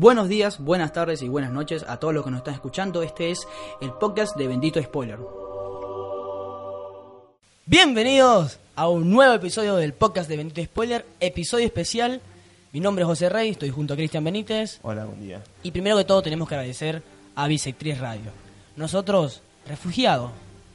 Buenos 0.00 0.30
días, 0.30 0.58
buenas 0.58 0.94
tardes 0.94 1.20
y 1.20 1.28
buenas 1.28 1.52
noches 1.52 1.84
a 1.86 1.98
todos 1.98 2.14
los 2.14 2.24
que 2.24 2.30
nos 2.30 2.38
están 2.38 2.54
escuchando. 2.54 3.02
Este 3.02 3.30
es 3.30 3.46
el 3.82 3.92
podcast 3.92 4.34
de 4.34 4.48
Bendito 4.48 4.82
Spoiler. 4.82 5.18
Bienvenidos 7.66 8.58
a 8.76 8.88
un 8.88 9.10
nuevo 9.10 9.34
episodio 9.34 9.76
del 9.76 9.92
podcast 9.92 10.30
de 10.30 10.38
Bendito 10.38 10.64
Spoiler, 10.64 11.04
episodio 11.20 11.66
especial. 11.66 12.22
Mi 12.72 12.80
nombre 12.80 13.02
es 13.02 13.08
José 13.08 13.28
Rey, 13.28 13.50
estoy 13.50 13.68
junto 13.68 13.92
a 13.92 13.96
Cristian 13.98 14.24
Benítez. 14.24 14.78
Hola, 14.80 15.04
buen 15.04 15.20
día. 15.20 15.42
Y 15.62 15.70
primero 15.70 15.98
que 15.98 16.04
todo 16.04 16.22
tenemos 16.22 16.48
que 16.48 16.54
agradecer 16.54 17.02
a 17.34 17.46
Bisectriz 17.46 17.98
Radio. 17.98 18.30
Nosotros, 18.76 19.42
refugiados, 19.66 20.30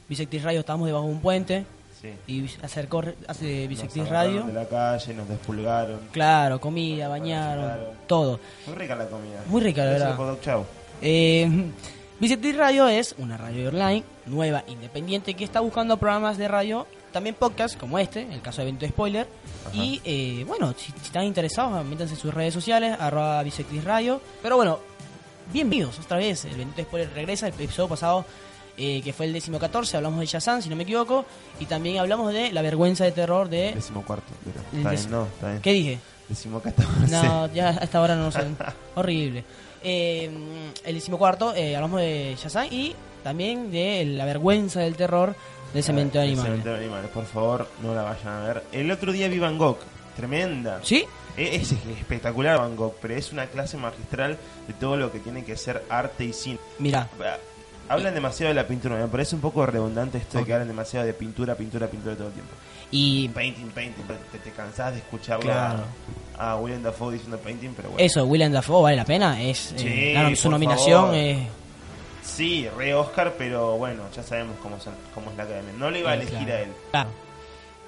Bisectriz 0.08 0.44
Radio, 0.44 0.60
estamos 0.60 0.86
debajo 0.86 1.06
de 1.06 1.12
un 1.12 1.20
puente 1.20 1.66
Sí. 2.00 2.12
y 2.26 2.50
acercó 2.62 3.02
hace 3.26 3.66
agarraron 3.68 4.08
Radio. 4.10 4.42
De 4.44 4.52
la 4.52 4.66
calle, 4.66 5.14
nos 5.14 5.28
despulgaron. 5.28 6.00
Claro, 6.12 6.60
comida, 6.60 7.08
bañaron, 7.08 7.78
todo. 8.06 8.38
Muy 8.66 8.76
rica 8.76 8.94
la 8.94 9.06
comida. 9.06 9.42
Muy 9.46 9.60
rica, 9.62 9.84
la 9.84 9.90
verdad. 9.92 10.16
por 10.16 10.40
Chau. 10.40 10.64
Eh, 11.00 11.70
Radio 12.56 12.88
es 12.88 13.14
una 13.18 13.36
radio 13.36 13.68
online 13.68 14.02
nueva, 14.26 14.64
independiente, 14.68 15.34
que 15.34 15.44
está 15.44 15.60
buscando 15.60 15.98
programas 15.98 16.38
de 16.38 16.48
radio, 16.48 16.86
también 17.12 17.34
podcast 17.34 17.78
como 17.78 17.98
este, 17.98 18.22
el 18.22 18.40
caso 18.40 18.62
de 18.62 18.68
Evento 18.68 18.86
Spoiler. 18.88 19.26
Ajá. 19.66 19.76
Y 19.76 20.00
eh, 20.04 20.44
bueno, 20.46 20.74
si, 20.76 20.92
si 20.92 21.06
están 21.06 21.24
interesados, 21.24 21.84
métanse 21.84 22.14
en 22.14 22.20
sus 22.20 22.32
redes 22.32 22.54
sociales, 22.54 22.96
arroba 22.98 23.42
Bisectriz 23.42 23.84
Radio. 23.84 24.20
Pero 24.42 24.56
bueno, 24.56 24.78
bienvenidos 25.52 25.98
otra 25.98 26.16
vez. 26.18 26.44
El 26.46 26.54
Evento 26.54 26.82
Spoiler 26.82 27.12
regresa. 27.12 27.48
El 27.48 27.54
episodio 27.54 27.88
pasado, 27.88 28.24
eh, 28.76 29.00
que 29.02 29.12
fue 29.12 29.26
el 29.26 29.32
décimo 29.32 29.58
14, 29.58 29.96
hablamos 29.96 30.20
de 30.20 30.26
Shazam, 30.26 30.60
si 30.62 30.68
no 30.68 30.76
me 30.76 30.82
equivoco. 30.84 31.24
Y 31.60 31.66
también 31.66 31.98
hablamos 31.98 32.32
de 32.32 32.52
la 32.52 32.62
vergüenza 32.62 33.04
de 33.04 33.12
terror 33.12 33.48
de. 33.48 33.72
Décimo 33.74 34.02
cuarto, 34.04 34.32
pero. 34.44 34.60
Está 34.78 34.90
bien, 34.90 35.10
no, 35.10 35.24
está 35.26 35.48
bien. 35.50 35.62
¿Qué 35.62 35.72
dije? 35.72 35.98
Décimo 36.28 36.60
catorce. 36.60 36.90
No, 37.10 37.52
ya 37.52 37.68
a 37.70 37.84
esta 37.84 38.00
hora 38.00 38.16
no 38.16 38.30
sé. 38.32 38.40
Horrible. 38.96 39.44
Eh, 39.82 40.30
el 40.84 40.94
decimocuarto, 40.94 41.54
eh, 41.54 41.76
hablamos 41.76 42.00
de 42.00 42.36
Shazam 42.40 42.66
y 42.70 42.94
también 43.22 43.70
de 43.70 44.04
la 44.04 44.24
vergüenza 44.24 44.80
del 44.80 44.96
terror 44.96 45.36
del 45.72 45.82
cementerio 45.84 46.22
El 46.22 46.28
animal. 46.30 46.46
Cementerio 46.46 46.78
de 46.78 46.84
animales, 46.84 47.10
por 47.10 47.24
favor, 47.26 47.68
no 47.82 47.94
la 47.94 48.02
vayan 48.02 48.28
a 48.28 48.40
ver. 48.40 48.64
El 48.72 48.90
otro 48.90 49.12
día 49.12 49.28
vi 49.28 49.38
Van 49.38 49.56
Gogh. 49.58 49.78
Tremenda. 50.16 50.80
¿Sí? 50.82 51.04
E- 51.36 51.56
Es 51.56 51.70
espectacular 51.72 52.58
Van 52.58 52.74
Gogh, 52.74 52.94
pero 53.00 53.14
es 53.14 53.30
una 53.32 53.46
clase 53.46 53.76
magistral 53.76 54.38
de 54.66 54.72
todo 54.74 54.96
lo 54.96 55.12
que 55.12 55.20
tiene 55.20 55.44
que 55.44 55.56
ser 55.56 55.84
arte 55.90 56.24
y 56.24 56.32
cine. 56.32 56.58
Mira, 56.78 57.08
Hablan 57.88 58.14
demasiado 58.14 58.48
de 58.48 58.54
la 58.54 58.66
pintura, 58.66 58.96
me 58.96 59.06
parece 59.06 59.34
un 59.36 59.40
poco 59.40 59.64
redundante 59.64 60.18
esto 60.18 60.38
de 60.38 60.44
que 60.44 60.52
hablan 60.52 60.68
demasiado 60.68 61.06
de 61.06 61.12
pintura, 61.14 61.54
pintura, 61.54 61.86
pintura 61.86 62.16
todo 62.16 62.28
el 62.28 62.32
tiempo. 62.32 62.52
y 62.90 63.28
Painting, 63.28 63.68
painting, 63.70 64.02
te, 64.32 64.38
te 64.38 64.50
cansás 64.50 64.92
de 64.92 64.98
escucharlo 64.98 65.42
Claro. 65.44 65.84
a, 66.38 66.52
a 66.52 66.56
William 66.56 66.82
Dafoe 66.82 67.12
diciendo 67.14 67.38
painting, 67.38 67.70
pero 67.76 67.90
bueno. 67.90 68.04
eso, 68.04 68.24
William 68.24 68.52
Dafoe 68.52 68.82
vale 68.82 68.96
la 68.96 69.04
pena. 69.04 69.40
Es, 69.42 69.72
eh, 69.78 70.14
Sí, 70.30 70.36
su 70.36 70.50
nominación 70.50 71.14
es. 71.14 71.46
Sí, 72.24 72.68
re 72.76 72.92
Oscar, 72.94 73.34
pero 73.38 73.76
bueno, 73.78 74.02
ya 74.14 74.22
sabemos 74.22 74.56
cómo, 74.62 74.80
son- 74.80 74.94
cómo 75.14 75.30
es 75.30 75.36
la 75.36 75.44
academia. 75.44 75.72
No 75.78 75.90
le 75.90 76.00
iba 76.00 76.10
a 76.10 76.14
eh, 76.14 76.22
elegir 76.22 76.38
claro. 76.38 76.52
a 76.54 76.60
él. 76.60 76.68
Claro. 76.90 77.10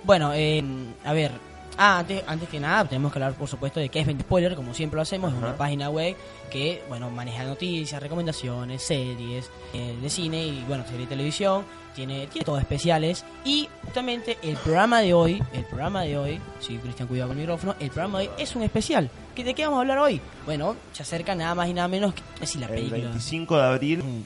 Bueno, 0.05 0.33
eh, 0.35 0.63
a 1.05 1.13
ver. 1.13 1.33
Ah, 1.81 1.99
antes, 2.01 2.25
antes 2.27 2.49
que 2.49 2.59
nada, 2.59 2.85
tenemos 2.87 3.13
que 3.13 3.19
hablar, 3.21 3.35
por 3.35 3.49
supuesto, 3.49 3.79
de 3.79 3.89
qué 3.89 4.01
es 4.01 4.07
20 4.07 4.25
Spoiler, 4.25 4.57
como 4.57 4.75
siempre 4.75 4.97
lo 4.97 5.03
hacemos. 5.03 5.33
Es 5.33 5.39
una 5.39 5.57
página 5.57 5.89
web 5.91 6.17
que, 6.51 6.83
bueno, 6.89 7.09
maneja 7.11 7.45
noticias, 7.45 8.03
recomendaciones, 8.03 8.83
series 8.83 9.49
eh, 9.73 9.97
de 10.03 10.11
cine 10.11 10.45
y, 10.45 10.65
bueno, 10.67 10.83
serie 10.85 11.01
de 11.01 11.07
televisión. 11.07 11.65
Tiene, 11.95 12.27
tiene 12.29 12.45
todo 12.45 12.59
especiales. 12.59 13.25
Y 13.45 13.69
justamente 13.85 14.39
el 14.43 14.57
programa 14.57 15.01
de 15.01 15.15
hoy, 15.15 15.43
el 15.53 15.65
programa 15.65 16.03
de 16.03 16.17
hoy, 16.19 16.41
si 16.61 16.77
Cristian 16.79 17.09
cuidado 17.09 17.29
con 17.31 17.37
el 17.39 17.43
micrófono, 17.43 17.75
el 17.81 17.91
programa 17.91 18.21
de 18.21 18.29
hoy 18.29 18.35
es 18.39 18.55
un 18.57 18.63
especial. 18.63 19.11
¿Que 19.35 19.43
¿De 19.45 19.55
qué 19.55 19.63
vamos 19.65 19.79
a 19.79 19.81
hablar 19.81 19.99
hoy? 19.99 20.21
Bueno, 20.47 20.77
se 20.93 21.03
acerca 21.03 21.35
nada 21.35 21.55
más 21.57 21.69
y 21.69 21.75
nada 21.75 21.89
menos 21.89 22.15
que 22.15 22.23
decir, 22.41 22.61
la 22.61 22.67
El 22.69 22.75
película. 22.75 23.03
25 23.11 23.57
de 23.57 23.63
abril, 23.65 24.03
Mm, 24.05 24.23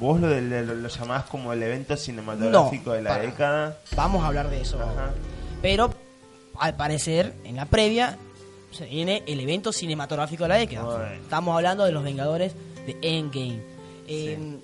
vos 0.00 0.20
lo, 0.20 0.28
de- 0.28 0.42
lo, 0.42 0.74
lo 0.74 0.88
llamás 0.88 1.24
como 1.24 1.52
el 1.52 1.62
evento 1.62 1.96
cinematográfico 1.96 2.92
de 2.92 3.02
la 3.02 3.10
para. 3.10 3.22
década. 3.22 3.78
Vamos 3.96 4.22
a 4.22 4.28
hablar 4.28 4.48
de 4.50 4.60
eso. 4.60 4.80
Ajá. 4.80 5.10
Pero 5.62 5.90
al 6.60 6.76
parecer, 6.76 7.34
en 7.44 7.56
la 7.56 7.66
previa, 7.66 8.18
se 8.70 8.86
viene 8.86 9.22
el 9.26 9.40
evento 9.40 9.72
cinematográfico 9.72 10.44
de 10.44 10.48
la 10.48 10.56
década. 10.56 11.14
Estamos 11.14 11.54
hablando 11.56 11.84
de 11.84 11.92
los 11.92 12.02
Vengadores 12.04 12.52
de 12.86 12.96
Endgame. 13.02 13.60
Eh, 14.08 14.58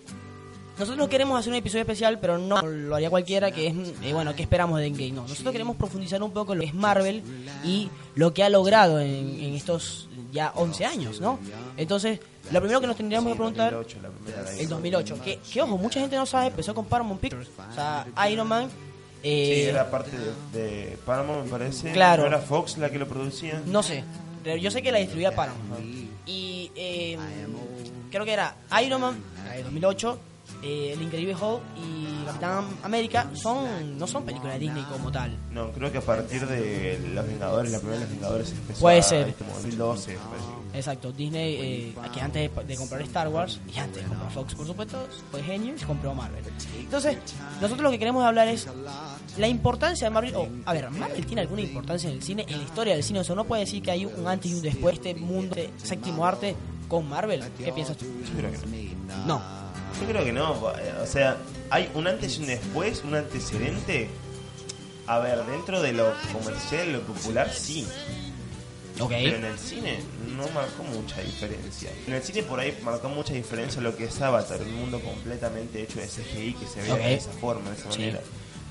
Nosotros 0.78 0.96
no 0.96 1.08
queremos 1.08 1.38
hacer 1.38 1.50
un 1.52 1.58
episodio 1.58 1.82
especial, 1.82 2.18
pero 2.18 2.38
no 2.38 2.60
lo 2.62 2.94
haría 2.94 3.10
cualquiera, 3.10 3.50
que 3.50 3.66
es, 3.68 3.74
eh, 4.02 4.12
bueno, 4.12 4.34
¿qué 4.34 4.42
esperamos 4.42 4.78
de 4.80 4.86
Endgame? 4.86 5.12
No, 5.12 5.22
nosotros 5.22 5.52
queremos 5.52 5.76
profundizar 5.76 6.22
un 6.22 6.32
poco 6.32 6.52
en 6.52 6.58
lo 6.58 6.62
que 6.64 6.68
es 6.68 6.74
Marvel 6.74 7.22
y 7.64 7.88
lo 8.14 8.32
que 8.34 8.42
ha 8.42 8.48
logrado 8.48 8.98
en, 9.00 9.08
en 9.40 9.54
estos 9.54 10.08
ya 10.32 10.52
11 10.56 10.84
años, 10.86 11.20
¿no? 11.20 11.38
Entonces, 11.76 12.20
lo 12.50 12.58
primero 12.60 12.80
que 12.80 12.86
nos 12.86 12.96
tendríamos 12.96 13.26
Sí, 13.28 13.32
que 13.32 13.36
preguntar... 13.36 13.72
2008, 13.74 13.98
la 14.02 14.08
primera 14.08 14.42
de 14.50 14.60
El 14.62 14.68
2008, 14.68 15.20
que, 15.22 15.38
que 15.52 15.62
ojo, 15.62 15.76
mucha 15.78 16.00
gente 16.00 16.16
no 16.16 16.24
sabe, 16.26 16.46
empezó 16.48 16.74
con 16.74 16.86
Paramount 16.86 17.20
Pictures. 17.20 17.48
O 17.70 17.74
sea, 17.74 18.06
Iron 18.30 18.48
Man... 18.48 18.68
eh, 19.22 19.52
Sí, 19.54 19.62
era 19.68 19.90
parte 19.90 20.10
de, 20.18 20.58
de 20.60 20.96
Paramount, 21.04 21.44
me 21.44 21.50
parece. 21.50 21.92
Claro. 21.92 22.22
¿No 22.22 22.28
era 22.28 22.38
Fox 22.38 22.78
la 22.78 22.90
que 22.90 22.98
lo 22.98 23.06
producía? 23.08 23.62
No 23.66 23.82
sé, 23.82 24.04
pero 24.42 24.56
yo 24.56 24.70
sé 24.70 24.82
que 24.82 24.92
la 24.92 24.98
distribuía 24.98 25.34
Paramount. 25.34 25.80
Y 26.26 26.70
eh, 26.76 27.18
creo 28.10 28.24
que 28.24 28.32
era 28.32 28.54
Iron 28.84 29.00
Man, 29.00 29.22
la 29.46 29.52
de 29.54 29.62
2008, 29.64 30.18
eh, 30.62 30.92
El 30.94 31.02
Increíble 31.02 31.34
Hulk 31.34 31.60
y 31.76 32.24
Capitán 32.24 32.64
América 32.84 33.30
son 33.34 33.98
no 33.98 34.06
son 34.06 34.24
películas 34.24 34.54
de 34.54 34.60
Disney 34.60 34.84
como 34.84 35.10
tal. 35.10 35.36
No, 35.50 35.70
creo 35.72 35.90
que 35.90 35.98
a 35.98 36.02
partir 36.02 36.46
de 36.46 36.98
Los 37.14 37.26
Vengadores, 37.26 37.72
la 37.72 37.78
primera 37.78 37.98
de 37.98 38.04
Los 38.06 38.10
Vengadores 38.14 38.50
empezó 38.52 38.80
Puede 38.80 38.98
a- 38.98 39.02
ser. 39.02 39.28
este, 39.28 39.44
como 39.44 39.54
2012, 39.56 40.12
me 40.12 40.18
parece. 40.18 40.46
Exacto, 40.74 41.12
Disney, 41.12 41.54
eh, 41.60 41.94
que 42.14 42.20
antes 42.22 42.50
de, 42.56 42.64
de 42.64 42.76
comprar 42.76 43.02
Star 43.02 43.28
Wars 43.28 43.60
y 43.74 43.78
antes 43.78 44.02
de 44.02 44.08
comprar 44.08 44.30
Fox, 44.32 44.54
por 44.54 44.66
supuesto, 44.66 45.06
fue 45.30 45.42
genio 45.42 45.74
y 45.74 45.78
se 45.78 45.84
compró 45.84 46.14
Marvel. 46.14 46.42
Entonces, 46.78 47.18
nosotros 47.60 47.82
lo 47.82 47.90
que 47.90 47.98
queremos 47.98 48.24
hablar 48.24 48.48
es 48.48 48.66
la 49.36 49.48
importancia 49.48 50.06
de 50.06 50.10
Marvel. 50.14 50.34
o, 50.34 50.48
a 50.64 50.72
ver, 50.72 50.90
¿Marvel 50.90 51.26
tiene 51.26 51.42
alguna 51.42 51.60
importancia 51.60 52.08
en 52.08 52.16
el 52.16 52.22
cine, 52.22 52.46
en 52.48 52.56
la 52.56 52.64
historia 52.64 52.94
del 52.94 53.02
cine? 53.02 53.20
O 53.20 53.24
sea, 53.24 53.34
¿no 53.34 53.44
puede 53.44 53.62
decir 53.64 53.82
que 53.82 53.90
hay 53.90 54.06
un 54.06 54.26
antes 54.26 54.50
y 54.50 54.54
un 54.54 54.62
después 54.62 54.98
de 55.02 55.10
este 55.10 55.20
mundo 55.20 55.54
de 55.56 55.68
séptimo 55.82 56.24
arte 56.24 56.54
con 56.88 57.06
Marvel? 57.06 57.42
¿Qué 57.58 57.70
piensas 57.72 57.96
tú? 57.98 58.06
No. 59.26 59.61
Yo 60.00 60.06
creo 60.08 60.24
que 60.24 60.32
no. 60.32 60.52
O 60.52 61.06
sea, 61.06 61.36
hay 61.70 61.90
un 61.94 62.06
antes 62.06 62.36
y 62.38 62.40
un 62.40 62.46
después, 62.46 63.02
un 63.04 63.14
antecedente. 63.14 64.08
A 65.06 65.18
ver, 65.18 65.44
dentro 65.46 65.82
de 65.82 65.92
lo 65.92 66.12
comercial, 66.32 66.92
lo 66.92 67.00
popular, 67.02 67.50
sí. 67.52 67.86
Ok. 69.00 69.10
Pero 69.10 69.36
en 69.36 69.44
el 69.46 69.58
cine 69.58 69.98
no 70.36 70.46
marcó 70.50 70.82
mucha 70.84 71.20
diferencia. 71.22 71.90
En 72.06 72.12
el 72.14 72.22
cine 72.22 72.42
por 72.42 72.60
ahí 72.60 72.78
marcó 72.84 73.08
mucha 73.08 73.32
diferencia 73.34 73.80
lo 73.80 73.96
que 73.96 74.04
es 74.04 74.20
Avatar, 74.20 74.60
un 74.62 74.74
mundo 74.74 75.00
completamente 75.00 75.82
hecho 75.82 75.98
de 75.98 76.06
CGI 76.06 76.54
que 76.54 76.66
se 76.66 76.82
ve 76.82 76.98
de 76.98 77.14
esa 77.14 77.32
forma, 77.32 77.70
de 77.70 77.76
esa 77.76 77.90
Sí. 77.90 77.98
manera. 78.00 78.20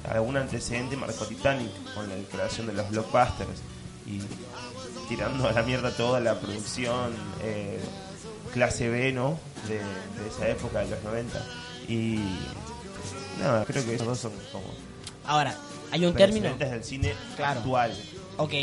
Algún 0.09 0.37
antecedente 0.37 0.95
marcó 0.95 1.25
Titanic 1.25 1.69
con 1.93 2.07
la 2.07 2.15
creación 2.31 2.65
de 2.67 2.73
los 2.73 2.89
blockbusters 2.89 3.59
y 4.07 4.19
tirando 5.09 5.47
a 5.47 5.51
la 5.51 5.63
mierda 5.63 5.91
toda 5.91 6.19
la 6.19 6.39
producción 6.39 7.13
eh, 7.43 7.79
clase 8.53 8.89
B, 8.89 9.11
¿no? 9.11 9.37
De, 9.67 9.75
de 9.77 10.27
esa 10.29 10.47
época, 10.49 10.79
de 10.79 10.89
los 10.89 11.03
90. 11.03 11.45
Y 11.87 12.19
nada, 13.39 13.65
creo 13.65 13.85
que 13.85 13.95
esos 13.95 14.07
dos 14.07 14.19
son 14.19 14.31
como 14.51 14.65
Ahora, 15.25 15.55
hay 15.91 16.05
un 16.05 16.13
término. 16.13 16.55
del 16.55 16.83
cine 16.83 17.13
Claro. 17.35 17.59
actual. 17.59 17.93
Ok, 18.37 18.53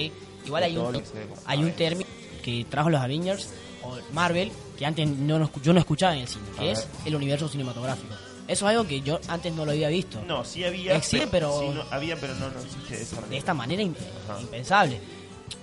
igual 0.44 0.62
hay 0.64 0.76
un, 0.76 1.02
hay 1.46 1.62
un 1.64 1.72
término 1.72 2.08
que 2.42 2.66
trajo 2.68 2.90
los 2.90 3.00
Avengers 3.00 3.48
o 3.84 3.96
Marvel 4.12 4.50
que 4.76 4.86
antes 4.86 5.08
no, 5.08 5.50
yo 5.62 5.72
no 5.72 5.78
escuchaba 5.80 6.14
en 6.14 6.22
el 6.22 6.28
cine, 6.28 6.44
que 6.58 6.70
es 6.72 6.86
el 7.04 7.14
universo 7.14 7.48
cinematográfico. 7.48 8.14
Eso 8.48 8.64
es 8.66 8.70
algo 8.70 8.86
que 8.88 9.02
yo 9.02 9.20
antes 9.28 9.52
no 9.52 9.64
lo 9.66 9.72
había 9.72 9.88
visto. 9.88 10.20
No, 10.26 10.42
sí 10.44 10.64
había. 10.64 10.96
Existe, 10.96 11.26
pero- 11.30 11.60
sí, 11.60 11.68
no, 11.68 11.82
había, 11.90 12.16
pero 12.16 12.34
no, 12.36 12.48
no 12.50 12.60
existe 12.60 12.96
de 12.96 13.02
esa 13.02 13.14
manera. 13.16 13.30
De 13.30 13.36
esta 13.36 13.54
manera 13.54 13.82
Ajá. 13.82 14.40
impensable. 14.40 15.00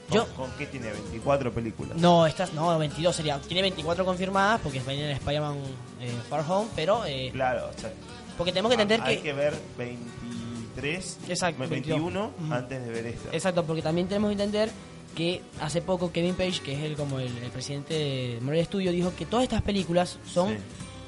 ¿Con, 0.09 0.17
Yo, 0.17 0.27
¿Con 0.35 0.51
qué 0.57 0.66
tiene? 0.67 0.91
24 0.91 1.51
películas. 1.51 1.97
no, 1.97 2.25
estas, 2.27 2.53
no, 2.53 2.77
22 2.77 3.16
sería. 3.16 3.39
Tiene 3.39 3.61
24 3.63 4.05
confirmadas 4.05 4.61
porque 4.61 4.79
venían 4.81 5.09
en 5.09 5.16
Spider-Man 5.17 5.57
eh, 6.02 6.11
Far 6.29 6.46
Home, 6.47 6.69
pero. 6.75 7.05
eh, 7.05 7.29
Claro, 7.34 7.69
o 7.75 7.79
sea, 7.79 7.91
porque 8.37 8.52
tenemos 8.52 8.69
que 8.69 8.81
entender 8.81 9.02
hay 9.02 9.17
que. 9.17 9.23
que 9.23 9.34
ver 9.34 9.53
23, 9.78 11.17
Exacto, 11.29 11.67
21 11.67 12.31
Ujú. 12.40 12.53
antes 12.53 12.85
de 12.85 12.91
ver 12.91 13.05
esta. 13.07 13.29
Exacto, 13.31 13.63
porque 13.66 13.81
también 13.81 14.07
tenemos 14.07 14.29
que 14.29 14.34
entender 14.34 14.69
que 15.16 15.41
hace 15.61 15.81
poco 15.81 16.11
Kevin 16.11 16.35
Page, 16.35 16.59
que 16.61 16.73
es 16.73 16.81
el 16.84 16.96
como 16.96 17.19
el, 17.19 17.35
el 17.37 17.49
presidente 17.51 17.93
de 17.93 18.40
Marvel 18.41 18.66
Studios, 18.66 18.93
dijo 18.93 19.13
que 19.16 19.25
todas 19.25 19.43
estas 19.43 19.61
películas 19.61 20.17
son 20.31 20.49
Sí. 20.49 20.58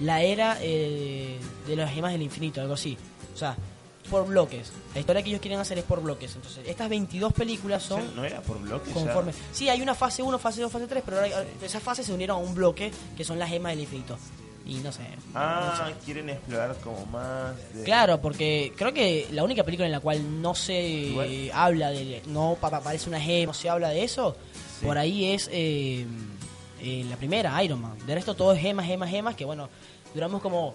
la 0.05 0.21
era 0.23 0.57
eh, 0.61 1.38
de 1.67 1.75
las 1.75 1.91
gemas 1.93 2.13
del 2.13 2.21
infinito, 2.21 2.61
algo 2.61 2.75
así. 2.75 2.97
O 3.33 3.38
sea, 3.38 3.57
por 4.07 4.25
bloques. 4.27 4.71
La 4.94 5.00
historia 5.00 5.21
que 5.21 5.30
ellos 5.30 5.42
quieren 5.42 5.59
hacer 5.59 5.77
es 5.77 5.83
por 5.83 6.01
bloques. 6.01 6.36
Entonces, 6.36 6.65
estas 6.68 6.89
22 6.89 7.33
películas 7.33 7.83
O 7.92 7.95
sea, 7.95 8.06
son 8.06 8.15
¿No 8.15 8.25
era 8.25 8.42
por 8.42 8.59
bloques? 8.59 8.94
conforme. 8.94 9.33
Sí, 9.51 9.69
hay 9.69 9.81
una 9.81 9.94
fase 9.95 10.24
1, 10.24 10.39
fase 10.39 10.62
2, 10.62 10.71
fase 10.71 10.88
3, 10.88 11.04
pero 11.06 11.18
ahora 11.18 11.45
esas 11.62 11.81
fases 11.83 12.06
se 12.06 12.13
unieron 12.13 12.38
a 12.38 12.39
un 12.39 12.56
bloque 12.56 12.92
que 13.15 13.24
son 13.24 13.38
las 13.39 13.50
gemas 13.50 13.71
del 13.74 13.81
infinito. 13.81 14.18
Y 14.65 14.75
no 14.80 14.92
sé. 14.92 15.04
Ah, 15.33 15.77
no 15.80 15.88
sé. 15.88 15.94
quieren 16.04 16.30
explorar 16.30 16.75
como 16.83 17.06
más. 17.06 17.54
De... 17.74 17.83
Claro, 17.83 18.19
porque 18.19 18.74
creo 18.75 18.92
que 18.94 19.27
la 19.31 19.44
única 19.45 19.63
película 19.63 19.86
en 19.86 19.94
la 19.94 20.01
cual 20.01 20.42
no 20.42 20.56
se 20.56 20.77
Igual. 20.81 21.27
eh, 21.31 21.51
habla 21.53 21.89
de. 21.92 22.21
No 22.27 22.57
pa- 22.60 22.69
pa- 22.69 22.77
aparece 22.77 23.07
una 23.07 23.19
gema, 23.21 23.48
no 23.48 23.53
se 23.53 23.69
habla 23.69 23.89
de 23.89 24.03
eso. 24.03 24.36
Sí. 24.80 24.86
Por 24.86 24.98
ahí 24.98 25.31
es. 25.33 25.50
eh, 25.53 26.06
eh, 26.81 27.06
la 27.10 27.15
primera, 27.15 27.63
Iron 27.63 27.81
Man. 27.81 27.98
De 28.06 28.13
resto 28.13 28.36
todo 28.36 28.51
es 28.51 28.60
gemas, 28.62 28.86
gemas, 28.86 29.10
gemas, 29.10 29.36
que 29.36 29.45
bueno, 29.45 29.69
duramos 30.13 30.42
como... 30.42 30.74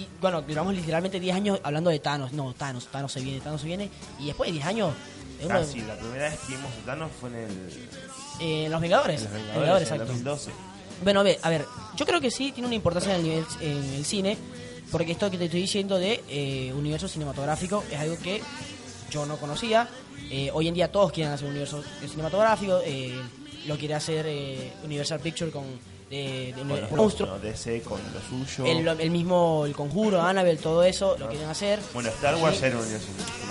di- 0.00 0.08
Bueno, 0.20 0.42
duramos 0.42 0.74
literalmente 0.74 1.18
10 1.20 1.34
años 1.36 1.60
hablando 1.62 1.90
de 1.90 1.98
Thanos. 1.98 2.32
No, 2.32 2.52
Thanos, 2.54 2.86
Thanos 2.88 3.12
se 3.12 3.20
viene, 3.20 3.40
Thanos 3.40 3.60
se 3.60 3.66
viene. 3.66 3.88
Y 4.18 4.26
después 4.26 4.48
de 4.48 4.52
10 4.54 4.66
años... 4.66 4.92
eh, 5.40 5.46
uno- 5.46 5.54
Ah, 5.58 5.64
sí, 5.64 5.80
la 5.80 5.96
primera 5.96 6.28
vez 6.30 6.38
que 6.40 6.54
vimos 6.56 6.70
a 6.82 6.86
Thanos 6.86 7.10
fue 7.20 7.28
en 7.30 7.34
el. 7.36 7.70
eh, 8.40 8.68
Los 8.70 8.80
Vengadores. 8.80 9.22
En 9.22 9.24
los 9.24 9.32
Vengadores, 9.34 9.66
en 9.88 9.94
el 9.94 10.00
exacto. 10.02 10.04
2012. 10.06 10.50
Bueno, 11.02 11.20
a 11.20 11.22
ver, 11.22 11.38
a 11.42 11.48
ver, 11.50 11.64
yo 11.96 12.04
creo 12.04 12.20
que 12.20 12.30
sí 12.30 12.52
tiene 12.52 12.66
una 12.66 12.76
importancia 12.76 13.14
en 13.14 13.20
el, 13.20 13.26
nivel, 13.26 13.44
en 13.62 13.94
el 13.94 14.04
cine, 14.04 14.36
porque 14.90 15.12
esto 15.12 15.30
que 15.30 15.38
te 15.38 15.46
estoy 15.46 15.62
diciendo 15.62 15.98
de 15.98 16.22
eh, 16.28 16.72
universo 16.74 17.08
cinematográfico 17.08 17.84
es 17.90 17.98
algo 17.98 18.18
que 18.18 18.42
yo 19.10 19.24
no 19.24 19.36
conocía. 19.38 19.88
Eh, 20.30 20.50
hoy 20.52 20.68
en 20.68 20.74
día 20.74 20.92
todos 20.92 21.10
quieren 21.10 21.32
hacer 21.32 21.46
un 21.46 21.52
universo 21.52 21.82
cinematográfico, 22.06 22.80
eh, 22.84 23.18
lo 23.66 23.76
quiere 23.78 23.94
hacer 23.94 24.26
eh, 24.28 24.72
Universal 24.84 25.20
Pictures 25.20 25.52
con 25.52 25.64
de- 26.10 26.54
Bueno, 26.64 26.86
monstruo. 26.96 27.28
bueno, 27.30 27.42
DC 27.44 27.82
con 27.82 28.00
lo 28.12 28.46
suyo. 28.46 28.66
El, 28.70 28.86
el 29.00 29.10
mismo, 29.10 29.64
el 29.64 29.74
conjuro, 29.74 30.20
Annabelle, 30.20 30.60
todo 30.60 30.82
eso 30.82 31.16
lo 31.18 31.28
quieren 31.28 31.48
hacer. 31.48 31.78
Bueno, 31.94 32.08
Star 32.10 32.34
Wars 32.36 32.58
Sí. 32.58 32.64
era 32.66 32.76
un. 32.76 32.84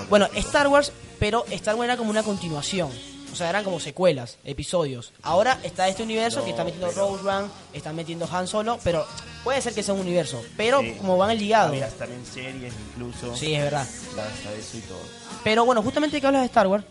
Bueno, 0.09 0.27
Star 0.35 0.67
Wars, 0.67 0.91
pero 1.19 1.45
Star 1.49 1.75
Wars 1.75 1.85
era 1.85 1.97
como 1.97 2.09
una 2.11 2.23
continuación. 2.23 2.89
O 3.31 3.35
sea, 3.35 3.47
eran 3.49 3.63
como 3.63 3.79
secuelas, 3.79 4.37
episodios. 4.43 5.13
Ahora 5.21 5.59
está 5.63 5.87
este 5.87 6.01
universo 6.03 6.39
No, 6.39 6.45
que 6.45 6.51
está 6.51 6.63
metiendo 6.63 6.87
pero- 6.89 7.09
Rose 7.15 7.27
One, 7.29 7.47
está 7.73 7.93
metiendo 7.93 8.27
Han 8.31 8.47
Solo, 8.47 8.79
pero 8.83 9.05
puede 9.43 9.61
ser 9.61 9.73
que 9.75 9.83
sea 9.83 9.93
un 9.93 9.99
universo. 10.01 10.41
Pero 10.57 10.81
Sí. 10.81 10.95
como 10.99 11.15
van 11.15 11.37
ligados. 11.37 11.69
Había 11.71 11.89
también 11.89 12.25
series 12.25 12.73
incluso. 12.91 13.35
Sí, 13.37 13.53
es 13.53 13.61
verdad. 13.63 13.87
Gracias 14.15 14.45
a 14.47 14.53
eso 14.53 14.77
y 14.77 14.81
todo. 14.81 14.99
Pero 15.43 15.63
bueno, 15.63 15.83
justamente 15.83 16.19
que 16.19 16.25
hablas 16.25 16.41
de 16.41 16.47
Star 16.47 16.65
Wars, 16.67 16.83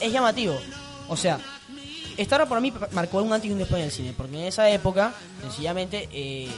es 0.00 0.12
llamativo. 0.12 0.56
O 1.08 1.16
sea, 1.16 1.38
Star 2.18 2.40
Wars 2.40 2.48
para 2.48 2.60
mí 2.60 2.72
marcó 2.92 3.22
un 3.22 3.32
antes 3.32 3.48
y 3.48 3.52
un 3.52 3.58
después 3.58 3.78
en 3.80 3.86
el 3.86 3.92
cine. 3.92 4.14
Porque 4.16 4.36
en 4.38 4.44
esa 4.46 4.68
época, 4.70 5.14
sencillamente, 5.42 6.08
eh, 6.12 6.48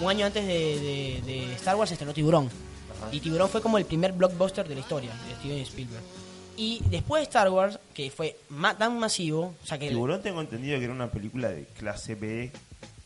un 0.00 0.10
año 0.10 0.26
antes 0.26 0.46
de, 0.46 0.52
de- 0.54 1.22
de 1.24 1.52
Star 1.54 1.76
Wars 1.76 1.88
se 1.90 1.94
estrenó 1.94 2.12
Tiburón. 2.12 2.46
Ajá. 2.46 3.08
Y 3.12 3.20
Tiburón 3.20 3.48
fue 3.48 3.60
como 3.62 3.78
el 3.78 3.84
primer 3.84 4.12
blockbuster 4.12 4.66
de 4.68 4.74
la 4.74 4.80
historia 4.80 5.10
de 5.28 5.34
Steven 5.36 5.58
Spielberg. 5.62 6.02
Y 6.58 6.80
después 6.88 7.20
de 7.20 7.24
Star 7.24 7.50
Wars, 7.50 7.78
que 7.92 8.10
fue 8.10 8.38
ma- 8.48 8.76
tan 8.78 8.98
masivo, 8.98 9.54
o 9.62 9.66
sea 9.66 9.78
que... 9.78 9.88
Tiburón 9.88 10.22
tengo 10.22 10.40
entendido 10.40 10.78
que 10.78 10.84
era 10.84 10.92
una 10.94 11.10
película 11.10 11.48
de 11.50 11.64
clase 11.78 12.14
B, 12.14 12.50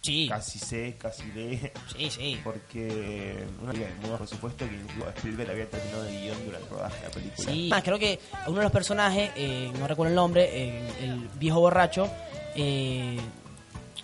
Sí, 0.03 0.29
casi 0.31 0.59
C, 0.59 0.97
casi 0.99 1.31
D, 1.31 1.73
sí, 1.95 2.11
sí. 2.11 2.41
porque 2.43 3.45
una 3.63 3.73
película 3.73 3.95
de 4.01 4.09
bajo 4.09 4.25
presupuesto 4.25 4.67
que 4.67 4.75
incluso 4.75 5.11
Spielberg 5.11 5.51
había 5.51 5.69
terminado 5.69 6.07
el 6.07 6.21
guion 6.21 6.45
durante 6.47 6.67
el 6.67 6.71
rodaje 6.71 6.97
de 6.97 7.03
la 7.03 7.11
película. 7.11 7.53
Sí. 7.53 7.69
Más, 7.69 7.83
creo 7.83 7.99
que 7.99 8.19
uno 8.47 8.57
de 8.57 8.63
los 8.63 8.73
personajes, 8.73 9.31
eh, 9.37 9.71
no 9.79 9.87
recuerdo 9.87 10.09
el 10.11 10.17
nombre, 10.17 10.49
eh, 10.53 10.89
el 11.03 11.29
viejo 11.39 11.61
borracho, 11.61 12.11
eh, 12.55 13.19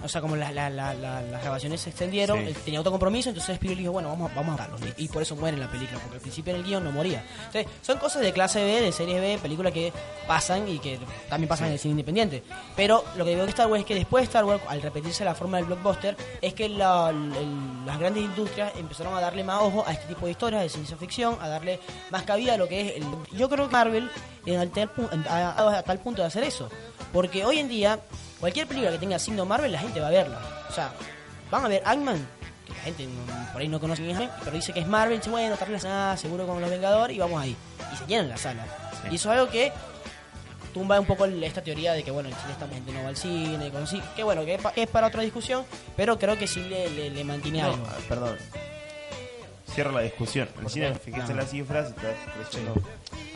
o 0.02 0.08
sea, 0.08 0.20
como 0.20 0.36
la- 0.36 0.52
la- 0.52 0.68
la- 0.70 0.92
la- 0.94 1.22
las 1.22 1.42
grabaciones 1.42 1.80
se 1.80 1.90
extendieron, 1.90 2.38
Sí. 2.40 2.46
él 2.48 2.54
tenía 2.56 2.80
otro 2.80 2.92
compromiso, 2.92 3.28
entonces 3.30 3.54
Spielberg 3.54 3.80
dijo, 3.80 3.92
bueno, 3.92 4.08
vamos, 4.10 4.30
a- 4.30 4.34
vamos 4.34 4.48
a 4.58 4.62
matarlo. 4.68 4.86
Y, 4.96 5.04
y 5.04 5.08
por 5.08 5.22
eso 5.22 5.34
muere 5.36 5.56
en 5.56 5.62
la 5.62 5.70
película, 5.70 5.98
porque 6.00 6.16
al 6.16 6.20
principio 6.20 6.52
en 6.54 6.60
el 6.60 6.66
guion 6.66 6.84
no 6.84 6.92
moría. 6.92 7.24
Entonces, 7.46 7.66
son 7.82 7.98
cosas 7.98 8.22
de 8.22 8.32
clase 8.32 8.62
B, 8.64 8.80
de 8.82 8.92
series 8.92 9.20
B, 9.20 9.38
películas 9.40 9.72
que 9.72 9.92
pasan 10.26 10.68
y 10.68 10.78
que 10.78 10.98
también 11.28 11.48
pasan 11.48 11.68
en 11.68 11.74
el 11.74 11.78
cine 11.78 11.92
independiente. 11.92 12.42
Pero 12.76 13.04
lo 13.16 13.24
que 13.24 13.30
digo 13.30 13.42
de 13.44 13.48
Star 13.50 13.66
Wars 13.68 13.80
es 13.80 13.86
que 13.86 13.94
después 13.94 14.22
de 14.22 14.26
Star 14.26 14.44
Wars, 14.44 14.62
al 14.68 14.82
repetirse 14.82 15.24
la 15.24 15.34
forma 15.34 15.56
del 15.58 15.66
blockbuster, 15.66 16.16
es 16.42 16.54
que 16.54 16.68
la- 16.68 17.10
el- 17.10 17.86
las 17.86 17.98
grandes 17.98 18.24
industrias 18.24 18.72
empezaron 18.76 19.14
a 19.16 19.20
darle 19.20 19.44
más 19.44 19.62
ojo 19.62 19.84
a 19.86 19.92
este 19.92 20.06
tipo 20.06 20.26
de 20.26 20.32
historias 20.32 20.62
de 20.62 20.68
ciencia 20.68 20.96
ficción, 20.96 21.38
a 21.40 21.48
darle 21.48 21.80
más 22.10 22.22
cabida 22.24 22.54
a 22.54 22.56
lo 22.56 22.68
que 22.68 22.80
es 22.88 22.96
el... 22.96 23.04
Yo 23.32 23.48
creo 23.48 23.66
que 23.66 23.72
Marvel 23.72 24.10
en 24.44 24.60
a, 25.28 25.50
a- 25.50 25.78
a 25.78 25.82
tal 25.82 25.98
punto 26.00 26.22
de 26.22 26.28
hacer 26.28 26.44
eso. 26.44 26.68
Porque 27.12 27.44
hoy 27.44 27.58
en 27.58 27.68
día, 27.68 28.00
cualquier 28.40 28.66
película 28.66 28.92
que 28.92 28.98
tenga 28.98 29.18
signo 29.18 29.44
Marvel, 29.44 29.72
la 29.72 29.78
gente 29.80 30.00
va 30.00 30.08
a 30.08 30.10
verla. 30.10 30.40
O 30.68 30.72
sea, 30.72 30.90
van 31.50 31.64
a 31.64 31.68
ver 31.68 31.82
Ant-Man, 31.84 32.26
que 32.66 32.72
la 32.72 32.80
gente 32.80 33.06
no- 33.06 33.52
por 33.52 33.60
ahí 33.62 33.68
no 33.68 33.80
conoce 33.80 34.02
ni 34.02 34.10
Ant-Man, 34.12 34.30
pero 34.44 34.56
dice 34.56 34.72
que 34.72 34.80
es 34.80 34.86
Marvel, 34.86 35.18
dice, 35.18 35.30
bueno, 35.30 35.56
tal 35.56 35.70
vez 35.70 35.84
nada, 35.84 36.16
seguro 36.16 36.46
con 36.46 36.60
los 36.60 36.70
Vengadores, 36.70 37.16
y 37.16 37.18
vamos 37.20 37.40
ahí. 37.40 37.56
Y 37.92 37.96
se 37.96 38.06
llenan 38.06 38.28
la 38.28 38.36
sala. 38.36 38.64
Sí. 39.02 39.08
Y 39.12 39.14
eso 39.16 39.32
es 39.32 39.38
algo 39.38 39.50
que 39.50 39.72
tumba 40.74 41.00
un 41.00 41.06
poco 41.06 41.24
esta 41.24 41.62
teoría 41.62 41.92
de 41.94 42.02
que, 42.02 42.10
bueno, 42.10 42.28
el 42.28 42.34
cine 42.34 42.52
está 42.52 42.68
gente 42.68 42.92
no 42.92 43.02
va 43.02 43.08
al 43.08 43.16
cine, 43.16 43.70
con 43.70 43.86
que 44.14 44.22
bueno, 44.22 44.44
que 44.44 44.54
es, 44.56 44.60
pa- 44.60 44.72
es 44.76 44.88
para 44.88 45.06
otra 45.06 45.22
discusión, 45.22 45.64
pero 45.96 46.18
creo 46.18 46.36
que 46.36 46.46
sí 46.46 46.60
le, 46.60 46.90
le, 46.90 47.10
le 47.10 47.24
mantiene 47.24 47.62
No, 47.62 47.68
algo. 47.72 47.86
perdón. 48.08 48.36
Cierro 49.76 49.92
la 49.92 50.00
discusión. 50.00 50.48
El 50.56 50.62
¿Por 50.62 50.70
cine, 50.72 50.92
qué? 50.94 50.98
fíjense 50.98 51.32
en 51.32 51.36
las 51.36 51.50
cifras, 51.50 51.88
está 51.90 52.14
creciendo 52.34 52.74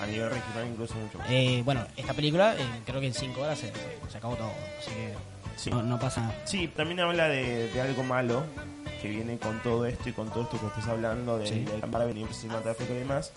a 0.03 0.07
nivel 0.07 0.31
regional 0.31 0.67
incluso 0.73 0.95
mucho 0.95 1.19
más. 1.19 1.27
Eh, 1.31 1.61
bueno, 1.67 1.87
esta 1.99 2.15
película 2.15 2.55
eh, 2.59 2.65
creo 2.87 2.99
que 2.99 3.09
en 3.09 3.13
5 3.15 3.41
horas 3.43 3.59
se, 3.59 3.71
se 4.11 4.17
acabó 4.19 4.37
todo, 4.37 4.51
así 4.79 4.91
que 4.91 5.15
Sí. 5.57 5.69
no, 5.69 5.83
no 5.83 5.99
pasa 6.01 6.23
nada. 6.23 6.35
Sí, 6.47 6.67
también 6.69 7.01
habla 7.01 7.29
de, 7.29 7.69
de 7.71 7.81
algo 7.83 8.03
malo 8.05 8.43
que 9.03 9.09
viene 9.11 9.37
con 9.39 9.63
todo 9.63 9.85
esto 9.85 10.09
y 10.09 10.13
con 10.15 10.31
todo 10.31 10.45
esto 10.45 10.59
que 10.59 10.67
estás 10.69 10.89
hablando 10.89 11.37
del 11.37 11.47
Sí. 11.49 11.61
del 11.67 11.87
Marvel 11.91 12.13
universo 12.13 12.41
cinematográfico 12.41 12.95
y 12.95 12.97
demás. 12.97 13.33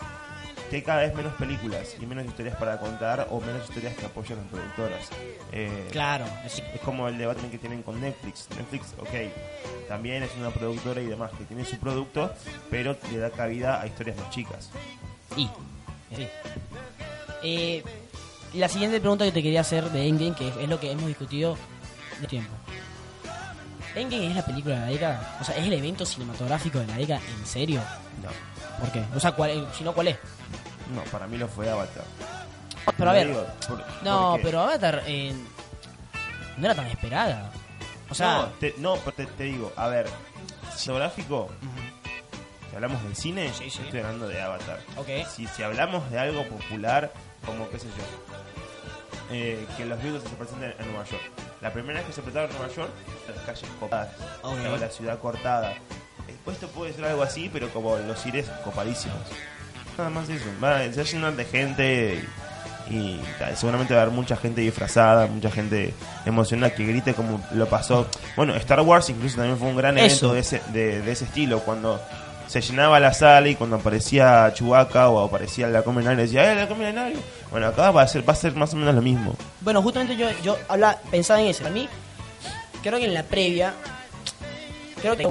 Que 0.74 0.78
hay 0.78 0.82
cada 0.84 1.02
vez 1.02 1.14
menos 1.14 1.32
películas 1.34 1.94
y 2.00 2.04
menos 2.04 2.24
historias 2.24 2.56
para 2.56 2.80
contar 2.80 3.28
o 3.30 3.40
menos 3.40 3.62
historias 3.68 3.94
que 3.94 4.06
apoyan 4.06 4.38
las 4.38 4.46
productoras. 4.48 5.08
Eh, 5.52 5.86
Claro, 5.92 6.24
es- 6.44 6.64
Es 6.74 6.80
como 6.80 7.06
el 7.06 7.16
debate 7.16 7.46
que 7.48 7.58
tienen 7.58 7.84
con 7.84 8.00
Netflix. 8.00 8.48
Netflix, 8.56 8.86
ok, 8.98 9.86
también 9.86 10.24
es 10.24 10.32
una 10.36 10.50
productora 10.50 11.00
y 11.00 11.06
demás 11.06 11.30
que 11.38 11.44
tiene 11.44 11.64
su 11.64 11.76
producto, 11.78 12.34
pero 12.70 12.96
le 13.12 13.18
da 13.18 13.30
cabida 13.30 13.80
a 13.80 13.86
historias 13.86 14.16
más 14.16 14.30
chicas. 14.30 14.70
Y, 15.36 15.48
sí. 16.16 16.26
Eh, 17.44 17.84
la 18.54 18.68
siguiente 18.68 18.98
pregunta 18.98 19.24
que 19.26 19.30
te 19.30 19.44
quería 19.44 19.60
hacer 19.60 19.84
de 19.92 20.08
Endgame, 20.08 20.34
que 20.34 20.48
es 20.48 20.68
lo 20.68 20.80
que 20.80 20.90
hemos 20.90 21.06
discutido 21.06 21.56
de 22.20 22.26
tiempo. 22.26 22.52
¿Endgame 23.94 24.26
es 24.30 24.34
la 24.34 24.44
película 24.44 24.74
de 24.74 24.80
la 24.80 24.86
década? 24.88 25.38
O 25.40 25.44
sea, 25.44 25.56
¿es 25.56 25.64
el 25.68 25.72
evento 25.72 26.04
cinematográfico 26.04 26.80
de 26.80 26.88
la 26.88 26.96
década? 26.96 27.20
¿En 27.38 27.46
serio? 27.46 27.80
No, 28.20 28.30
¿Por 28.80 28.90
qué? 28.90 29.04
O 29.14 29.20
sea, 29.20 29.30
¿cuál, 29.30 29.68
si 29.72 29.84
no, 29.84 29.92
¿cuál 29.92 30.08
es? 30.08 30.16
No, 30.94 31.02
para 31.10 31.26
mí 31.26 31.36
lo 31.38 31.48
fue 31.48 31.68
Avatar. 31.70 32.04
Pero 32.96 33.10
a 33.10 33.12
ver, 33.14 33.28
digo, 33.28 33.46
por- 33.68 33.84
no, 34.02 34.38
pero 34.42 34.60
Avatar 34.60 35.02
eh, 35.06 35.34
no 36.58 36.66
era 36.66 36.74
tan 36.74 36.86
esperada. 36.86 37.50
O 38.10 38.14
sea, 38.14 38.36
no, 38.38 38.46
te, 38.60 38.74
no, 38.78 38.94
te, 38.96 39.26
te 39.26 39.44
digo, 39.44 39.72
a 39.76 39.88
ver, 39.88 40.06
cinematográfico, 40.76 41.50
si 42.70 42.74
hablamos 42.76 43.02
del 43.04 43.16
cine, 43.16 43.50
Sí, 43.54 43.70
sí. 43.70 43.80
estoy 43.82 44.00
hablando 44.00 44.28
de 44.28 44.40
Avatar. 44.40 44.80
ok. 44.96 45.26
Si, 45.34 45.46
si 45.46 45.62
hablamos 45.62 46.10
de 46.10 46.18
algo 46.18 46.44
popular, 46.48 47.12
como 47.46 47.68
qué 47.70 47.78
sé 47.78 47.86
yo, 47.88 49.34
eh, 49.34 49.66
que 49.76 49.86
los 49.86 50.00
Beatles 50.02 50.22
se 50.22 50.28
presenten 50.36 50.74
en 50.78 50.86
Nueva 50.88 51.04
York. 51.06 51.22
La 51.62 51.72
primera 51.72 52.00
vez 52.00 52.06
que 52.08 52.12
se 52.12 52.20
presentaron 52.20 52.50
en 52.50 52.58
Nueva 52.58 52.74
York, 52.74 52.90
las 53.34 53.44
calles 53.44 53.70
copadas, 53.80 54.08
Ok. 54.42 54.56
estaba 54.58 54.76
la 54.76 54.90
ciudad 54.90 55.18
cortada. 55.18 55.74
Después 56.26 56.56
esto 56.56 56.68
puede 56.68 56.92
ser 56.92 57.06
algo 57.06 57.22
así, 57.22 57.48
pero 57.50 57.70
como 57.70 57.96
los 57.96 58.26
ires 58.26 58.48
copadísimos. 58.64 59.18
Nada 59.96 60.10
más 60.10 60.28
eso. 60.28 60.44
Va, 60.62 60.78
a 60.78 60.86
llenar 60.86 61.36
de 61.36 61.44
gente 61.44 62.24
y, 62.90 63.20
seguramente 63.54 63.94
va 63.94 64.00
a 64.00 64.02
haber 64.04 64.14
mucha 64.14 64.36
gente 64.36 64.60
disfrazada, 64.60 65.26
mucha 65.26 65.50
gente 65.50 65.94
emocionada 66.26 66.74
que 66.74 66.84
grite 66.84 67.14
como 67.14 67.42
lo 67.52 67.66
pasó. 67.66 68.06
Bueno, 68.36 68.54
Star 68.56 68.80
Wars 68.80 69.08
incluso 69.10 69.36
también 69.36 69.58
fue 69.58 69.68
un 69.68 69.76
gran 69.76 69.96
evento 69.96 70.34
de 70.34 70.40
ese, 70.40 70.60
de, 70.72 71.00
de 71.00 71.12
ese 71.12 71.24
estilo, 71.24 71.60
cuando 71.60 72.00
se 72.46 72.60
llenaba 72.60 73.00
la 73.00 73.12
sala 73.12 73.48
y 73.48 73.54
cuando 73.54 73.76
aparecía 73.76 74.52
Chewbacca 74.54 75.08
o 75.08 75.24
aparecía 75.24 75.66
la 75.68 75.82
Comen 75.82 76.16
decía, 76.16 76.52
¡eh, 76.52 76.54
la 76.54 76.68
Comen 76.68 76.94
Bueno, 77.50 77.66
acá 77.68 77.90
va 77.90 78.02
a 78.02 78.08
ser, 78.08 78.28
va 78.28 78.32
a 78.32 78.36
ser 78.36 78.54
más 78.54 78.72
o 78.74 78.76
menos 78.76 78.94
lo 78.94 79.02
mismo. 79.02 79.34
Bueno, 79.60 79.82
justamente 79.82 80.16
yo, 80.16 80.28
yo 80.42 80.56
habla, 80.68 80.98
pensaba 81.10 81.40
en 81.40 81.48
eso. 81.48 81.62
Para 81.62 81.74
mí, 81.74 81.88
creo 82.82 82.98
que 82.98 83.06
en 83.06 83.14
la 83.14 83.22
previa, 83.22 83.74
creo 85.00 85.16
que 85.16 85.26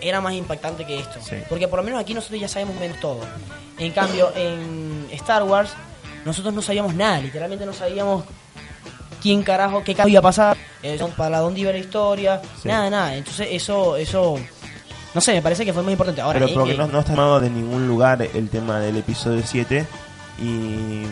era 0.00 0.20
más 0.20 0.34
impactante 0.34 0.84
que 0.86 0.98
esto. 0.98 1.18
Sí. 1.22 1.36
Porque 1.48 1.68
por 1.68 1.78
lo 1.78 1.84
menos 1.84 2.00
aquí 2.00 2.14
nosotros 2.14 2.40
ya 2.40 2.48
sabemos 2.48 2.76
menos 2.78 2.98
todo. 3.00 3.20
En 3.78 3.92
cambio, 3.92 4.32
en 4.36 5.06
Star 5.12 5.42
Wars, 5.42 5.70
nosotros 6.24 6.52
no 6.54 6.62
sabíamos 6.62 6.94
nada. 6.94 7.20
Literalmente 7.20 7.64
no 7.66 7.72
sabíamos 7.72 8.24
quién 9.22 9.42
carajo, 9.42 9.82
qué 9.84 9.94
carajo 9.94 10.08
iba 10.08 10.18
a 10.20 10.22
pasar, 10.22 10.56
eh, 10.82 10.98
para 11.16 11.38
dónde 11.40 11.60
iba 11.60 11.72
la 11.72 11.78
historia, 11.78 12.40
Sí. 12.62 12.68
nada, 12.68 12.88
nada. 12.90 13.14
Entonces 13.16 13.48
eso, 13.50 13.96
eso, 13.96 14.38
no 15.14 15.20
sé, 15.20 15.32
me 15.34 15.42
parece 15.42 15.64
que 15.64 15.72
fue 15.72 15.82
muy 15.82 15.92
importante. 15.92 16.20
Ahora, 16.20 16.40
pero 16.40 16.54
porque 16.54 16.74
no, 16.74 16.86
no 16.86 17.00
está 17.00 17.12
tomado 17.12 17.40
de 17.40 17.50
ningún 17.50 17.86
lugar 17.86 18.22
el 18.22 18.48
tema 18.48 18.80
del 18.80 18.96
episodio 18.96 19.42
7 19.44 19.86
y 20.42 21.02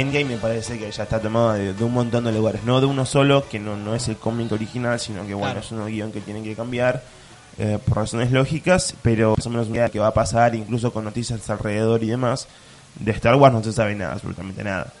Endgame 0.00 0.24
me 0.26 0.36
parece 0.36 0.78
que 0.78 0.90
ya 0.90 1.02
está 1.04 1.20
tomado 1.20 1.52
de, 1.54 1.72
de 1.72 1.84
un 1.84 1.92
montón 1.92 2.24
de 2.24 2.32
lugares, 2.32 2.62
no 2.64 2.80
de 2.80 2.86
uno 2.86 3.06
solo, 3.06 3.48
que 3.48 3.58
no, 3.58 3.76
no 3.76 3.94
es 3.94 4.08
el 4.08 4.16
cómic 4.16 4.52
original, 4.52 5.00
sino 5.00 5.26
que 5.26 5.34
bueno, 5.34 5.52
Claro. 5.54 5.60
es 5.66 5.72
un 5.72 5.86
guion 5.86 6.12
que 6.12 6.20
tienen 6.20 6.44
que 6.44 6.54
cambiar 6.54 7.02
eh, 7.58 7.78
por 7.84 7.96
razones 7.96 8.30
lógicas, 8.32 8.94
pero 9.02 9.34
más 9.36 9.46
o 9.46 9.50
menos 9.50 9.68
una 9.68 9.76
idea 9.76 9.88
que 9.88 9.98
va 9.98 10.08
a 10.08 10.14
pasar, 10.14 10.54
incluso 10.54 10.92
con 10.92 11.04
noticias 11.04 11.48
alrededor 11.48 12.02
y 12.02 12.08
demás. 12.08 12.46
De 13.00 13.10
Star 13.12 13.34
Wars 13.36 13.54
no 13.54 13.62
se 13.62 13.72
sabe 13.72 13.94
nada, 13.94 14.12
absolutamente 14.14 14.62
nada. 14.64 14.92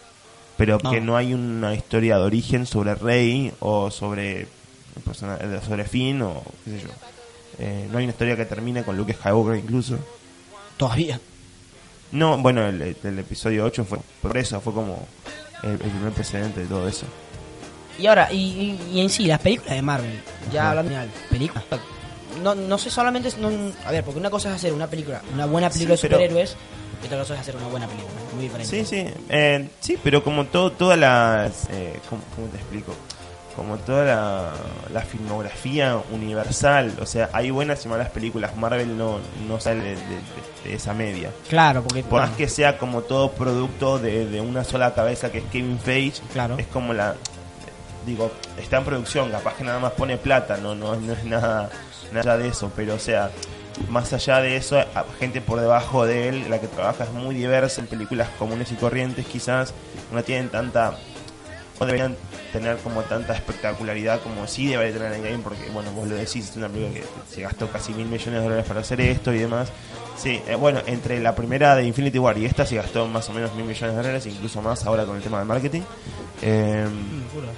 Pero 0.56 0.78
No. 0.82 0.90
que 0.90 1.00
no 1.02 1.16
hay 1.16 1.34
una 1.34 1.74
historia 1.74 2.16
de 2.16 2.22
origen 2.24 2.64
sobre 2.66 2.94
Rey 2.94 3.52
o 3.60 3.90
sobre 3.90 4.42
eh, 4.42 4.48
sobre 5.66 5.84
Finn 5.84 6.22
o 6.22 6.42
qué 6.64 6.70
sé 6.70 6.80
yo. 6.86 6.88
Eh, 7.58 7.88
no 7.92 7.98
hay 7.98 8.04
una 8.04 8.12
historia 8.12 8.36
que 8.36 8.46
termine 8.46 8.82
con 8.82 8.96
Luke 8.96 9.12
Skywalker 9.12 9.56
incluso. 9.56 9.98
todavía. 10.78 11.20
No, 12.12 12.38
bueno, 12.38 12.66
el, 12.66 12.96
el 13.02 13.18
episodio 13.18 13.64
8 13.64 13.84
fue 13.84 13.98
por 14.22 14.36
eso, 14.36 14.60
fue 14.60 14.72
como 14.72 15.06
el, 15.62 15.70
el 15.72 15.78
primer 15.78 16.12
precedente 16.12 16.60
de 16.60 16.66
todo 16.66 16.86
eso. 16.88 17.06
Y 17.98 18.06
ahora, 18.06 18.30
y, 18.32 18.36
y- 18.36 18.96
y 18.96 19.00
en 19.00 19.08
sí, 19.10 19.24
las 19.26 19.40
películas 19.40 19.74
de 19.74 19.82
Marvel, 19.82 20.20
ya 20.52 20.70
hablando 20.70 20.92
de 20.94 21.08
películas, 21.30 21.64
no, 22.42 22.54
no 22.54 22.78
sé 22.78 22.90
solamente, 22.90 23.30
no- 23.38 23.50
a 23.86 23.90
ver, 23.90 24.04
porque 24.04 24.20
una 24.20 24.30
cosa 24.30 24.50
es 24.50 24.56
hacer 24.56 24.72
una 24.72 24.86
película, 24.86 25.22
una 25.34 25.46
buena 25.46 25.68
película 25.70 25.96
Sí, 25.96 26.02
de 26.08 26.14
superhéroes, 26.14 26.56
y 27.02 27.06
otra 27.06 27.18
cosa 27.18 27.34
es 27.34 27.40
hacer 27.40 27.56
una 27.56 27.68
buena 27.68 27.86
película, 27.86 28.12
muy 28.34 28.44
diferente. 28.44 28.70
Sí, 28.70 28.84
sí, 28.84 29.06
eh, 29.30 29.68
sí, 29.80 29.98
pero 30.02 30.22
como 30.22 30.44
todo, 30.46 30.72
todas 30.72 30.98
las, 30.98 31.68
eh, 31.70 31.98
¿cómo, 32.08 32.22
cómo 32.34 32.48
te 32.48 32.58
explico? 32.58 32.94
Como 33.56 33.78
toda 33.78 34.04
la, 34.04 34.50
la 34.92 35.00
filmografía 35.00 35.96
universal, 36.12 36.92
o 37.00 37.06
sea, 37.06 37.30
hay 37.32 37.50
buenas 37.50 37.84
y 37.86 37.88
malas 37.88 38.10
películas, 38.10 38.54
Marvel 38.56 38.96
no, 38.98 39.18
no 39.48 39.58
sale 39.60 39.82
de, 39.82 39.90
de- 39.94 39.98
de 40.64 40.74
esa 40.74 40.92
media. 40.92 41.30
Claro, 41.48 41.82
porque 41.82 42.02
Por 42.02 42.20
más 42.20 42.30
que 42.32 42.48
sea 42.48 42.76
como 42.76 43.00
todo 43.02 43.32
producto 43.32 43.98
de, 43.98 44.26
de 44.26 44.40
una 44.42 44.62
sola 44.62 44.92
cabeza 44.94 45.32
que 45.32 45.38
es 45.38 45.44
Kevin 45.44 45.78
Feige, 45.78 46.20
Claro. 46.34 46.56
es 46.58 46.66
como 46.66 46.92
la, 46.92 47.14
digo, 48.04 48.30
está 48.58 48.76
en 48.78 48.84
producción, 48.84 49.30
capaz 49.30 49.54
que 49.54 49.64
nada 49.64 49.78
más 49.78 49.92
pone 49.92 50.16
plata, 50.18 50.58
no, 50.58 50.74
no, 50.74 50.94
no 50.96 51.12
es 51.14 51.24
nada, 51.24 51.70
nada 52.12 52.36
de 52.36 52.48
eso, 52.48 52.70
pero 52.76 52.94
o 52.94 52.98
sea, 52.98 53.30
más 53.88 54.12
allá 54.12 54.40
de 54.40 54.56
eso, 54.56 54.76
gente 55.18 55.40
por 55.40 55.60
debajo 55.60 56.04
de 56.04 56.28
él, 56.28 56.46
la 56.50 56.60
que 56.60 56.66
trabaja 56.66 57.04
es 57.04 57.12
muy 57.12 57.34
diversa 57.34 57.80
en 57.80 57.86
películas 57.86 58.28
comunes 58.38 58.70
y 58.70 58.74
corrientes, 58.74 59.24
quizás 59.26 59.72
no 60.12 60.22
tienen 60.22 60.48
tanta, 60.50 60.96
no 61.80 61.86
deberían 61.86 62.16
tener 62.52 62.76
como 62.78 63.02
tanta 63.02 63.34
espectacularidad 63.34 64.20
como 64.22 64.46
sí 64.46 64.66
debería 64.68 64.94
tener 64.94 65.12
en 65.12 65.22
game, 65.22 65.38
porque 65.38 65.68
bueno, 65.72 65.90
vos 65.92 66.08
lo 66.08 66.14
decís, 66.16 66.48
es 66.50 66.56
una 66.56 66.68
película 66.68 67.00
que 67.00 67.34
se 67.34 67.42
gastó 67.42 67.68
casi 67.70 67.92
mil 67.92 68.06
millones 68.06 68.32
de 68.34 68.40
dólares 68.42 68.64
para 68.66 68.80
hacer 68.80 69.00
esto 69.00 69.32
y 69.32 69.38
demás. 69.38 69.68
Sí, 70.16 70.40
eh, 70.48 70.54
bueno, 70.54 70.80
entre 70.86 71.20
la 71.20 71.34
primera 71.34 71.76
de 71.76 71.84
Infinity 71.84 72.18
War 72.18 72.38
y 72.38 72.46
esta 72.46 72.64
se 72.64 72.76
gastó 72.76 73.06
más 73.06 73.28
o 73.28 73.32
menos 73.34 73.52
mil 73.54 73.64
millones 73.66 73.94
de 73.94 74.02
dólares, 74.02 74.24
incluso 74.26 74.62
más 74.62 74.86
ahora 74.86 75.04
con 75.04 75.16
el 75.16 75.22
tema 75.22 75.38
de 75.40 75.44
marketing. 75.44 75.82
Eh, 76.42 76.86
juro. 77.34 77.48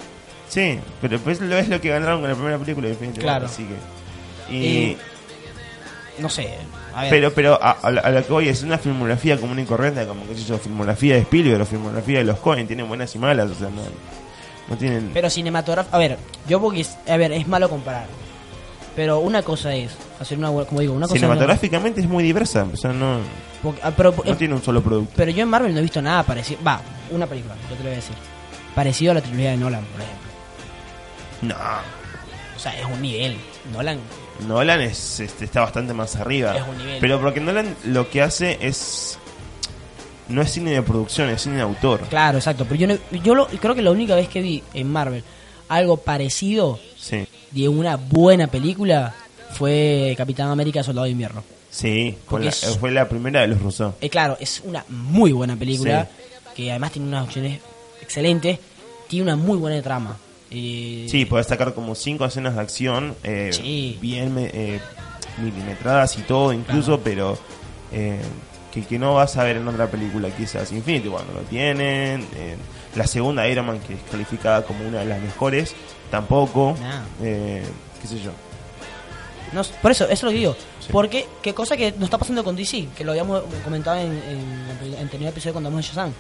Sí, 0.49 0.81
pero 1.01 1.19
pues 1.21 1.41
lo 1.41 1.57
es 1.57 1.69
lo 1.69 1.81
que 1.81 1.91
ganaron 1.91 2.21
con 2.21 2.29
la 2.31 2.35
primera 2.35 2.59
película 2.59 2.89
de 2.89 2.95
Infinity 2.95 3.21
Claro. 3.21 3.45
War, 3.45 3.53
así 3.53 3.65
que... 3.67 4.53
Y, 4.53 4.57
Y- 4.67 4.99
no 6.19 6.29
sé, 6.29 6.55
pero 7.11 7.33
pero 7.33 7.63
a, 7.63 7.71
a, 7.83 7.87
a 7.89 8.11
lo 8.11 8.27
que 8.27 8.33
voy 8.33 8.49
es 8.49 8.63
una 8.63 8.79
filmografía 8.79 9.37
común 9.39 9.59
y 9.59 9.65
corriente, 9.65 10.07
como 10.07 10.27
que 10.27 10.35
yo, 10.35 10.59
filmografía 10.59 11.15
de 11.15 11.21
Spielberg 11.21 11.63
o 11.63 11.65
filmografía 11.67 12.19
de 12.19 12.25
los 12.25 12.39
Cohen, 12.39 12.67
tienen 12.67 12.89
buenas 12.89 13.15
y 13.15 13.19
malas, 13.19 13.51
o 13.51 13.55
sea, 13.55 13.69
no, 13.71 13.83
no 14.69 14.77
tienen... 14.77 15.11
pero 15.15 15.31
cinematográfico, 15.31 15.95
a 15.97 15.99
ver, 15.99 16.19
yo 16.49 16.61
porque, 16.61 16.81
es- 16.81 16.97
a 17.09 17.17
ver, 17.17 17.33
es 17.33 17.47
malo 17.47 17.69
comparar, 17.69 18.07
pero 18.97 19.21
una 19.21 19.43
cosa 19.43 19.75
es 19.75 19.93
hacer 20.21 20.39
una, 20.39 20.49
como 20.51 20.81
digo, 20.81 20.93
una 20.95 21.07
cosa 21.07 21.15
Cinematográficamente 21.19 22.01
es 22.01 22.09
muy 22.09 22.23
diversa, 22.25 22.67
o 22.73 22.77
sea, 22.77 22.93
no, 22.93 23.19
porque- 23.63 23.81
ah, 23.83 23.93
pero, 23.97 24.15
no 24.25 24.37
tiene 24.37 24.55
un 24.55 24.63
solo 24.63 24.83
producto. 24.83 25.13
pero 25.17 25.31
yo 25.31 25.43
en 25.43 25.49
Marvel 25.49 25.73
no 25.73 25.79
he 25.81 25.83
visto 25.83 26.03
nada 26.03 26.23
parecido, 26.23 26.61
va, 26.67 26.81
una 27.11 27.27
película, 27.27 27.55
yo 27.71 27.77
te 27.77 27.83
lo 27.83 27.83
voy 27.85 27.93
a 27.93 27.97
decir, 27.97 28.15
parecido 28.75 29.13
a 29.13 29.15
la 29.15 29.21
trilogía 29.23 29.51
de 29.51 29.57
Nolan, 29.57 29.85
por 29.85 30.01
ejemplo. 30.01 30.29
No, 31.43 31.55
O 32.57 32.59
sea, 32.59 32.77
es 32.79 32.85
un 32.85 33.01
nivel. 33.01 33.37
Nolan. 33.73 33.99
Nolan 34.47 34.81
es, 34.81 35.21
este, 35.21 35.45
está 35.47 35.61
bastante 35.63 35.93
más 35.95 36.17
arriba. 36.17 36.57
Es 36.57 36.63
un 36.67 36.79
nivel. 36.79 36.99
Pero 37.01 37.21
porque 37.21 37.41
Nolan 37.41 37.75
lo 37.85 38.09
que 38.11 38.23
hace 38.23 38.59
es... 38.61 39.19
No 40.29 40.43
es 40.43 40.51
cine 40.53 40.73
de 40.73 40.83
producción, 40.83 41.31
es 41.31 41.43
cine 41.43 41.57
de 41.57 41.63
autor. 41.63 42.01
Claro, 42.11 42.37
exacto. 42.39 42.65
Pero 42.67 42.77
yo, 42.77 42.87
no- 42.87 42.99
yo 43.25 43.35
lo- 43.35 43.47
creo 43.47 43.75
que 43.75 43.81
la 43.83 43.91
única 43.91 44.15
vez 44.15 44.29
que 44.29 44.43
vi 44.43 44.63
en 44.75 44.91
Marvel 44.93 45.25
algo 45.69 45.97
parecido 45.99 46.79
Sí, 46.99 47.27
de 47.51 47.69
una 47.69 47.97
buena 47.97 48.47
película 48.47 49.15
fue 49.53 50.15
Capitán 50.19 50.51
América 50.51 50.83
Soldado 50.83 51.07
de 51.07 51.13
Invierno. 51.13 51.43
sí, 51.71 52.13
con 52.27 52.43
Porque 52.43 52.45
la- 52.47 52.51
es- 52.51 52.79
fue 52.79 52.91
la 52.91 53.09
primera 53.09 53.41
de 53.41 53.49
los 53.49 53.61
Rousseau. 53.63 53.95
Eh, 54.01 54.11
claro, 54.11 54.37
es 54.41 54.61
una 54.65 54.85
muy 54.89 55.33
buena 55.33 55.57
película 55.57 56.09
que 56.55 56.71
además 56.71 56.93
tiene 56.93 57.09
unas 57.09 57.25
opciones 57.25 57.61
excelentes. 58.03 58.59
Tiene 59.09 59.23
una 59.33 59.37
muy 59.37 59.57
buena 59.57 59.81
trama. 59.83 60.17
Eh, 60.51 61.07
Sí, 61.11 61.25
podés 61.25 61.47
sacar 61.47 61.75
como 61.75 61.95
cinco 61.95 62.25
escenas 62.25 62.55
de 62.55 62.61
acción, 62.61 63.15
eh, 63.23 63.51
Sí. 63.53 63.99
bien 64.01 64.35
eh, 64.39 64.81
milimetradas 65.43 66.17
y 66.19 66.23
todo 66.23 66.53
incluso, 66.53 67.01
pero 67.01 67.39
eh, 67.93 68.21
que, 68.73 68.85
que 68.85 68.99
no 68.99 69.15
vas 69.15 69.37
a 69.37 69.45
ver 69.45 69.57
en 69.59 69.69
otra 69.69 69.91
película 69.91 70.31
quizás. 70.31 70.73
Infinity 70.73 71.09
War 71.09 71.25
no 71.27 71.41
lo 71.41 71.47
tienen, 71.47 72.27
eh, 72.37 72.57
la 72.95 73.07
segunda 73.07 73.47
Iron 73.49 73.67
Man 73.67 73.79
que 73.81 73.95
es 73.95 74.01
calificada 74.11 74.65
como 74.65 74.87
una 74.87 75.01
de 75.01 75.05
las 75.07 75.21
mejores, 75.21 75.75
tampoco, 76.11 76.75
Nah. 76.81 77.03
eh, 77.23 77.63
qué 78.01 78.09
sé 78.09 78.19
yo. 78.21 78.31
No, 79.53 79.63
por 79.81 79.91
eso, 79.91 80.05
eso 80.05 80.13
es 80.13 80.23
lo 80.25 80.31
que 80.31 80.37
digo. 80.37 80.57
Sí. 80.81 80.89
Porque, 80.93 81.27
qué 81.43 81.55
cosa 81.55 81.75
que 81.77 81.93
nos 81.93 82.05
está 82.05 82.19
pasando 82.19 82.45
con 82.45 82.55
DC, 82.55 82.89
que 82.97 83.03
lo 83.05 83.13
habíamos 83.13 83.43
comentado 83.65 83.99
en, 83.99 84.13
en 84.13 84.93
el 84.93 84.97
anterior 84.99 85.31
episodio 85.31 85.55
cuando 85.55 85.69
hablamos 85.69 85.87
de 85.87 85.89
Shazam. 85.89 86.13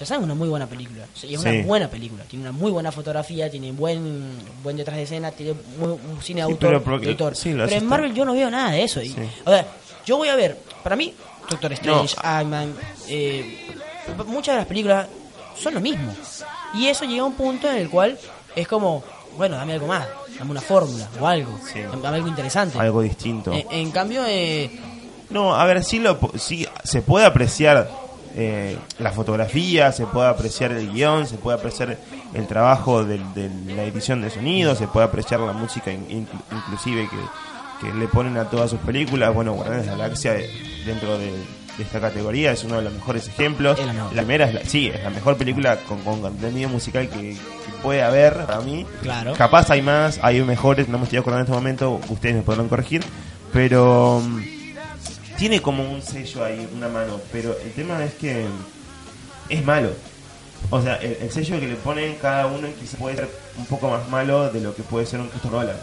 Shazam 0.00 0.18
es 0.20 0.24
una 0.24 0.34
muy 0.34 0.48
buena 0.48 0.66
película. 0.66 1.04
Es 1.14 1.20
Sí. 1.20 1.36
una 1.36 1.62
buena 1.66 1.88
película. 1.88 2.24
Tiene 2.24 2.44
una 2.48 2.52
muy 2.52 2.70
buena 2.72 2.90
fotografía, 2.90 3.50
tiene 3.50 3.70
buen 3.72 4.32
buen 4.62 4.76
detrás 4.76 4.96
de 4.96 5.02
escena, 5.04 5.30
tiene 5.30 5.54
muy- 5.78 5.88
un 5.90 6.22
cine 6.22 6.40
Sí, 6.40 6.42
autor. 6.42 6.82
pero 6.82 6.96
autor. 6.96 7.36
sí, 7.36 7.52
pero 7.52 7.68
en 7.68 7.86
Marvel 7.86 8.14
yo 8.14 8.24
no 8.24 8.32
veo 8.32 8.50
nada 8.50 8.70
de 8.72 8.82
eso. 8.82 9.02
Y. 9.02 9.14
O 9.44 9.50
sea, 9.50 9.66
yo 10.06 10.16
voy 10.16 10.28
a 10.28 10.36
ver, 10.36 10.58
para 10.82 10.96
mí, 10.96 11.14
Doctor 11.50 11.72
Strange, 11.74 12.16
No. 12.16 12.22
Ant-Man, 12.28 12.74
eh, 13.08 13.66
muchas 14.26 14.54
de 14.54 14.58
las 14.60 14.66
películas 14.66 15.06
son 15.60 15.74
lo 15.74 15.80
mismo. 15.80 16.12
Y 16.74 16.86
eso 16.86 17.04
llega 17.04 17.22
a 17.22 17.26
un 17.26 17.34
punto 17.34 17.68
en 17.70 17.76
el 17.76 17.90
cual 17.90 18.16
es 18.56 18.66
como, 18.68 19.02
bueno, 19.36 19.56
dame 19.56 19.74
algo 19.74 19.86
más, 19.86 20.06
dame 20.38 20.50
una 20.52 20.60
fórmula 20.60 21.08
o 21.20 21.26
algo, 21.26 21.58
Sí. 21.72 21.80
dame 22.02 22.16
algo 22.16 22.28
interesante. 22.28 22.78
Algo 22.78 23.02
distinto. 23.02 23.52
En, 23.52 23.66
en 23.70 23.90
cambio, 23.90 24.24
eh, 24.26 24.70
No, 25.30 25.54
a 25.54 25.64
ver, 25.64 25.84
sí, 25.84 26.00
lo, 26.00 26.18
sí 26.38 26.66
se 26.82 27.02
puede 27.02 27.24
apreciar 27.24 27.88
eh, 28.36 28.76
la 28.98 29.10
fotografía, 29.12 29.92
se 29.92 30.06
puede 30.06 30.28
apreciar 30.28 30.72
el 30.72 30.92
guion, 30.92 31.26
se 31.26 31.36
puede 31.36 31.58
apreciar 31.58 31.96
el 32.34 32.46
trabajo 32.46 33.04
de, 33.04 33.18
de 33.34 33.50
la 33.74 33.84
edición 33.84 34.22
de 34.22 34.30
sonido, 34.30 34.74
se 34.74 34.86
puede 34.86 35.06
apreciar 35.06 35.40
la 35.40 35.52
música 35.52 35.90
in- 35.92 36.06
inclu- 36.08 36.42
inclusive 36.56 37.08
que, 37.08 37.86
que 37.86 37.94
le 37.94 38.08
ponen 38.08 38.36
a 38.36 38.44
todas 38.44 38.70
sus 38.70 38.80
películas. 38.80 39.32
Bueno, 39.34 39.52
Guardianes 39.54 39.86
de 39.86 39.92
la 39.92 39.98
Galaxia 39.98 40.36
eh, 40.36 40.50
dentro 40.86 41.18
de, 41.18 41.26
de 41.32 41.82
esta 41.84 42.00
categoría 42.00 42.52
es 42.52 42.62
uno 42.64 42.76
de 42.76 42.82
los 42.82 42.92
mejores 42.92 43.26
ejemplos. 43.28 43.78
La. 43.84 43.92
La 43.92 44.08
primera 44.10 44.46
es 44.46 44.54
la, 44.54 44.64
sí, 44.64 44.88
es 44.94 45.02
la 45.02 45.10
mejor 45.10 45.36
película 45.36 45.76
con, 45.88 45.98
con 46.02 46.20
contenido 46.20 46.68
musical 46.68 47.08
que, 47.08 47.30
que 47.32 47.38
puede 47.82 48.02
haber 48.02 48.34
para 48.46 48.60
mí. 48.60 48.84
Claro. 49.02 49.32
Capaz 49.34 49.70
hay 49.70 49.82
más, 49.82 50.18
hay 50.22 50.40
mejores, 50.42 50.88
no 50.88 50.98
me 50.98 51.04
estoy 51.04 51.18
acordando 51.18 51.40
en 51.40 51.46
este 51.46 51.54
momento, 51.54 52.00
ustedes 52.10 52.34
me 52.36 52.42
podrán 52.42 52.68
corregir, 52.68 53.02
pero 53.52 54.20
mm, 54.24 54.59
tiene 55.40 55.60
como 55.62 55.82
un 55.90 56.02
sello 56.02 56.44
ahí, 56.44 56.68
una 56.76 56.86
mano, 56.88 57.18
pero 57.32 57.56
el 57.64 57.72
tema 57.72 58.04
es 58.04 58.12
que 58.14 58.44
es 59.48 59.64
malo. 59.64 59.90
O 60.70 60.80
sea, 60.82 60.96
el, 60.96 61.16
el 61.22 61.30
sello 61.32 61.58
que 61.58 61.66
le 61.66 61.76
ponen 61.76 62.16
cada 62.20 62.46
uno 62.46 62.68
quizás 62.78 63.00
puede 63.00 63.16
ser 63.16 63.28
un 63.56 63.64
poco 63.66 63.88
más 63.88 64.06
malo 64.10 64.50
de 64.52 64.60
lo 64.60 64.74
que 64.74 64.82
puede 64.82 65.06
ser 65.06 65.18
un 65.20 65.28
Christopher 65.28 65.60
Nolan. 65.60 65.76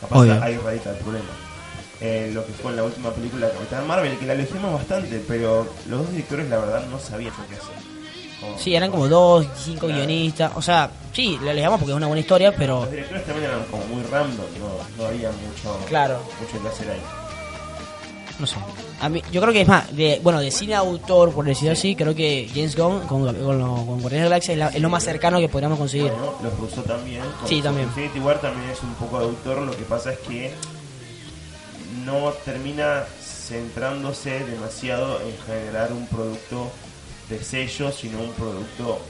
Capaz 0.00 0.18
Obvio. 0.18 0.42
ahí 0.42 0.56
radica 0.56 0.90
el 0.90 0.96
problema. 0.96 1.28
Eh, 2.00 2.30
lo 2.34 2.44
que 2.44 2.52
fue 2.54 2.70
en 2.70 2.78
la 2.78 2.84
última 2.84 3.10
película 3.10 3.46
de 3.46 3.52
Capitán 3.52 3.86
Marvel, 3.86 4.18
que 4.18 4.26
la 4.26 4.32
elegimos 4.32 4.72
bastante, 4.72 5.22
pero 5.28 5.68
los 5.88 6.00
dos 6.00 6.10
directores 6.10 6.48
la 6.48 6.56
verdad 6.58 6.86
no 6.90 6.98
sabían 6.98 7.32
lo 7.38 7.46
que 7.48 7.54
hacer. 7.62 7.74
Como- 8.40 8.58
sí, 8.58 8.74
eran 8.74 8.90
como 8.90 9.06
dos, 9.08 9.46
cinco 9.62 9.86
Claro. 9.86 9.96
guionistas. 9.98 10.52
O 10.56 10.62
sea, 10.62 10.90
sí, 11.12 11.38
le 11.44 11.50
elegamos 11.52 11.78
porque 11.78 11.92
es 11.92 11.96
una 11.96 12.08
buena 12.08 12.20
historia, 12.22 12.50
pero 12.56 12.80
Los 12.80 12.90
directores 12.90 13.24
también 13.26 13.50
eran 13.50 13.62
como 13.70 13.84
muy 13.86 14.02
random, 14.04 14.46
no, 14.58 15.02
no 15.04 15.08
había 15.08 15.30
mucho, 15.30 15.78
Claro. 15.86 16.18
mucho 16.40 16.60
que 16.62 16.68
hacer 16.68 16.90
ahí. 16.90 17.00
no 18.40 18.46
sé. 18.46 18.56
A 19.02 19.08
mí, 19.08 19.20
yo 19.32 19.40
creo 19.40 19.52
que 19.52 19.62
es 19.62 19.68
más, 19.68 19.94
de, 19.94 20.20
bueno, 20.22 20.40
de 20.40 20.50
cine 20.50 20.74
autor, 20.76 21.32
por 21.32 21.44
decirlo 21.44 21.72
así, 21.72 21.96
creo 21.96 22.14
que 22.14 22.48
James 22.54 22.76
Gunn 22.76 23.00
con, 23.08 23.24
con, 23.26 23.58
lo- 23.58 23.74
con 23.84 24.00
Guardianes 24.00 24.10
de 24.10 24.18
la 24.20 24.24
Galaxia 24.24 24.52
es, 24.52 24.58
la- 24.58 24.68
es 24.68 24.80
lo 24.80 24.88
más 24.90 25.02
cercano 25.02 25.40
que 25.40 25.48
podríamos 25.48 25.78
conseguir. 25.78 26.12
Bueno, 26.12 26.34
los 26.42 26.56
rusos 26.58 26.84
también. 26.84 27.22
con- 27.40 27.48
Sí, 27.48 27.60
también. 27.60 27.88
Infinity 27.88 28.20
War 28.20 28.40
también 28.40 28.70
es 28.70 28.80
un 28.82 28.94
poco 28.94 29.18
de 29.18 29.24
autor, 29.26 29.58
lo 29.62 29.76
que 29.76 29.82
pasa 29.82 30.12
es 30.12 30.18
que 30.20 30.52
no 32.06 32.30
termina 32.44 33.04
centrándose 33.20 34.44
demasiado 34.44 35.20
en 35.20 35.36
generar 35.46 35.92
un 35.92 36.06
producto 36.06 36.70
de 37.28 37.42
sello, 37.42 37.90
sino 37.92 38.20
un 38.20 38.32
producto 38.32 39.00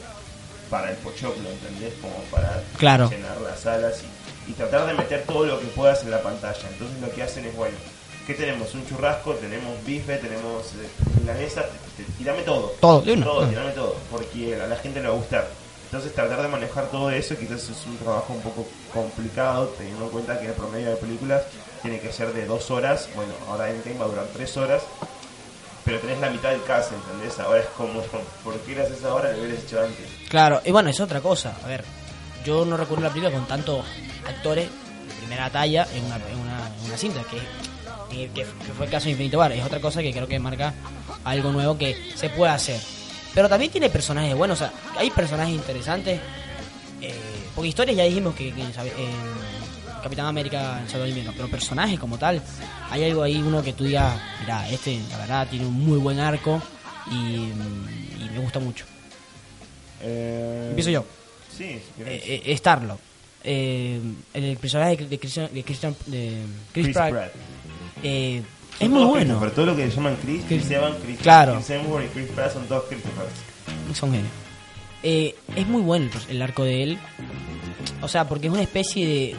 para 0.71 0.91
el 0.91 0.97
pochoclo, 0.97 1.49
¿entendés? 1.51 1.93
Como 2.01 2.15
para 2.31 2.63
Claro. 2.79 3.11
llenar 3.11 3.39
las 3.43 3.61
salas 3.61 4.03
y, 4.49 4.51
y 4.51 4.55
tratar 4.55 4.87
de 4.87 4.95
meter 4.95 5.25
todo 5.27 5.45
lo 5.45 5.61
que 5.61 5.67
puedas 5.67 6.03
en 6.03 6.11
la 6.11 6.23
pantalla. 6.23 6.67
Entonces 6.73 6.99
lo 7.01 7.11
que 7.15 7.23
hacen 7.23 7.45
es, 7.45 7.55
bueno, 7.55 7.77
¿qué 8.27 8.35
tenemos? 8.35 8.73
Un 8.75 8.87
churrasco, 8.89 9.33
tenemos 9.35 9.83
bife, 9.85 10.17
tenemos 10.19 10.67
eh, 10.75 10.89
milanesa, 11.21 11.63
te- 11.97 12.05
tirame 12.19 12.43
todo. 12.43 12.73
Todo, 12.81 13.01
de 13.03 13.13
una. 13.15 13.25
Todo, 13.27 13.47
tirame 13.47 13.71
todo, 13.73 13.97
porque 14.11 14.61
a 14.61 14.67
la 14.67 14.77
gente 14.77 15.01
le 15.01 15.09
va 15.09 15.15
a 15.15 15.17
gustar. 15.17 15.49
Entonces 15.85 16.15
tratar 16.15 16.41
de 16.41 16.49
manejar 16.49 16.87
todo 16.91 17.11
eso 17.11 17.37
quizás 17.37 17.65
es 17.69 17.87
un 17.87 17.99
trabajo 17.99 18.33
un 18.33 18.41
poco 18.41 18.67
complicado, 18.95 19.67
teniendo 19.77 20.05
en 20.05 20.11
cuenta 20.11 20.41
que 20.41 20.47
el 20.47 20.53
promedio 20.53 20.89
de 20.91 20.97
películas 20.97 21.43
tiene 21.83 22.01
que 22.01 22.11
ser 22.13 22.33
de 22.33 22.47
dos 22.47 22.71
horas, 22.71 23.09
bueno, 23.15 23.33
ahora 23.49 23.69
Endgame 23.71 23.99
va 23.99 24.07
a 24.07 24.09
durar 24.09 24.27
tres 24.33 24.57
horas, 24.57 24.83
pero 25.85 25.99
tenés 25.99 26.19
la 26.21 26.31
mitad 26.31 26.49
del 26.51 26.63
cast, 26.63 26.93
¿entendés? 26.93 27.39
Ahora 27.41 27.61
es 27.61 27.67
como, 27.77 28.01
¿por 28.45 28.55
qué 28.61 28.75
lo 28.75 28.85
haces 28.85 29.05
ahora? 29.05 29.33
Lo 29.33 29.43
hubieras 29.43 29.65
hecho 29.65 29.81
antes. 29.81 30.07
Claro, 30.31 30.63
y 30.65 30.71
bueno, 30.71 30.89
es 30.89 30.99
otra 31.01 31.21
cosa. 31.21 31.57
A 31.63 31.67
ver, 31.69 31.85
yo 32.45 32.65
no 32.65 32.77
recuerdo 32.79 33.05
la 33.05 33.11
película 33.11 33.31
con 33.37 33.47
tantos 33.47 33.85
actores 34.27 34.69
de 34.71 35.15
primera 35.19 35.51
talla 35.51 35.87
en 35.95 36.05
una, 36.07 36.17
en 36.17 36.39
una, 36.39 36.69
en 36.79 36.85
una 36.87 36.97
cinta, 36.97 37.21
que, 37.31 37.37
que, 38.13 38.31
que 38.33 38.45
fue 38.77 38.87
el 38.87 38.91
caso 38.93 39.07
de 39.07 39.13
Infinity 39.13 39.37
War. 39.37 39.51
Es 39.53 39.65
otra 39.65 39.81
cosa 39.81 40.01
que 40.03 40.13
creo 40.13 40.29
que 40.29 40.39
marca 40.39 40.73
algo 41.25 41.51
nuevo 41.53 41.77
que 41.77 41.97
se 42.15 42.29
puede 42.31 42.53
hacer. 42.53 42.81
Pero 43.35 43.49
también 43.49 43.71
tiene 43.73 43.89
personajes 43.91 44.35
buenos, 44.35 44.61
o 44.61 44.65
sea, 44.67 44.73
hay 44.97 45.11
personajes 45.11 45.55
interesantes. 45.55 46.21
eh, 47.01 47.15
porque 47.55 47.69
historias 47.69 47.97
ya 47.97 48.05
dijimos 48.05 48.35
que, 48.35 48.53
que 48.53 48.73
sabe- 48.73 48.93
en 48.97 50.03
Capitán 50.03 50.27
América 50.27 50.79
en 50.81 50.85
Soldado 50.87 51.03
del 51.05 51.11
Invierno, 51.11 51.33
pero 51.37 51.49
personajes 51.49 51.99
como 51.99 52.19
tal, 52.19 52.41
hay 52.91 53.05
algo 53.05 53.23
ahí, 53.23 53.37
uno 53.39 53.63
que 53.63 53.73
tú 53.73 53.85
digas, 53.85 54.15
mira, 54.41 54.69
este 54.71 54.99
la 55.11 55.19
verdad 55.19 55.49
tiene 55.49 55.67
un 55.67 55.75
muy 55.75 55.99
buen 55.99 56.19
arco 56.21 56.61
y, 57.11 57.15
y 57.15 58.29
me 58.33 58.39
gusta 58.41 58.59
mucho. 58.59 58.85
Eh, 60.03 60.67
Empiezo 60.71 60.91
yo. 60.91 61.05
Sí, 61.57 61.79
si. 61.97 62.03
Eh, 62.07 62.43
eh, 62.47 62.57
Starlo. 62.57 62.99
El 63.45 64.57
personaje 64.61 64.97
de 64.97 65.19
Christian, 65.19 65.49
de 65.53 65.63
Christian 65.65 65.97
de 66.07 66.43
Chris, 66.73 66.85
Chris 66.87 66.97
Pratt, 66.97 67.11
Pratt. 67.11 67.33
Eh, 68.03 68.43
es 68.81 68.89
muy 68.91 69.05
bueno. 69.05 69.39
Christopher, 69.39 69.51
todo 69.53 69.67
lo 69.67 69.77
que 69.77 69.89
llaman 69.91 70.17
Chris, 70.23 70.43
Chris 70.49 70.71
Evans, 70.71 70.97
Chris, 71.05 71.19
Claro. 71.21 71.55
Chris 71.57 71.71
Hemsworth 71.71 72.05
y 72.05 72.09
Chris 72.09 72.29
Pratt 72.35 72.53
son 72.53 72.65
todos 72.67 72.85
Christopher. 72.89 73.27
Son 73.95 74.11
genios. 74.11 74.31
Eh, 75.05 75.35
es 75.57 75.67
muy 75.67 75.83
bueno 75.83 76.11
el, 76.29 76.37
el 76.37 76.43
arco 76.43 76.65
de 76.65 76.83
él. 76.83 76.99
O 78.01 78.09
sea, 78.09 78.27
porque 78.29 78.47
es 78.49 78.53
una 78.53 78.63
especie 78.63 79.07
de 79.07 79.37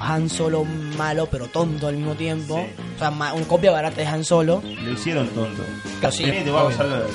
Han 0.00 0.28
Solo 0.28 0.64
malo, 0.64 1.28
pero 1.30 1.46
tonto 1.48 1.86
al 1.88 1.96
mismo 1.96 2.14
tiempo. 2.14 2.56
Sí. 2.76 2.82
O 2.96 2.98
sea, 2.98 3.10
una 3.10 3.32
copia 3.46 3.70
barata 3.70 4.00
de 4.00 4.06
Han 4.06 4.24
Solo. 4.24 4.62
Lo 4.62 4.92
hicieron 4.92 5.28
tonto. 5.28 5.62
Claro, 6.00 6.14
sí, 6.14 6.26
lo, 6.26 6.54
lo. 6.54 7.06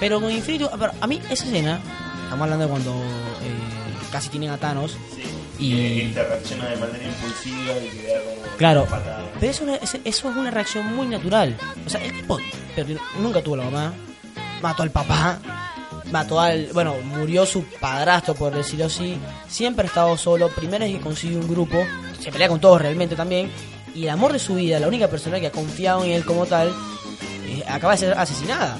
Pero 0.00 0.20
con 0.20 0.30
Infinity 0.30 0.66
pero 0.78 0.92
a 1.00 1.06
mí 1.06 1.20
esa 1.30 1.44
escena, 1.44 1.80
estamos 2.24 2.42
hablando 2.44 2.64
de 2.64 2.70
cuando 2.70 2.92
eh, 2.92 4.10
casi 4.10 4.28
tienen 4.28 4.50
a 4.50 4.56
Thanos. 4.58 4.96
Sí. 5.14 5.22
Y- 5.58 5.74
Eh, 5.74 6.06
Este 6.08 6.22
reacciona 6.24 6.68
de 6.68 6.76
manera 6.76 7.04
impulsiva 7.04 7.72
y 7.78 7.88
queda 7.98 8.20
como 8.22 8.56
Claro. 8.56 8.84
patada. 8.86 9.22
Pero 9.38 9.50
es 9.52 9.60
una- 9.60 9.76
es- 9.76 9.94
eso 10.04 10.30
es 10.30 10.36
una 10.36 10.50
reacción 10.50 10.94
muy 10.94 11.06
natural. 11.06 11.56
O 11.86 11.90
sea, 11.90 12.02
el 12.04 12.12
tipo 12.12 12.38
perdió- 12.74 13.00
nunca 13.20 13.40
tuvo 13.42 13.56
la 13.56 13.64
mamá, 13.64 13.92
mató 14.62 14.82
al 14.82 14.90
papá, 14.90 15.38
mató 16.10 16.40
al. 16.40 16.68
Bueno, 16.72 16.94
murió 17.04 17.46
su 17.46 17.64
padrastro, 17.80 18.34
por 18.34 18.54
decirlo 18.54 18.86
así. 18.86 19.16
Siempre 19.48 19.84
ha 19.84 19.88
estado 19.88 20.16
solo. 20.16 20.48
Primero 20.48 20.84
es 20.84 20.92
que 20.92 21.00
consigue 21.00 21.36
un 21.36 21.48
grupo, 21.48 21.78
se 22.20 22.32
pelea 22.32 22.48
con 22.48 22.60
todos 22.60 22.80
realmente 22.82 23.14
también. 23.16 23.50
Y 23.94 24.04
el 24.04 24.10
amor 24.10 24.32
de 24.32 24.40
su 24.40 24.56
vida, 24.56 24.80
la 24.80 24.88
única 24.88 25.06
persona 25.08 25.38
que 25.38 25.46
ha 25.46 25.52
confiado 25.52 26.04
en 26.04 26.10
él 26.12 26.24
como 26.24 26.46
tal, 26.46 26.72
eh, 27.46 27.62
acaba 27.68 27.92
de 27.92 27.98
ser 27.98 28.18
asesinada. 28.18 28.78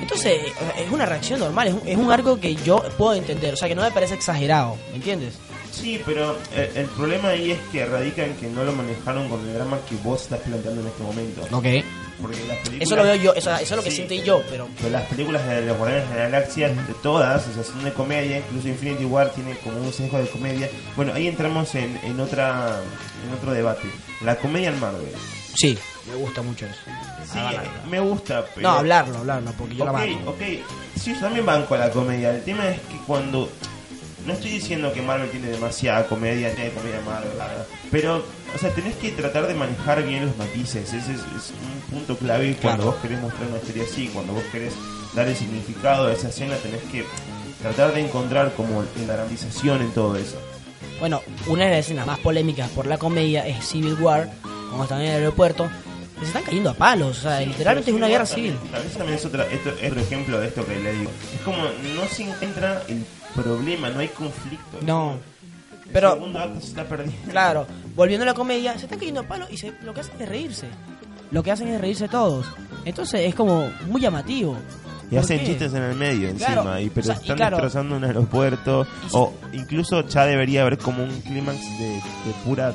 Entonces, 0.00 0.32
eh, 0.32 0.52
es 0.84 0.90
una 0.90 1.06
reacción 1.06 1.38
normal, 1.38 1.68
es 1.68 1.74
un, 1.74 1.82
es 1.86 1.96
un 1.96 2.10
arco 2.10 2.40
que 2.40 2.56
yo 2.56 2.82
puedo 2.98 3.14
entender. 3.14 3.54
O 3.54 3.56
sea, 3.56 3.68
que 3.68 3.76
no 3.76 3.82
me 3.82 3.92
parece 3.92 4.14
exagerado, 4.14 4.76
¿me 4.90 4.96
entiendes? 4.96 5.34
Sí, 5.72 6.00
pero 6.06 6.38
eh, 6.54 6.70
el 6.76 6.86
problema 6.86 7.30
ahí 7.30 7.50
es 7.52 7.58
que 7.72 7.84
radica 7.86 8.24
en 8.24 8.34
que 8.36 8.46
no 8.46 8.62
lo 8.62 8.72
manejaron 8.72 9.28
con 9.28 9.40
el 9.48 9.54
drama 9.54 9.78
que 9.88 9.96
vos 9.96 10.22
estás 10.22 10.38
planteando 10.40 10.82
en 10.82 10.86
este 10.86 11.02
momento. 11.02 11.40
Ok. 11.50 11.66
Porque 12.20 12.36
las 12.46 12.58
películas, 12.58 12.82
Eso 12.82 12.94
lo 12.96 13.02
veo 13.02 13.14
yo, 13.16 13.34
eso, 13.34 13.50
eso 13.54 13.62
es 13.62 13.70
lo 13.72 13.82
que 13.82 13.90
Sí. 13.90 13.96
siento 13.96 14.14
yo, 14.14 14.42
pero. 14.48 14.68
Pero 14.76 14.90
las 14.90 15.02
películas 15.08 15.44
de 15.48 15.62
los 15.62 15.76
Guardianes 15.76 16.08
de 16.10 16.14
la 16.16 16.22
Galaxia, 16.28 16.68
de 16.68 16.94
todas, 17.02 17.48
o 17.48 17.52
sea, 17.54 17.64
son 17.64 17.82
de 17.82 17.92
comedia, 17.92 18.38
incluso 18.38 18.68
Infinity 18.68 19.04
War 19.06 19.30
tiene 19.30 19.56
como 19.58 19.78
un 19.78 19.92
sesgo 19.92 20.18
de 20.18 20.28
comedia. 20.28 20.68
Bueno, 20.94 21.14
ahí 21.14 21.26
entramos 21.26 21.74
en, 21.74 21.98
en 22.04 22.20
otra 22.20 22.78
en 23.26 23.32
otro 23.34 23.52
debate. 23.52 23.88
La 24.20 24.36
comedia 24.36 24.68
en 24.68 24.78
Marvel. 24.78 25.08
Sí, 25.56 25.76
me 26.08 26.14
gusta 26.14 26.42
mucho 26.42 26.66
eso. 26.66 26.76
Sí, 27.32 27.38
Ah, 27.38 27.52
me 27.90 27.98
gusta, 27.98 28.44
pero... 28.54 28.68
No, 28.70 28.78
hablarlo, 28.78 29.18
hablarlo, 29.18 29.52
porque 29.58 29.74
yo 29.74 29.84
la 29.84 29.90
ok, 29.92 29.98
banco. 29.98 30.30
ok. 30.30 30.42
Sí, 31.00 31.14
yo 31.14 31.20
también 31.20 31.44
banco 31.44 31.74
a 31.74 31.78
la 31.78 31.90
comedia. 31.90 32.30
El 32.30 32.42
tema 32.42 32.68
es 32.68 32.78
que 32.82 32.96
cuando... 33.06 33.50
No 34.26 34.32
estoy 34.34 34.50
diciendo 34.52 34.92
que 34.92 35.02
Marvel 35.02 35.30
tiene 35.30 35.48
demasiada 35.48 36.06
comedia, 36.06 36.54
tiene 36.54 36.70
comedia 36.70 37.00
Marvel, 37.04 37.36
la 37.36 37.46
verdad. 37.48 37.66
Pero, 37.90 38.24
o 38.54 38.58
sea, 38.58 38.70
tenés 38.70 38.94
que 38.96 39.10
tratar 39.10 39.46
de 39.48 39.54
manejar 39.54 40.02
bien 40.04 40.26
los 40.26 40.36
matices. 40.36 40.92
Ese 40.92 40.96
es, 41.12 41.18
es 41.18 41.52
un 41.52 41.80
punto 41.98 42.16
clave 42.16 42.56
cuando 42.62 42.84
Claro. 42.84 42.92
vos 42.92 43.02
querés 43.02 43.20
mostrar 43.20 43.48
una 43.48 43.58
historia 43.58 43.82
así. 43.84 44.08
Cuando 44.12 44.32
vos 44.34 44.44
querés 44.52 44.74
dar 45.14 45.26
el 45.26 45.34
significado 45.36 46.06
a 46.06 46.12
esa 46.12 46.28
escena, 46.28 46.54
tenés 46.56 46.82
que 46.84 47.04
tratar 47.60 47.92
de 47.94 48.00
encontrar 48.00 48.52
como 48.54 48.84
la 49.06 49.14
dramatización 49.14 49.82
en 49.82 49.90
todo 49.90 50.16
eso. 50.16 50.36
Bueno, 51.00 51.20
una 51.48 51.64
de 51.64 51.70
las 51.72 51.80
escenas 51.80 52.06
más 52.06 52.20
polémicas 52.20 52.70
por 52.70 52.86
la 52.86 52.98
comedia 52.98 53.44
es 53.46 53.66
Civil 53.66 53.94
War, 53.94 54.30
cuando 54.42 54.84
están 54.84 55.00
en 55.00 55.08
el 55.08 55.14
aeropuerto, 55.16 55.68
que 56.14 56.20
se 56.20 56.26
están 56.26 56.44
cayendo 56.44 56.70
a 56.70 56.74
palos, 56.74 57.18
o 57.18 57.22
sea, 57.22 57.40
literalmente 57.40 57.90
es 57.90 57.96
una 57.96 58.06
guerra 58.06 58.24
civil. 58.26 58.52
También, 58.54 58.72
también, 58.72 58.98
también 58.98 59.18
es, 59.18 59.24
otra, 59.24 59.46
esto, 59.46 59.70
es 59.80 59.90
otro 59.90 60.00
ejemplo 60.00 60.38
de 60.40 60.46
esto 60.46 60.64
que 60.64 60.76
le 60.78 60.92
digo. 60.92 61.10
Es 61.34 61.40
como 61.40 61.56
no 61.64 62.06
se 62.08 62.22
encuentra 62.22 62.82
el 62.88 63.04
problema, 63.34 63.88
no 63.90 64.00
hay 64.00 64.08
conflicto. 64.08 64.78
No, 64.82 65.12
El 65.84 65.90
pero, 65.92 66.12
segundo 66.14 66.38
acto 66.38 66.60
se 66.60 66.66
está 66.68 66.84
perdiendo. 66.84 67.30
claro, 67.30 67.66
volviendo 67.94 68.22
a 68.24 68.26
la 68.26 68.34
comedia, 68.34 68.72
se 68.78 68.84
están 68.84 68.98
cayendo 68.98 69.24
palos 69.24 69.48
y 69.50 69.56
se- 69.56 69.72
lo 69.82 69.92
que 69.94 70.00
hacen 70.00 70.14
es 70.20 70.28
reírse. 70.28 70.66
Lo 71.30 71.42
que 71.42 71.50
hacen 71.50 71.68
es 71.68 71.80
reírse 71.80 72.08
todos. 72.08 72.46
Entonces 72.84 73.22
es 73.22 73.34
como 73.34 73.70
muy 73.86 74.00
llamativo. 74.00 74.56
Y 75.12 75.16
¿Por 75.16 75.24
hacen 75.24 75.38
qué? 75.40 75.46
chistes 75.46 75.74
en 75.74 75.82
el 75.82 75.94
medio 75.94 76.28
encima, 76.30 76.62
Claro, 76.62 76.80
y, 76.80 76.88
pero 76.88 77.02
o 77.02 77.04
sea, 77.06 77.14
y 77.14 77.18
están 77.20 77.36
claro. 77.36 77.56
destrozando 77.58 77.96
un 77.96 78.04
aeropuerto. 78.04 78.84
Si- 78.84 79.08
O 79.12 79.32
incluso 79.52 80.06
ya 80.08 80.24
debería 80.26 80.62
haber 80.62 80.78
como 80.78 81.04
un 81.04 81.10
clímax 81.20 81.58
de, 81.78 81.88
de 81.88 82.32
pura 82.44 82.72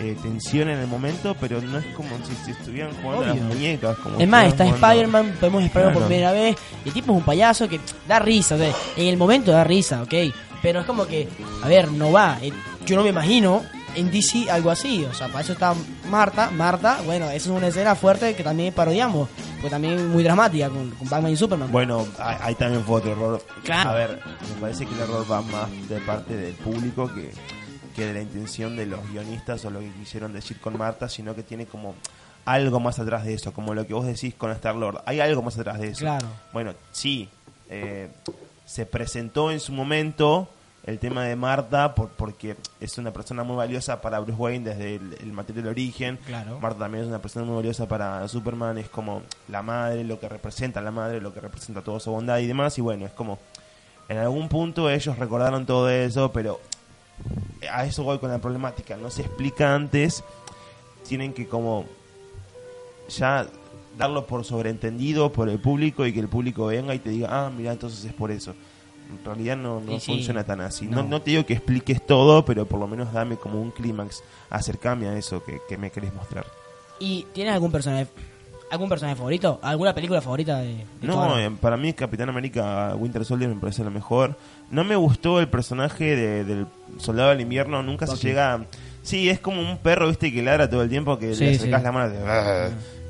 eh, 0.00 0.16
tensión 0.22 0.68
en 0.68 0.78
el 0.80 0.86
momento, 0.88 1.36
pero 1.40 1.60
no 1.60 1.78
es 1.78 1.86
como 1.94 2.10
si, 2.26 2.34
si 2.44 2.50
estuvieran 2.50 2.90
jugando 3.02 3.24
a 3.24 3.26
las 3.28 3.36
muñecas. 3.40 3.96
Como 3.98 4.18
Es 4.18 4.28
más, 4.28 4.46
está 4.48 4.64
jugando- 4.64 4.86
Spider-Man, 4.86 5.36
podemos 5.38 5.62
Spider-Man 5.64 5.92
por 5.94 6.02
Claro. 6.02 6.06
primera 6.08 6.32
vez. 6.32 6.56
Y 6.84 6.88
el 6.88 6.94
tipo 6.94 7.12
es 7.12 7.18
un 7.18 7.24
payaso 7.24 7.68
que 7.68 7.80
da 8.08 8.18
risa, 8.18 8.54
o 8.56 8.58
sea, 8.58 8.72
en 8.96 9.06
el 9.06 9.16
momento 9.16 9.52
da 9.52 9.62
risa, 9.62 10.02
ok. 10.02 10.14
Pero 10.62 10.80
es 10.80 10.86
como 10.86 11.06
que, 11.06 11.28
a 11.62 11.68
ver, 11.68 11.90
no 11.92 12.10
va. 12.12 12.38
eh, 12.42 12.52
Yo 12.84 12.96
no 12.96 13.02
me 13.04 13.10
imagino 13.10 13.62
en 13.94 14.10
DC 14.10 14.50
algo 14.50 14.70
así. 14.70 15.04
O 15.04 15.14
sea, 15.14 15.28
para 15.28 15.40
eso 15.40 15.52
está 15.52 15.74
Marta. 16.10 16.50
Marta, 16.50 16.98
bueno, 17.06 17.26
esa 17.26 17.36
es 17.36 17.46
una 17.48 17.68
escena 17.68 17.94
fuerte 17.94 18.34
que 18.34 18.42
también 18.42 18.72
parodiamos. 18.74 19.28
Pues 19.60 19.70
también 19.70 20.08
muy 20.10 20.22
dramática 20.22 20.70
con, 20.70 20.90
con 20.90 21.08
Batman 21.08 21.32
y 21.32 21.36
Superman. 21.36 21.70
Bueno, 21.70 22.06
ahí 22.18 22.36
ahí 22.40 22.54
también 22.54 22.82
fue 22.84 22.96
otro 22.96 23.12
error. 23.12 23.44
Claro. 23.62 23.90
A 23.90 23.94
ver, 23.94 24.20
me 24.54 24.60
parece 24.60 24.86
que 24.86 24.94
el 24.94 25.00
error 25.00 25.30
va 25.30 25.42
más 25.42 25.88
de 25.88 26.00
parte 26.00 26.36
del 26.36 26.54
público 26.54 27.12
que, 27.12 27.30
que 27.94 28.06
de 28.06 28.14
la 28.14 28.22
intención 28.22 28.76
de 28.76 28.86
los 28.86 29.00
guionistas 29.10 29.64
o 29.64 29.70
lo 29.70 29.80
que 29.80 29.90
quisieron 29.92 30.32
decir 30.32 30.58
con 30.60 30.78
Marta, 30.78 31.08
sino 31.08 31.34
que 31.34 31.42
tiene 31.42 31.66
como 31.66 31.94
algo 32.44 32.80
más 32.80 32.98
atrás 32.98 33.24
de 33.24 33.34
eso, 33.34 33.52
como 33.52 33.74
lo 33.74 33.86
que 33.86 33.94
vos 33.94 34.06
decís 34.06 34.34
con 34.34 34.50
Star 34.52 34.74
Lord. 34.74 35.02
Hay 35.06 35.20
algo 35.20 35.42
más 35.42 35.58
atrás 35.58 35.78
de 35.78 35.88
eso. 35.88 36.00
Claro. 36.00 36.26
Bueno, 36.52 36.72
sí, 36.90 37.28
eh, 37.68 38.08
se 38.64 38.86
presentó 38.86 39.50
en 39.50 39.60
su 39.60 39.72
momento 39.72 40.48
el 40.90 40.98
tema 40.98 41.24
de 41.24 41.36
Marta 41.36 41.94
por, 41.94 42.08
porque 42.10 42.56
es 42.80 42.98
una 42.98 43.12
persona 43.12 43.42
muy 43.42 43.56
valiosa 43.56 44.00
para 44.00 44.18
Bruce 44.20 44.38
Wayne 44.38 44.70
desde 44.70 44.96
el, 44.96 45.16
el 45.20 45.32
material 45.32 45.64
de 45.64 45.70
origen. 45.70 46.18
Claro. 46.26 46.60
Marta 46.60 46.80
también 46.80 47.04
es 47.04 47.08
una 47.08 47.20
persona 47.22 47.46
muy 47.46 47.56
valiosa 47.56 47.88
para 47.88 48.26
Superman, 48.28 48.76
es 48.78 48.88
como 48.88 49.22
la 49.48 49.62
madre, 49.62 50.04
lo 50.04 50.20
que 50.20 50.28
representa 50.28 50.80
la 50.80 50.90
madre, 50.90 51.20
lo 51.20 51.32
que 51.32 51.40
representa 51.40 51.82
toda 51.82 52.00
su 52.00 52.10
bondad 52.10 52.38
y 52.38 52.46
demás. 52.46 52.76
Y 52.78 52.82
bueno, 52.82 53.06
es 53.06 53.12
como, 53.12 53.38
en 54.08 54.18
algún 54.18 54.48
punto 54.48 54.90
ellos 54.90 55.18
recordaron 55.18 55.64
todo 55.64 55.88
eso, 55.88 56.32
pero 56.32 56.60
a 57.72 57.84
eso 57.84 58.02
voy 58.02 58.18
con 58.18 58.30
la 58.30 58.38
problemática. 58.38 58.96
No 58.96 59.10
se 59.10 59.22
explica 59.22 59.74
antes, 59.74 60.24
tienen 61.06 61.32
que 61.32 61.46
como 61.46 61.86
ya 63.08 63.46
darlo 63.96 64.26
por 64.26 64.44
sobreentendido 64.44 65.32
por 65.32 65.48
el 65.48 65.60
público 65.60 66.06
y 66.06 66.12
que 66.12 66.20
el 66.20 66.28
público 66.28 66.66
venga 66.66 66.94
y 66.94 66.98
te 66.98 67.10
diga, 67.10 67.28
ah, 67.30 67.50
mira, 67.50 67.72
entonces 67.72 68.04
es 68.04 68.12
por 68.12 68.30
eso. 68.30 68.54
En 69.18 69.24
realidad 69.24 69.56
no, 69.56 69.80
no 69.80 69.98
sí, 70.00 70.12
funciona 70.12 70.44
tan 70.44 70.60
así. 70.60 70.86
No. 70.86 71.02
no. 71.02 71.08
no 71.08 71.22
te 71.22 71.30
digo 71.32 71.44
que 71.46 71.54
expliques 71.54 72.04
todo, 72.06 72.44
pero 72.44 72.66
por 72.66 72.78
lo 72.80 72.86
menos 72.86 73.12
dame 73.12 73.36
como 73.36 73.60
un 73.60 73.70
clímax, 73.70 74.22
acercame 74.50 75.08
a 75.08 75.16
eso 75.16 75.42
que, 75.44 75.58
que 75.68 75.76
me 75.76 75.90
querés 75.90 76.14
mostrar. 76.14 76.46
¿Y 76.98 77.26
tienes 77.32 77.54
algún 77.54 77.72
personaje 77.72 78.06
algún 78.70 78.88
personaje 78.88 79.16
favorito? 79.16 79.58
¿Alguna 79.62 79.92
película 79.92 80.20
favorita 80.20 80.58
de, 80.60 80.74
de 80.76 80.84
No, 81.02 81.36
eh, 81.38 81.50
para 81.60 81.76
mí 81.76 81.92
Capitán 81.92 82.28
América 82.28 82.94
Winter 82.96 83.24
Soldier 83.24 83.50
me 83.52 83.56
parece 83.60 83.82
lo 83.82 83.90
mejor. 83.90 84.36
No 84.70 84.84
me 84.84 84.94
gustó 84.94 85.40
el 85.40 85.48
personaje 85.48 86.14
de- 86.14 86.44
del 86.44 86.66
Soldado 86.98 87.30
del 87.30 87.40
Invierno, 87.40 87.82
nunca 87.82 88.06
Bucky. 88.06 88.18
se 88.20 88.28
llega... 88.28 88.64
Sí, 89.02 89.28
es 89.30 89.40
como 89.40 89.60
un 89.62 89.78
perro, 89.78 90.06
viste, 90.08 90.30
que 90.32 90.42
ladra 90.42 90.68
todo 90.70 90.82
el 90.82 90.88
tiempo, 90.90 91.18
que 91.18 91.34
Sí, 91.34 91.44
le 91.46 91.56
acercás 91.56 91.80
sí. 91.80 91.84
la 91.84 91.90
mano 91.92 92.14
y, 92.14 92.18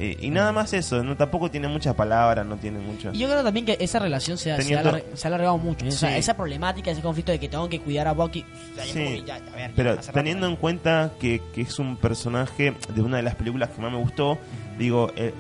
y- 0.00 0.16
y 0.26 0.30
nada 0.30 0.50
más 0.52 0.72
eso, 0.72 1.02
no 1.04 1.16
tampoco 1.16 1.50
tiene 1.50 1.68
muchas 1.68 1.94
palabras, 1.94 2.46
no 2.46 2.56
tiene 2.56 2.78
mucho... 2.78 3.10
Y 3.12 3.18
yo 3.18 3.28
creo 3.28 3.42
también 3.44 3.66
que 3.66 3.76
esa 3.80 3.98
relación 3.98 4.38
se 4.38 4.50
ha, 4.52 4.56
se 4.56 4.62
ha 4.62 4.64
Teniendo- 4.82 4.90
alarg- 4.98 5.14
se 5.14 5.26
ha 5.26 5.28
alargado 5.28 5.58
mucho. 5.58 5.84
¿eh? 5.84 5.88
O 5.88 5.92
sea, 5.92 6.10
Sí. 6.12 6.18
esa 6.18 6.34
problemática, 6.36 6.90
ese 6.90 7.02
conflicto 7.02 7.32
de 7.32 7.38
que 7.38 7.48
tengo 7.48 7.68
que 7.68 7.80
cuidar 7.80 8.08
a 8.08 8.12
Bucky. 8.12 8.44
Sí, 8.84 9.22
ya, 9.26 9.36
a 9.36 9.56
ver, 9.56 9.72
pero 9.76 9.90
hace 9.90 10.00
rato. 10.00 10.12
teniendo 10.12 10.46
en 10.46 10.56
cuenta 10.56 11.12
que, 11.20 11.42
que 11.54 11.60
es 11.62 11.78
un 11.78 11.96
personaje 11.96 12.74
de 12.94 13.02
una 13.02 13.18
de 13.18 13.22
las 13.22 13.34
películas 13.34 13.70
que 13.70 13.80
más 13.82 13.92
me 13.92 13.98
gustó, 13.98 14.38
digo, 14.78 15.12
eh, 15.16 15.34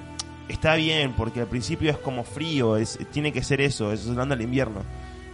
está 0.48 0.74
bien, 0.74 1.14
porque 1.16 1.40
al 1.40 1.46
principio 1.46 1.90
es 1.90 1.96
como 1.98 2.24
frío, 2.24 2.76
es, 2.76 2.98
tiene 3.12 3.32
que 3.32 3.42
ser 3.42 3.60
eso, 3.60 3.92
es 3.92 4.06
hablando 4.08 4.34
del 4.36 4.44
invierno. 4.44 4.82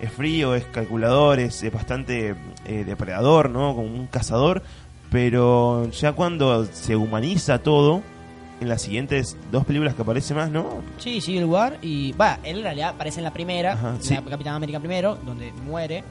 Es 0.01 0.13
frío, 0.13 0.55
es 0.55 0.65
calculador, 0.67 1.41
es, 1.41 1.63
es 1.63 1.73
bastante 1.73 2.35
eh, 2.67 2.85
depredador, 2.85 3.49
¿no? 3.49 3.75
Como 3.75 3.87
un 3.89 4.07
cazador, 4.09 4.63
pero 5.11 5.89
ya 5.91 6.13
cuando 6.13 6.67
se 6.67 6.97
humaniza 6.97 7.59
todo, 7.61 8.03
en 8.61 8.69
las 8.69 8.83
siguientes 8.83 9.37
dos 9.53 9.65
películas 9.65 9.95
que 9.95 10.03
aparece 10.03 10.33
más, 10.35 10.51
¿no? 10.51 10.83
Sí, 10.99 11.21
Civil 11.21 11.45
War 11.45 11.79
y... 11.83 12.13
Va, 12.13 12.39
él 12.43 12.59
en 12.59 12.63
realidad 12.65 12.91
aparece 12.91 13.21
en 13.21 13.25
la 13.25 13.33
primera, 13.33 13.73
Ajá, 13.75 13.91
en 13.91 14.03
sí. 14.03 14.15
la 14.15 14.23
Capitán 14.23 14.55
América 14.55 14.79
primero, 14.81 15.17
donde 15.17 15.53
muere. 15.53 16.03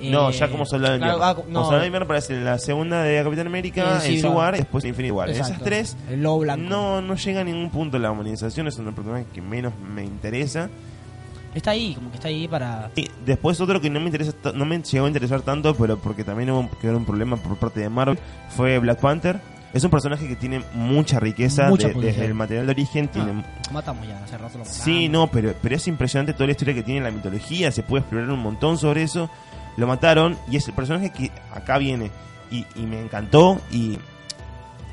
No, 0.00 0.30
Eh, 0.30 0.32
ya 0.32 0.48
como 0.48 0.64
Soldado 0.64 0.96
claro, 0.96 1.12
Invierno. 1.14 1.24
ah, 1.30 1.34
Como 1.34 1.46
Soldado 1.64 1.76
del 1.80 1.86
Invierno 1.86 2.04
aparece 2.06 2.34
en 2.34 2.44
la 2.44 2.58
segunda 2.58 3.02
de 3.02 3.22
Capitán 3.22 3.46
América, 3.46 3.96
En 3.96 4.00
Civil 4.00 4.26
War. 4.28 4.54
Y 4.54 4.58
después 4.58 4.82
en 4.84 4.88
Infinity 4.90 5.12
War. 5.12 5.28
exacto. 5.28 5.52
Esas 5.52 5.62
tres 5.64 5.96
El 6.08 6.22
lobo 6.22 6.38
blanco. 6.40 6.68
No, 6.68 7.00
no 7.02 7.14
llega 7.16 7.42
a 7.42 7.44
ningún 7.44 7.70
punto 7.70 7.98
la 7.98 8.10
humanización, 8.10 8.66
es 8.66 8.78
un 8.78 8.92
personaje 8.94 9.26
que 9.32 9.42
menos 9.42 9.72
me 9.78 10.02
interesa. 10.04 10.70
Está 11.54 11.72
ahí, 11.72 11.94
como 11.94 12.10
que 12.10 12.16
está 12.16 12.28
ahí 12.28 12.46
para... 12.48 12.90
Y 12.96 13.08
después 13.26 13.60
otro 13.60 13.80
que 13.80 13.90
no 13.90 13.98
me 14.00 14.06
interesa 14.06 14.32
no 14.54 14.64
me 14.64 14.80
llegó 14.80 15.04
a 15.04 15.08
interesar 15.08 15.42
tanto, 15.42 15.74
pero 15.74 15.98
porque 15.98 16.22
también 16.24 16.48
hubo 16.50 16.70
que 16.80 16.86
ver 16.86 16.94
un 16.96 17.04
problema 17.04 17.36
por 17.36 17.56
parte 17.56 17.80
de 17.80 17.88
Marvel, 17.90 18.18
fue 18.56 18.78
Black 18.78 19.00
Panther. 19.00 19.40
Es 19.72 19.84
un 19.84 19.90
personaje 19.90 20.26
que 20.26 20.34
tiene 20.36 20.62
mucha 20.74 21.20
riqueza 21.20 21.68
Mucha 21.68 21.88
de- 21.88 21.94
potencial. 21.94 22.16
desde 22.20 22.26
el 22.26 22.34
material 22.34 22.66
de 22.66 22.72
origen. 22.72 23.08
Tiene, 23.08 23.30
Ah, 23.44 23.70
matamos 23.72 24.06
ya, 24.06 24.16
hace 24.24 24.32
rato 24.36 24.58
lo 24.58 24.64
matamos. 24.64 24.68
Sí, 24.84 25.08
no, 25.08 25.28
pero, 25.28 25.54
pero 25.62 25.76
es 25.76 25.86
impresionante 25.86 26.32
toda 26.32 26.46
la 26.46 26.52
historia 26.52 26.74
que 26.74 26.82
tiene 26.82 27.00
la 27.02 27.10
mitología, 27.12 27.70
se 27.70 27.82
puede 27.84 28.00
explorar 28.00 28.30
un 28.30 28.40
montón 28.40 28.78
sobre 28.78 29.02
eso. 29.04 29.30
Lo 29.76 29.86
mataron 29.86 30.36
y 30.50 30.56
es 30.56 30.66
el 30.66 30.74
personaje 30.74 31.10
que 31.10 31.30
acá 31.54 31.78
viene 31.78 32.10
y, 32.50 32.66
y 32.74 32.80
me 32.82 33.00
encantó 33.00 33.60
y 33.70 33.98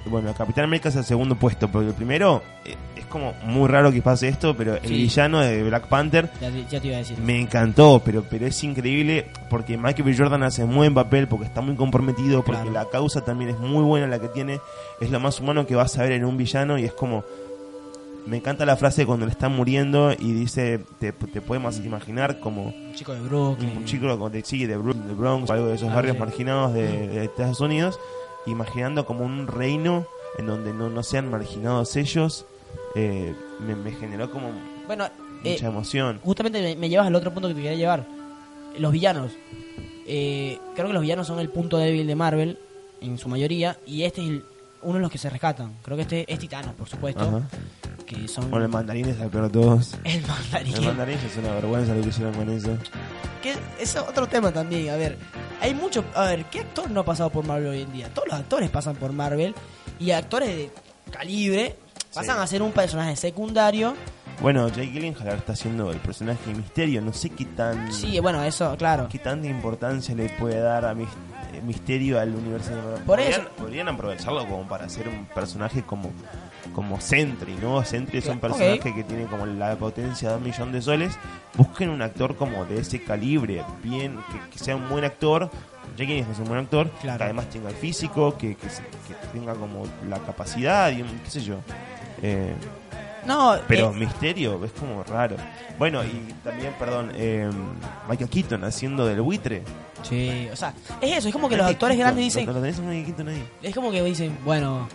bueno, 0.05 0.33
Capitán 0.33 0.65
América 0.65 0.87
es 0.89 0.95
el 0.95 1.03
segundo 1.03 1.35
puesto, 1.35 1.67
porque 1.69 1.89
el 1.89 1.93
primero 1.93 2.41
eh, 2.63 2.75
como 3.07 3.33
muy 3.43 3.67
raro 3.67 3.91
que 3.91 4.01
pase 4.01 4.27
esto, 4.27 4.55
pero 4.55 4.75
el 4.75 4.81
Sí. 4.87 4.93
villano 4.93 5.39
de 5.39 5.63
Black 5.63 5.87
Panther 5.87 6.29
Ya, 6.41 6.49
te- 6.51 6.65
ya 6.69 6.79
te 6.81 6.87
iba 6.87 6.95
a 6.95 6.99
decir. 6.99 7.17
me 7.19 7.39
encantó, 7.39 8.01
pero, 8.03 8.23
pero 8.29 8.45
es 8.45 8.63
increíble 8.63 9.27
porque 9.49 9.77
Michael 9.77 10.03
B. 10.03 10.15
Jordan 10.17 10.43
hace 10.43 10.65
muy 10.65 10.75
buen 10.77 10.93
papel, 10.93 11.27
porque 11.27 11.45
está 11.45 11.61
muy 11.61 11.75
comprometido, 11.75 12.43
porque 12.43 12.61
Claro. 12.61 12.71
la 12.73 12.89
causa 12.89 13.21
también 13.25 13.49
es 13.51 13.59
muy 13.59 13.83
buena 13.83 14.07
la 14.07 14.19
que 14.19 14.27
tiene, 14.27 14.59
es 15.01 15.09
lo 15.11 15.19
más 15.19 15.39
humano 15.39 15.65
que 15.65 15.75
vas 15.75 15.97
a 15.97 16.03
ver 16.03 16.11
en 16.13 16.25
un 16.25 16.37
villano 16.37 16.77
y 16.77 16.83
es 16.85 16.93
como... 16.93 17.23
Me 18.25 18.35
encanta 18.37 18.65
la 18.65 18.75
frase 18.75 19.05
cuando 19.05 19.25
le 19.25 19.31
están 19.31 19.55
muriendo 19.55 20.11
y 20.11 20.33
dice, 20.33 20.81
te, 20.99 21.13
te 21.13 21.39
podemos 21.39 21.79
imaginar 21.79 22.41
como 22.41 22.65
Un 22.65 22.93
chico 22.93 23.13
de 23.13 23.21
Brooklyn. 23.21 23.77
un 23.77 23.85
chico 23.85 24.29
de, 24.29 24.43
sí, 24.43 24.65
de, 24.65 24.77
Bru- 24.77 24.93
de 25.01 25.13
Bronx 25.13 25.49
o 25.49 25.53
algo 25.53 25.67
de 25.67 25.75
esos 25.75 25.89
Ah, 25.89 25.95
barrios 25.95 26.15
sí. 26.15 26.19
marginados 26.19 26.73
de, 26.73 27.07
de 27.07 27.23
Estados 27.23 27.61
Unidos, 27.61 27.97
imaginando 28.45 29.05
como 29.05 29.23
un 29.23 29.47
reino 29.47 30.05
en 30.37 30.45
donde 30.45 30.73
no, 30.73 30.89
no 30.89 31.03
sean 31.03 31.31
marginados 31.31 31.95
ellos, 31.95 32.45
eh, 32.95 33.33
me, 33.59 33.75
me 33.75 33.91
generó 33.91 34.29
como 34.31 34.51
Bueno, 34.87 35.05
eh, 35.43 35.51
mucha 35.53 35.67
emoción. 35.67 36.19
justamente 36.23 36.61
me, 36.61 36.75
me 36.75 36.89
llevas 36.89 37.07
al 37.07 37.15
otro 37.15 37.33
punto 37.33 37.47
que 37.49 37.53
te 37.55 37.61
quería 37.61 37.77
llevar. 37.77 38.05
Los 38.77 38.91
villanos. 38.91 39.31
Eh, 40.05 40.57
creo 40.75 40.87
que 40.87 40.93
los 40.93 41.01
villanos 41.01 41.27
son 41.27 41.39
el 41.39 41.49
punto 41.49 41.77
débil 41.77 42.07
de 42.07 42.15
Marvel, 42.15 42.59
en 43.01 43.17
su 43.17 43.27
mayoría, 43.29 43.77
y 43.85 44.03
este 44.03 44.21
es 44.23 44.27
el- 44.29 44.45
uno 44.83 44.93
de 44.95 44.99
los 45.01 45.11
que 45.11 45.17
se 45.17 45.29
rescatan. 45.29 45.73
Creo 45.81 45.97
que 45.97 46.03
este 46.03 46.31
es 46.31 46.39
Titano, 46.39 46.71
por 46.73 46.87
supuesto. 46.87 47.23
Ajá. 47.23 47.41
Que 48.05 48.27
son... 48.27 48.49
Bueno, 48.49 48.65
el 48.67 48.71
mandarín 48.71 49.05
es 49.09 49.19
el 49.19 49.29
peor 49.29 49.45
de 49.45 49.49
todos. 49.49 49.95
el 50.05 50.21
mandarín. 50.25 50.75
El 50.75 50.85
mandarín 50.85 51.17
es 51.17 51.35
una 51.37 51.53
vergüenza 51.55 51.93
lo 51.93 52.01
que 52.03 52.09
hicieron 52.09 52.33
con 52.35 52.49
eso. 52.49 52.77
Que 53.41 53.55
es 53.79 53.95
otro 53.97 54.27
tema 54.27 54.51
también. 54.53 54.89
A 54.89 54.95
ver, 54.95 55.17
hay 55.61 55.73
mucho. 55.73 56.05
A 56.15 56.25
ver, 56.25 56.45
¿qué 56.45 56.59
actor 56.61 56.89
no 56.89 57.01
ha 57.01 57.05
pasado 57.05 57.29
por 57.31 57.45
Marvel 57.45 57.67
hoy 57.69 57.81
en 57.81 57.91
día? 57.91 58.07
Todos 58.13 58.29
los 58.29 58.37
actores 58.39 58.69
pasan 58.69 58.95
por 58.95 59.11
Marvel 59.11 59.53
y 59.99 60.11
actores 60.11 60.47
de 60.55 60.71
calibre 61.11 61.75
pasan 62.17 62.39
a 62.39 62.47
ser 62.47 62.61
un 62.61 62.71
personaje 62.71 63.15
secundario. 63.15 63.95
Bueno, 64.41 64.67
Jake 64.67 64.87
Gyllenhaal 64.91 65.23
ahora 65.29 65.37
está 65.39 65.53
haciendo 65.53 65.91
el 65.91 65.97
personaje 65.97 66.39
de 66.51 66.53
Misterio. 66.55 67.01
No 67.01 67.11
sé 67.11 67.29
qué 67.31 67.45
tan 67.45 67.91
Sí, 67.91 68.19
bueno, 68.19 68.43
eso, 68.43 68.75
claro. 68.77 69.07
qué 69.09 69.17
tanta 69.17 69.47
importancia 69.47 70.13
le 70.13 70.29
puede 70.29 70.59
dar 70.59 70.85
a 70.85 70.93
Mis- 70.93 71.07
eh, 71.53 71.61
Misterio 71.65 72.19
al 72.19 72.35
universo 72.35 72.69
de 72.69 72.75
Marvel. 72.75 72.93
Por 72.97 73.05
podrían, 73.17 73.31
eso- 73.41 73.49
podrían 73.57 73.87
aprovecharlo 73.89 74.45
como 74.47 74.67
para 74.67 74.85
hacer 74.85 75.07
un 75.07 75.25
personaje 75.25 75.81
como 75.83 76.11
como 76.75 77.01
Sentry, 77.01 77.55
¿no? 77.61 77.83
Sentry 77.83 78.19
es 78.19 78.27
un 78.27 78.39
personaje 78.39 78.93
que 78.93 79.03
tiene 79.03 79.25
como 79.25 79.47
la 79.47 79.75
potencia 79.77 80.29
de 80.31 80.35
un 80.35 80.43
millón 80.43 80.71
de 80.71 80.81
soles. 80.81 81.17
Busquen 81.55 81.89
un 81.89 82.03
actor 82.03 82.35
como 82.35 82.65
de 82.65 82.79
ese 82.81 83.01
calibre, 83.01 83.63
bien, 83.81 84.19
que, 84.31 84.49
que 84.51 84.59
sea 84.59 84.75
un 84.75 84.87
buen 84.87 85.03
actor. 85.03 85.49
Jake 85.95 86.05
Gyllenhaal 86.11 86.31
es 86.33 86.39
un 86.39 86.45
buen 86.45 86.59
actor, 86.59 86.91
Claro. 87.01 87.17
que 87.17 87.23
además 87.23 87.49
tenga 87.49 87.69
el 87.69 87.75
físico, 87.75 88.37
que, 88.37 88.55
que, 88.55 88.69
se- 88.69 88.83
que 88.83 89.15
tenga 89.33 89.55
como 89.55 89.85
la 90.07 90.19
capacidad 90.19 90.91
y 90.91 91.01
un, 91.01 91.07
qué 91.23 91.29
sé 91.31 91.41
yo. 91.41 91.55
Eh, 92.21 92.53
No, 93.25 93.57
pero 93.67 93.91
eh, 93.91 93.95
Misterio 93.95 94.63
es 94.63 94.71
como 94.71 95.03
raro. 95.03 95.35
Bueno, 95.77 96.03
y 96.03 96.33
también, 96.43 96.73
perdón, 96.79 97.11
eh, 97.15 97.49
Michael 98.09 98.29
Keaton 98.29 98.63
haciendo 98.63 99.05
del 99.05 99.21
buitre. 99.21 99.63
sí, 100.03 100.47
o 100.51 100.55
sea, 100.55 100.73
es 101.01 101.17
eso, 101.17 101.27
es 101.27 101.33
como 101.33 101.49
que 101.49 101.57
los 101.57 101.65
actores 101.67 101.95
Keaton, 101.97 102.15
grandes 102.15 102.25
dicen. 102.25 102.45
¿Lo, 102.47 102.53
lo 102.53 102.61
tenés 102.61 102.79
a 102.79 102.81
Michael 102.83 103.05
Keaton 103.05 103.27
ahí? 103.29 103.43
Es 103.63 103.75
como 103.75 103.91
que 103.91 104.01
dicen, 104.03 104.37
bueno, 104.45 104.87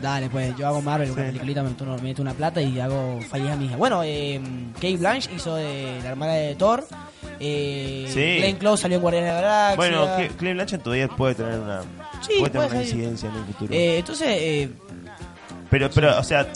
dale, 0.00 0.28
pues 0.30 0.54
yo 0.56 0.66
hago 0.68 0.80
Marvel, 0.82 1.10
una 1.10 1.22
Sí. 1.22 1.26
peliculita, 1.28 1.62
me 1.62 1.70
meto, 1.70 1.84
una- 1.84 1.96
me 1.96 2.02
meto 2.02 2.22
una 2.22 2.34
plata 2.34 2.60
y 2.62 2.78
hago 2.78 3.20
fallidas 3.28 3.52
a 3.54 3.56
mi 3.56 3.64
hija. 3.66 3.76
Bueno, 3.76 4.02
eh, 4.04 4.40
Kate 4.74 4.96
Blanche 4.96 5.30
hizo 5.34 5.54
de 5.56 5.98
la 6.02 6.10
hermana 6.10 6.32
de 6.34 6.54
Thor. 6.56 6.84
Eh, 7.40 8.06
Sí. 8.12 8.36
Glenn 8.38 8.56
Close 8.56 8.82
salió 8.82 8.96
en 8.96 9.02
Guardianes 9.02 9.30
de 9.30 9.34
la 9.36 9.40
Galaxia. 9.40 9.76
Bueno, 9.76 10.16
que 10.16 10.28
Clay 10.36 10.54
Blanchett 10.54 10.82
todavía 10.82 11.08
puede 11.08 11.34
tener 11.36 11.58
una, 11.60 11.80
Sí, 12.20 12.34
puede 12.38 12.50
tener 12.50 12.50
puede 12.50 12.68
una 12.68 12.82
incidencia 12.82 13.28
en 13.28 13.34
el 13.36 13.44
futuro. 13.44 13.72
Eh, 13.74 13.98
entonces, 13.98 14.28
eh, 14.30 14.70
pero, 15.70 15.88
pero, 15.90 16.18
o 16.18 16.22
sea, 16.24 16.46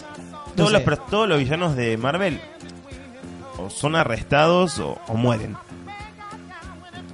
todos, 0.57 0.71
sé. 0.73 0.85
los, 0.87 1.07
todos 1.07 1.29
los 1.29 1.39
villanos 1.39 1.77
de 1.77 1.97
Marvel 1.97 2.41
o 3.59 3.71
son 3.71 3.97
arrestados 3.97 4.79
o, 4.79 4.99
o 5.09 5.15
mueren. 5.15 5.57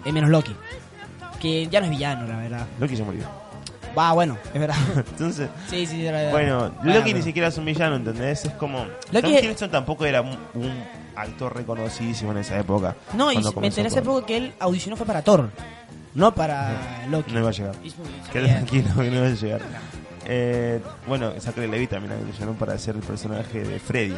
eh, 0.04 0.12
menos 0.12 0.30
Loki. 0.30 0.54
Que 1.40 1.66
ya 1.68 1.80
no 1.80 1.86
es 1.86 1.90
villano, 1.90 2.26
la 2.26 2.36
verdad. 2.36 2.66
Loki 2.80 2.96
ya 2.96 3.04
murió. 3.04 3.22
Va, 3.96 4.12
bueno, 4.12 4.36
es 4.52 4.60
verdad. 4.60 4.76
Entonces, 4.96 5.48
sí, 5.68 5.86
sí, 5.86 6.04
era 6.06 6.18
verdad. 6.18 6.32
bueno, 6.32 6.72
Bueno, 6.82 6.98
Loki 6.98 7.14
ni 7.14 7.22
siquiera 7.22 7.48
es 7.48 7.58
un 7.58 7.64
villano, 7.64 7.96
¿entendés? 7.96 8.44
Es 8.44 8.52
como... 8.54 8.86
Loki 9.12 9.34
es- 9.34 9.70
tampoco 9.70 10.04
era 10.04 10.20
un, 10.20 10.36
un 10.54 10.84
actor 11.16 11.56
reconocidísimo 11.56 12.32
en 12.32 12.38
esa 12.38 12.58
época. 12.58 12.94
No, 13.14 13.32
y 13.32 13.38
me 13.60 13.66
enteré 13.66 13.88
hace 13.88 14.02
poco 14.02 14.24
que 14.26 14.36
él 14.36 14.52
audicionó 14.60 14.96
fue 14.96 15.06
para 15.06 15.22
Thor, 15.22 15.50
no 16.14 16.34
para 16.34 17.06
Loki. 17.08 17.32
No 17.32 17.40
iba 17.40 17.48
a 17.48 17.52
llegar. 17.52 17.74
Quédate 18.32 18.52
tranquilo 18.52 18.88
que 18.96 19.10
no 19.10 19.20
va 19.22 19.26
a 19.26 19.30
llegar. 19.30 19.60
Eh, 20.28 20.80
bueno, 21.06 21.32
Zachary 21.40 21.66
Levi 21.68 21.86
también 21.86 22.12
audicionó 22.12 22.52
para 22.52 22.76
ser 22.78 22.96
el 22.96 23.02
personaje 23.02 23.64
de 23.64 23.80
Freddy. 23.80 24.14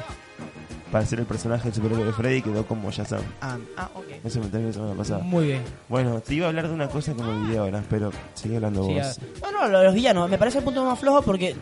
Para 0.90 1.07
ser 1.07 1.20
el 1.20 1.27
personaje 1.27 1.64
del 1.64 1.75
superhéroe 1.75 2.05
de 2.05 2.12
Freddy 2.12 2.42
quedó 2.42 2.66
como 2.66 2.90
Shazam. 2.90 3.23
Ah, 3.40 3.57
ah, 3.77 3.90
ok. 3.94 4.07
Eso 4.25 4.40
me 4.40 4.46
enteré 4.46 4.64
la 4.66 4.73
semana 4.73 4.94
pasada. 4.94 5.23
Muy 5.23 5.46
bien. 5.46 5.62
Bueno, 5.88 6.20
te 6.20 6.35
iba 6.35 6.46
a 6.46 6.49
hablar 6.49 6.66
de 6.66 6.75
una 6.75 6.88
cosa 6.88 7.14
que 7.14 7.23
me 7.23 7.29
olvidé 7.29 7.59
ahora, 7.59 7.85
pero 7.88 8.11
sigue 8.35 8.57
hablando 8.57 8.85
Sí, 8.85 8.94
vos. 8.94 9.20
no, 9.40 9.53
no, 9.53 9.68
lo- 9.68 9.85
los 9.85 9.94
villanos, 9.94 10.29
me 10.29 10.37
parece 10.37 10.59
el 10.59 10.64
punto 10.64 10.85
más 10.85 10.99
flojo 10.99 11.23
porque 11.23 11.55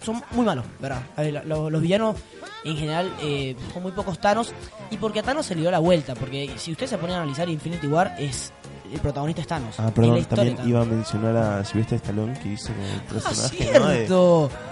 son 0.00 0.22
muy 0.30 0.46
malos, 0.46 0.64
¿verdad? 0.78 1.02
A 1.16 1.22
ver, 1.22 1.44
lo- 1.44 1.68
los 1.70 1.82
villanos 1.82 2.14
en 2.62 2.76
general 2.76 3.12
eh, 3.20 3.56
son 3.72 3.82
muy 3.82 3.90
pocos 3.90 4.20
Thanos 4.20 4.52
y 4.92 4.96
porque 4.96 5.18
a 5.18 5.22
Thanos 5.24 5.46
se 5.46 5.56
le 5.56 5.62
dio 5.62 5.72
la 5.72 5.80
vuelta, 5.80 6.14
porque 6.14 6.48
si 6.56 6.70
usted 6.70 6.86
se 6.86 6.98
pone 6.98 7.14
a 7.14 7.16
analizar 7.16 7.48
Infinity 7.48 7.88
War, 7.88 8.14
es 8.16 8.52
el 8.92 9.00
protagonista 9.00 9.40
es 9.42 9.46
Thanos. 9.48 9.78
Ah, 9.78 9.90
perdón, 9.94 10.24
también 10.24 10.56
iba 10.66 10.80
a 10.80 10.84
mencionar 10.84 11.36
a 11.36 11.64
Sylvester 11.64 11.96
Stallone 11.96 12.38
que 12.38 12.48
hizo 12.52 12.68
el 12.72 12.74
Ah, 12.98 13.02
personaje, 13.12 13.78
¿no? 13.78 13.86
De, 13.88 14.06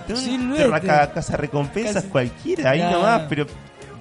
de 0.08 0.14
un 0.14 0.20
cazarrecompensas 1.12 1.94
Casi- 1.96 2.08
cualquiera, 2.08 2.70
ahí 2.70 2.78
Claro. 2.80 2.96
nomás, 2.98 3.22
pero 3.28 3.46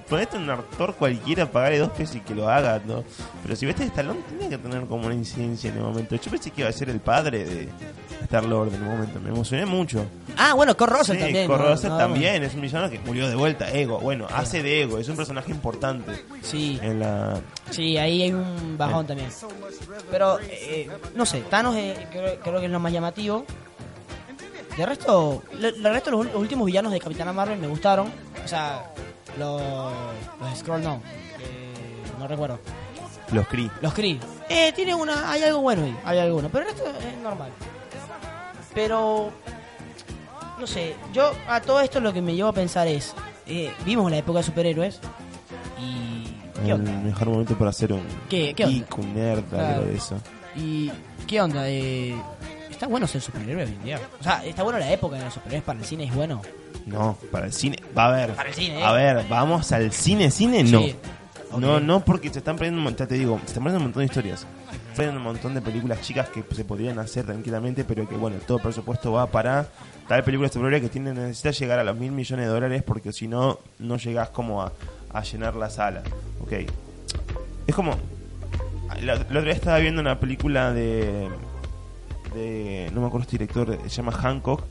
ponete 0.08 0.36
un 0.36 0.48
actor 0.50 0.94
cualquiera, 0.94 1.50
pagarle 1.50 1.78
dos 1.78 1.90
pesos 1.90 2.16
y 2.16 2.20
que 2.20 2.34
lo 2.34 2.48
haga, 2.48 2.80
¿no? 2.84 3.04
Pero 3.42 3.56
Sylvester 3.56 3.86
Stallone 3.88 4.20
tenía 4.28 4.48
que 4.50 4.58
tener 4.58 4.86
como 4.86 5.06
una 5.06 5.14
incidencia 5.14 5.70
en 5.70 5.76
el 5.76 5.82
momento. 5.82 6.14
Yo 6.16 6.30
pensé 6.30 6.50
que 6.50 6.60
iba 6.62 6.70
a 6.70 6.72
ser 6.72 6.90
el 6.90 7.00
padre 7.00 7.44
de 7.44 7.68
Star-Lord 8.22 8.68
en 8.68 8.82
el 8.82 8.88
momento, 8.88 9.20
me 9.20 9.30
emocioné 9.30 9.66
mucho. 9.66 10.06
Ah, 10.36 10.54
bueno, 10.54 10.76
Kurt 10.76 10.92
Russell 10.92 11.16
Sí, 11.16 11.22
también. 11.22 11.50
Russell 11.50 11.90
No, 11.90 11.98
también, 11.98 12.42
es 12.42 12.54
un 12.54 12.60
villano 12.62 12.90
que 12.90 12.98
murió 13.00 13.28
de 13.28 13.34
vuelta, 13.34 13.70
Ego, 13.72 13.98
bueno, 14.00 14.26
hace 14.34 14.62
de 14.62 14.82
Ego, 14.82 14.98
es 14.98 15.08
un 15.08 15.16
personaje 15.16 15.50
importante 15.50 16.12
Sí, 16.42 16.78
en 16.82 17.00
la... 17.00 17.40
sí, 17.70 17.96
ahí 17.96 18.22
hay 18.22 18.32
un 18.32 18.76
bajón 18.78 19.06
también. 19.06 19.28
Pero, 20.10 20.38
eh, 20.40 20.88
no 21.14 21.26
sé, 21.26 21.40
Thanos 21.42 21.76
eh, 21.76 22.06
creo, 22.10 22.38
creo 22.40 22.60
que 22.60 22.66
es 22.66 22.72
lo 22.72 22.80
más 22.80 22.92
llamativo. 22.92 23.44
De 24.76 24.84
resto, 24.84 25.42
el 25.58 25.82
resto 25.84 26.10
los, 26.10 26.26
los 26.26 26.34
últimos 26.34 26.66
villanos 26.66 26.92
de 26.92 27.00
Capitana 27.00 27.32
Marvel 27.32 27.58
me 27.58 27.66
gustaron. 27.66 28.08
O 28.44 28.48
sea, 28.48 28.92
los, 29.38 29.62
los 30.40 30.58
Skrull 30.58 30.82
no, 30.82 31.02
eh, 31.40 31.72
no 32.18 32.26
recuerdo. 32.28 32.58
Los 33.32 33.46
Kree. 33.48 33.70
Los 33.80 33.92
Kree. 33.92 34.18
Eh, 34.48 34.72
tiene 34.74 34.94
una, 34.94 35.30
hay 35.30 35.42
algo 35.42 35.60
bueno 35.60 35.82
ahí, 35.84 35.96
hay 36.04 36.18
algo 36.18 36.34
bueno, 36.34 36.48
pero 36.52 36.68
el 36.68 36.74
resto 36.74 36.88
es 36.98 37.16
normal. 37.22 37.50
Pero, 38.74 39.30
no 40.58 40.66
sé, 40.66 40.94
yo 41.12 41.32
a 41.48 41.60
todo 41.60 41.80
esto 41.80 42.00
lo 42.00 42.12
que 42.12 42.20
me 42.22 42.34
llevo 42.34 42.50
a 42.50 42.52
pensar 42.52 42.86
es, 42.86 43.14
eh, 43.46 43.72
vimos 43.84 44.10
la 44.10 44.18
época 44.18 44.38
de 44.40 44.44
superhéroes 44.44 45.00
y... 45.80 46.32
¿Qué 46.60 46.66
El 46.70 46.72
onda? 46.72 46.92
mejor 46.92 47.28
momento 47.28 47.56
para 47.58 47.70
hacer 47.70 47.92
un 47.92 48.02
¿Qué- 48.28 48.54
qué 48.54 48.64
onda? 48.64 48.76
geek, 48.76 48.98
un 48.98 49.14
nerd, 49.14 49.44
Claro. 49.44 49.74
algo 49.74 49.86
de 49.86 49.96
eso. 49.96 50.16
¿Y 50.56 50.90
qué 51.26 51.40
onda? 51.40 51.68
Eh, 51.68 52.14
está 52.70 52.86
bueno 52.86 53.06
ser 53.06 53.20
superhéroe 53.20 53.64
hoy 53.64 53.70
en 53.72 53.82
día. 53.84 54.00
O 54.20 54.22
sea, 54.22 54.44
está 54.44 54.62
bueno 54.62 54.78
la 54.78 54.90
época 54.90 55.16
de 55.16 55.24
los 55.24 55.34
superhéroes 55.34 55.64
para 55.64 55.78
el 55.78 55.84
cine, 55.84 56.04
es 56.04 56.14
bueno. 56.14 56.40
No, 56.86 57.18
para 57.30 57.46
el 57.46 57.52
cine. 57.52 57.76
Va 57.96 58.06
a 58.06 58.10
ver. 58.12 58.34
Para 58.34 58.48
el 58.48 58.54
cine, 58.54 58.80
¿eh? 58.80 58.84
A 58.84 58.92
ver, 58.92 59.26
vamos 59.28 59.70
al 59.72 59.92
cine, 59.92 60.30
cine, 60.30 60.62
no. 60.64 60.80
Sí. 60.80 60.96
No, 61.58 61.80
no, 61.80 62.04
porque 62.04 62.28
se 62.30 62.38
están 62.38 62.56
perdiendo, 62.56 62.88
ya 62.90 63.06
te 63.06 63.14
digo, 63.14 63.38
se 63.40 63.46
están 63.46 63.64
perdiendo 63.64 63.78
un 63.78 63.84
montón 63.84 64.00
de 64.00 64.06
historias. 64.06 64.46
Se 64.94 65.02
están 65.02 65.16
un 65.16 65.22
montón 65.22 65.54
de 65.54 65.60
películas 65.60 66.00
chicas 66.00 66.28
que 66.28 66.44
se 66.54 66.64
podrían 66.64 66.98
hacer 66.98 67.24
tranquilamente, 67.26 67.84
pero 67.84 68.08
que, 68.08 68.14
bueno, 68.14 68.36
todo 68.46 68.58
presupuesto 68.58 69.12
va 69.12 69.26
para 69.26 69.68
tal 70.08 70.22
película 70.22 70.48
superhéroe 70.48 70.80
que 70.80 70.88
tiene 70.88 71.12
necesita 71.12 71.50
llegar 71.50 71.78
a 71.78 71.84
los 71.84 71.96
mil 71.96 72.12
millones 72.12 72.46
de 72.46 72.52
dólares 72.52 72.82
porque 72.84 73.12
si 73.12 73.26
no, 73.26 73.58
no 73.78 73.96
llegas 73.96 74.30
como 74.30 74.62
a, 74.62 74.72
a 75.12 75.22
llenar 75.22 75.56
la 75.56 75.70
sala. 75.70 76.02
Ok. 76.40 76.52
Es 77.66 77.74
como. 77.74 77.96
La, 79.02 79.14
la 79.14 79.20
otra 79.22 79.40
vez 79.40 79.56
estaba 79.56 79.78
viendo 79.78 80.00
una 80.00 80.20
película 80.20 80.72
de. 80.72 81.28
de 82.34 82.90
no 82.94 83.00
me 83.00 83.06
acuerdo 83.08 83.24
este 83.24 83.38
director, 83.38 83.78
se 83.82 83.88
llama 83.88 84.12
Hancock. 84.12 84.64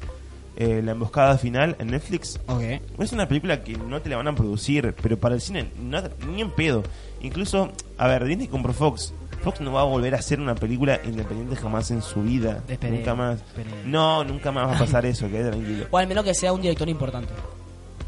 Eh, 0.57 0.81
La 0.83 0.91
emboscada 0.93 1.37
final 1.37 1.75
en 1.79 1.87
Netflix. 1.87 2.39
Ok. 2.47 2.61
Es 2.99 3.11
una 3.13 3.27
película 3.27 3.63
que 3.63 3.77
no 3.77 4.01
te 4.01 4.09
la 4.09 4.17
van 4.17 4.27
a 4.27 4.35
producir, 4.35 4.95
pero 5.01 5.17
para 5.19 5.35
el 5.35 5.41
cine 5.41 5.69
no- 5.79 6.01
ni 6.31 6.41
en 6.41 6.51
pedo. 6.51 6.83
Incluso, 7.21 7.71
a 7.97 8.07
ver, 8.07 8.25
Disney 8.25 8.47
compró 8.47 8.73
Fox. 8.73 9.13
Fox 9.43 9.61
no 9.61 9.71
va 9.73 9.81
a 9.81 9.83
volver 9.83 10.15
a 10.15 10.19
hacer 10.19 10.39
una 10.39 10.55
película 10.55 10.99
independiente 11.05 11.55
jamás 11.55 11.91
en 11.91 12.01
su 12.01 12.23
vida. 12.23 12.63
Espere, 12.67 12.97
nunca 12.97 13.13
más. 13.15 13.43
No, 13.85 14.23
nunca 14.23 14.51
más 14.51 14.67
va 14.69 14.75
a 14.75 14.79
pasar 14.79 15.05
eso, 15.05 15.27
quede 15.29 15.49
tranquilo. 15.51 15.85
O 15.91 15.97
al 15.97 16.07
menos 16.07 16.23
que 16.23 16.33
sea 16.33 16.51
un 16.53 16.61
director 16.61 16.89
importante. 16.89 17.31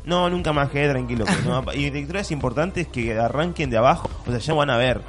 No, 0.06 0.30
nunca 0.30 0.54
más, 0.54 0.70
quede 0.70 0.90
tranquilo. 0.90 1.26
no 1.44 1.64
va 1.64 1.72
a 1.74 1.76
y 1.76 1.90
directores 1.90 2.32
importantes 2.32 2.88
que 2.88 3.18
arranquen 3.20 3.70
de 3.70 3.78
abajo, 3.78 4.10
o 4.26 4.30
sea, 4.32 4.40
ya 4.40 4.54
van 4.54 4.70
a 4.70 4.78
ver. 4.78 5.02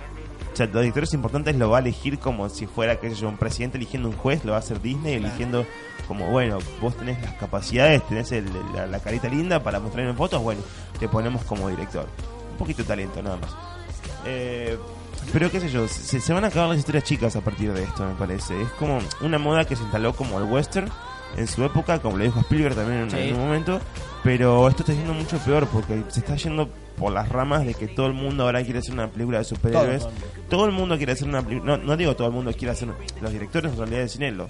O 0.58 0.60
sea, 0.60 0.66
los 0.66 0.80
directores 0.82 1.14
importantes 1.14 1.54
lo 1.54 1.70
va 1.70 1.76
a 1.78 1.80
elegir 1.80 2.18
como 2.18 2.48
si 2.48 2.66
fuera, 2.66 2.98
qué 2.98 3.10
sé 3.10 3.14
yo, 3.14 3.28
un 3.28 3.36
presidente 3.36 3.76
eligiendo 3.78 4.08
un 4.08 4.16
juez, 4.16 4.44
lo 4.44 4.50
va 4.50 4.56
a 4.56 4.58
hacer 4.58 4.82
Disney, 4.82 5.14
eligiendo 5.14 5.64
como, 6.08 6.26
bueno, 6.32 6.58
vos 6.80 6.96
tenés 6.96 7.22
las 7.22 7.34
capacidades, 7.34 8.04
tenés 8.08 8.32
el- 8.32 8.50
la, 8.74 8.88
la 8.88 8.98
carita 8.98 9.28
linda 9.28 9.62
para 9.62 9.78
mostrar 9.78 10.04
en 10.06 10.16
fotos, 10.16 10.42
bueno, 10.42 10.60
te 10.98 11.06
ponemos 11.06 11.44
como 11.44 11.68
director. 11.68 12.06
Un 12.50 12.56
poquito 12.58 12.82
de 12.82 12.88
talento, 12.88 13.22
nada 13.22 13.36
más. 13.36 13.50
Eh, 14.26 14.76
pero 15.32 15.48
qué 15.48 15.60
sé 15.60 15.68
yo, 15.70 15.86
se, 15.86 16.20
se 16.20 16.32
van 16.32 16.42
a 16.44 16.48
acabar 16.48 16.70
las 16.70 16.78
historias 16.78 17.04
chicas 17.04 17.36
a 17.36 17.40
partir 17.40 17.72
de 17.72 17.84
esto, 17.84 18.04
me 18.04 18.14
parece. 18.14 18.60
Es 18.60 18.70
como 18.70 18.98
una 19.20 19.38
moda 19.38 19.64
que 19.64 19.76
se 19.76 19.82
instaló 19.84 20.12
como 20.12 20.38
el 20.38 20.44
western 20.44 20.90
en 21.36 21.46
su 21.46 21.62
época, 21.64 22.00
como 22.00 22.16
le 22.18 22.24
dijo 22.24 22.40
Spielberg 22.40 22.74
también 22.74 23.02
en, 23.02 23.10
Sí. 23.12 23.16
en 23.28 23.34
un 23.36 23.42
momento. 23.42 23.80
Pero 24.24 24.66
esto 24.68 24.82
está 24.82 24.92
yendo 24.92 25.14
mucho 25.14 25.38
peor 25.38 25.68
porque 25.68 26.02
se 26.08 26.18
está 26.18 26.34
yendo 26.34 26.68
por 26.98 27.12
las 27.12 27.28
ramas 27.28 27.64
de 27.64 27.74
que 27.74 27.88
todo 27.88 28.06
el 28.06 28.12
mundo 28.14 28.44
ahora 28.44 28.62
quiere 28.64 28.80
hacer 28.80 28.92
una 28.94 29.08
película 29.08 29.38
de 29.38 29.44
superhéroes. 29.44 30.02
Todo 30.02 30.10
el 30.10 30.12
mundo. 30.20 30.46
Todo 30.48 30.66
el 30.66 30.72
mundo 30.72 30.96
quiere 30.96 31.12
hacer 31.12 31.28
una 31.28 31.42
película. 31.42 31.76
No, 31.76 31.82
no 31.84 31.96
digo 31.96 32.16
todo 32.16 32.26
el 32.28 32.32
mundo 32.34 32.52
quiere 32.52 32.72
hacer. 32.72 32.88
Los 33.20 33.32
directores 33.32 33.72
en 33.72 33.78
realidad 33.78 34.00
de 34.00 34.08
cine, 34.08 34.30
los. 34.32 34.48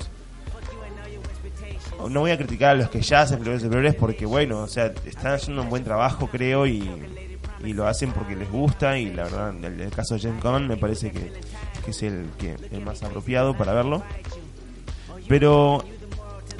No 2.10 2.20
voy 2.20 2.30
a 2.30 2.36
criticar 2.38 2.70
a 2.70 2.74
los 2.74 2.90
que 2.90 3.00
ya 3.00 3.22
hacen 3.22 3.38
películas 3.38 3.62
de 3.62 3.68
superhéroes 3.68 3.94
porque, 3.96 4.24
bueno, 4.24 4.60
o 4.60 4.68
sea, 4.68 4.92
están 5.04 5.32
haciendo 5.32 5.62
un 5.62 5.68
buen 5.68 5.82
trabajo, 5.84 6.28
creo, 6.28 6.64
y, 6.66 6.88
y 7.64 7.72
lo 7.72 7.86
hacen 7.88 8.12
porque 8.12 8.36
les 8.36 8.48
gusta. 8.50 8.96
Y 8.98 9.12
la 9.12 9.24
verdad, 9.24 9.64
el, 9.64 9.80
el 9.80 9.90
caso 9.90 10.14
de 10.14 10.20
James 10.20 10.42
Gunn 10.42 10.68
me 10.68 10.76
parece 10.76 11.10
que, 11.10 11.32
que 11.84 11.90
es 11.90 12.02
el, 12.04 12.26
que, 12.38 12.56
el 12.70 12.80
más 12.82 13.02
apropiado 13.02 13.56
para 13.56 13.72
verlo. 13.72 14.02
Pero, 15.28 15.84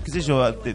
qué 0.05 0.11
sé 0.11 0.21
yo, 0.23 0.53
te- 0.57 0.75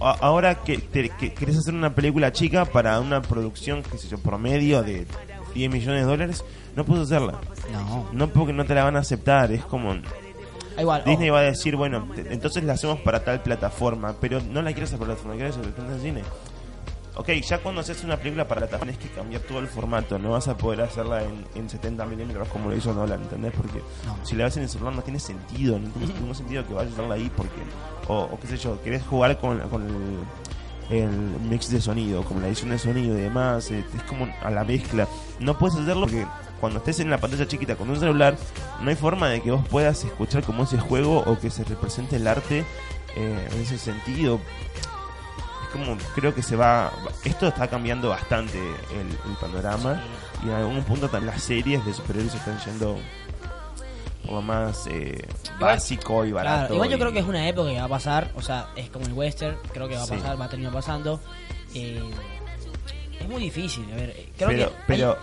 ahora 0.00 0.56
que, 0.56 0.78
te- 0.78 1.10
que 1.10 1.32
querés 1.32 1.56
hacer 1.58 1.74
una 1.74 1.94
película 1.94 2.32
chica 2.32 2.64
para 2.64 2.98
una 3.00 3.22
producción, 3.22 3.82
qué 3.82 3.98
sé 3.98 4.08
yo, 4.08 4.18
promedio 4.18 4.82
de 4.82 5.06
10 5.54 5.70
millones 5.72 6.02
de 6.04 6.10
dólares, 6.10 6.44
no 6.76 6.84
puedes 6.84 7.04
hacerla. 7.04 7.40
No. 7.72 8.08
No 8.12 8.28
porque 8.28 8.52
no 8.52 8.64
te 8.64 8.74
la 8.74 8.84
van 8.84 8.96
a 8.96 9.00
aceptar, 9.00 9.52
es 9.52 9.64
como... 9.64 9.94
Igual. 10.78 11.04
Disney 11.04 11.28
ojo. 11.30 11.34
va 11.34 11.40
a 11.40 11.44
decir, 11.44 11.76
bueno, 11.76 12.08
te- 12.14 12.32
entonces 12.32 12.64
la 12.64 12.72
hacemos 12.72 12.98
para 13.00 13.22
tal 13.24 13.40
plataforma, 13.42 14.16
pero 14.20 14.40
no 14.40 14.60
la 14.62 14.72
quieres 14.72 14.90
esa 14.90 14.98
plataforma, 14.98 15.34
quieres 15.34 15.56
el 15.56 15.62
de 15.94 16.00
cine. 16.00 16.22
Ok, 17.16 17.28
ya 17.46 17.58
cuando 17.58 17.80
haces 17.80 18.02
una 18.02 18.16
película 18.16 18.48
para 18.48 18.62
la 18.62 18.66
tienes 18.66 18.98
que 18.98 19.08
cambiar 19.08 19.40
todo 19.42 19.60
el 19.60 19.68
formato, 19.68 20.18
no 20.18 20.30
vas 20.30 20.48
a 20.48 20.56
poder 20.56 20.80
hacerla 20.80 21.22
en, 21.22 21.44
en 21.54 21.70
70 21.70 22.04
milímetros 22.06 22.48
como 22.48 22.68
lo 22.70 22.76
hizo 22.76 22.92
Nolan, 22.92 23.22
¿entendés? 23.22 23.52
Porque 23.56 23.78
No. 24.04 24.16
si 24.24 24.34
la 24.34 24.44
ves 24.46 24.56
en 24.56 24.64
el 24.64 24.68
celular 24.68 24.94
no 24.94 25.02
tiene 25.02 25.20
sentido, 25.20 25.78
no 25.78 25.90
tiene 25.90 26.12
ningún 26.14 26.34
sentido 26.34 26.66
que 26.66 26.74
vayas 26.74 26.90
a 26.90 26.94
hacerla 26.94 27.14
ahí 27.14 27.30
porque, 27.36 27.60
o, 28.08 28.22
o 28.22 28.40
qué 28.40 28.48
sé 28.48 28.56
yo, 28.56 28.82
querés 28.82 29.04
jugar 29.04 29.38
con, 29.38 29.60
con 29.68 29.86
el, 30.90 30.96
el 30.98 31.08
mix 31.48 31.70
de 31.70 31.80
sonido, 31.80 32.24
como 32.24 32.40
la 32.40 32.48
edición 32.48 32.70
de 32.70 32.78
sonido 32.78 33.16
y 33.16 33.20
demás, 33.20 33.70
eh, 33.70 33.84
es 33.96 34.02
como 34.02 34.26
a 34.42 34.50
la 34.50 34.64
mezcla. 34.64 35.06
No 35.38 35.56
puedes 35.56 35.76
hacerlo 35.78 36.06
porque 36.06 36.26
cuando 36.60 36.78
estés 36.80 36.98
en 36.98 37.10
la 37.10 37.18
pantalla 37.18 37.46
chiquita 37.46 37.76
con 37.76 37.90
un 37.90 37.98
celular, 38.00 38.36
no 38.82 38.90
hay 38.90 38.96
forma 38.96 39.28
de 39.28 39.40
que 39.40 39.52
vos 39.52 39.64
puedas 39.68 40.02
escuchar 40.04 40.42
como 40.42 40.64
ese 40.64 40.78
juego 40.78 41.20
o 41.20 41.38
que 41.38 41.50
se 41.50 41.62
represente 41.62 42.16
el 42.16 42.26
arte 42.26 42.64
eh, 43.16 43.48
en 43.52 43.60
ese 43.62 43.78
sentido. 43.78 44.40
Como, 45.74 45.98
creo 46.14 46.34
que 46.34 46.42
se 46.42 46.56
va. 46.56 46.90
Esto 47.24 47.48
está 47.48 47.68
cambiando 47.68 48.08
bastante 48.08 48.58
el, 48.58 49.08
el 49.30 49.36
panorama 49.40 50.00
y 50.42 50.48
en 50.48 50.54
algún 50.54 50.82
punto 50.84 51.08
también 51.10 51.32
las 51.34 51.42
series 51.42 51.84
de 51.84 51.92
superhéroes 51.92 52.34
están 52.34 52.58
yendo 52.64 52.98
lo 54.30 54.40
más 54.40 54.86
eh, 54.86 55.26
básico 55.60 56.24
y 56.24 56.32
barato. 56.32 56.58
Claro, 56.60 56.74
igual 56.74 56.88
yo 56.90 56.96
y- 56.96 57.00
creo 57.00 57.12
que 57.12 57.18
es 57.18 57.26
una 57.26 57.46
época 57.48 57.70
que 57.70 57.78
va 57.78 57.84
a 57.84 57.88
pasar, 57.88 58.30
o 58.36 58.40
sea, 58.42 58.68
es 58.76 58.88
como 58.88 59.04
el 59.04 59.12
western, 59.12 59.56
creo 59.72 59.86
que 59.88 59.96
va 59.96 60.02
a 60.02 60.06
Sí. 60.06 60.14
pasar, 60.14 60.40
va 60.40 60.46
a 60.46 60.48
terminar 60.48 60.72
pasando. 60.72 61.20
Eh, 61.74 62.02
es 63.20 63.28
muy 63.28 63.42
difícil, 63.42 63.84
a 63.92 63.96
ver, 63.96 64.10
eh, 64.10 64.28
creo 64.36 64.48
pero, 64.48 64.58
que... 64.70 64.74
hay- 64.76 64.82
pero 64.86 65.18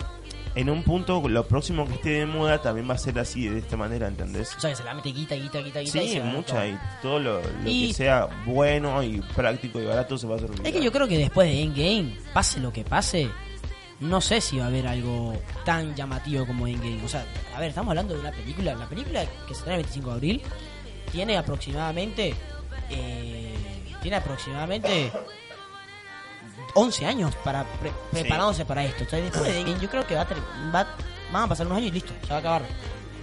en 0.54 0.68
un 0.70 0.82
punto, 0.82 1.26
lo 1.28 1.46
próximo 1.46 1.86
que 1.86 1.94
esté 1.94 2.10
de 2.10 2.26
moda 2.26 2.60
también 2.60 2.88
va 2.88 2.94
a 2.94 2.98
ser 2.98 3.18
así, 3.18 3.48
de 3.48 3.58
esta 3.60 3.76
manera, 3.76 4.06
¿entendés? 4.08 4.54
o 4.56 4.60
sea, 4.60 4.70
que 4.70 4.76
se 4.76 4.84
la 4.84 4.94
mete 4.94 5.10
guita, 5.12 5.34
guita, 5.34 5.58
guita, 5.60 5.80
guita. 5.80 6.02
y 6.02 6.08
Sí, 6.08 6.18
a 6.18 6.24
mucha, 6.24 6.66
y 6.66 6.78
todo 7.00 7.18
lo, 7.18 7.40
lo 7.42 7.70
Y- 7.70 7.88
que 7.88 7.94
sea 7.94 8.28
bueno 8.44 9.02
y 9.02 9.20
práctico 9.34 9.80
y 9.80 9.86
barato 9.86 10.18
se 10.18 10.26
va 10.26 10.34
a 10.34 10.36
hacer 10.36 10.50
Es 10.64 10.72
que 10.72 10.82
yo 10.82 10.92
creo 10.92 11.08
que 11.08 11.18
después 11.18 11.48
de 11.48 11.62
Endgame, 11.62 12.16
pase 12.34 12.60
lo 12.60 12.72
que 12.72 12.84
pase, 12.84 13.28
no 14.00 14.20
sé 14.20 14.40
si 14.40 14.58
va 14.58 14.64
a 14.64 14.68
haber 14.68 14.86
algo 14.88 15.34
tan 15.64 15.94
llamativo 15.94 16.44
como 16.46 16.66
Endgame. 16.66 17.04
O 17.04 17.08
sea, 17.08 17.24
a 17.54 17.60
ver, 17.60 17.68
estamos 17.70 17.90
hablando 17.90 18.14
de 18.14 18.20
una 18.20 18.32
película. 18.32 18.74
La 18.74 18.88
película 18.88 19.24
que 19.46 19.54
se 19.54 19.60
estrena 19.60 19.76
el 19.76 19.82
25 19.84 20.08
de 20.10 20.14
abril 20.14 20.42
tiene 21.12 21.36
aproximadamente. 21.36 22.34
eh, 22.90 23.54
tiene 24.02 24.16
aproximadamente 24.16 25.12
11 26.74 27.06
años 27.06 27.34
para 27.44 27.64
pre- 27.64 27.92
preparándose 28.10 28.64
para 28.64 28.84
esto. 28.84 29.04
O 29.04 29.08
sea, 29.08 29.20
después 29.20 29.44
de 29.44 29.78
yo 29.80 29.90
creo 29.90 30.06
que 30.06 30.14
va 30.14 30.22
a, 30.22 30.26
va- 30.74 30.86
van 31.32 31.42
a 31.44 31.48
pasar 31.48 31.66
unos 31.66 31.78
años 31.78 31.88
y 31.88 31.92
listo, 31.92 32.12
se 32.22 32.28
va 32.30 32.36
a 32.36 32.38
acabar. 32.38 32.62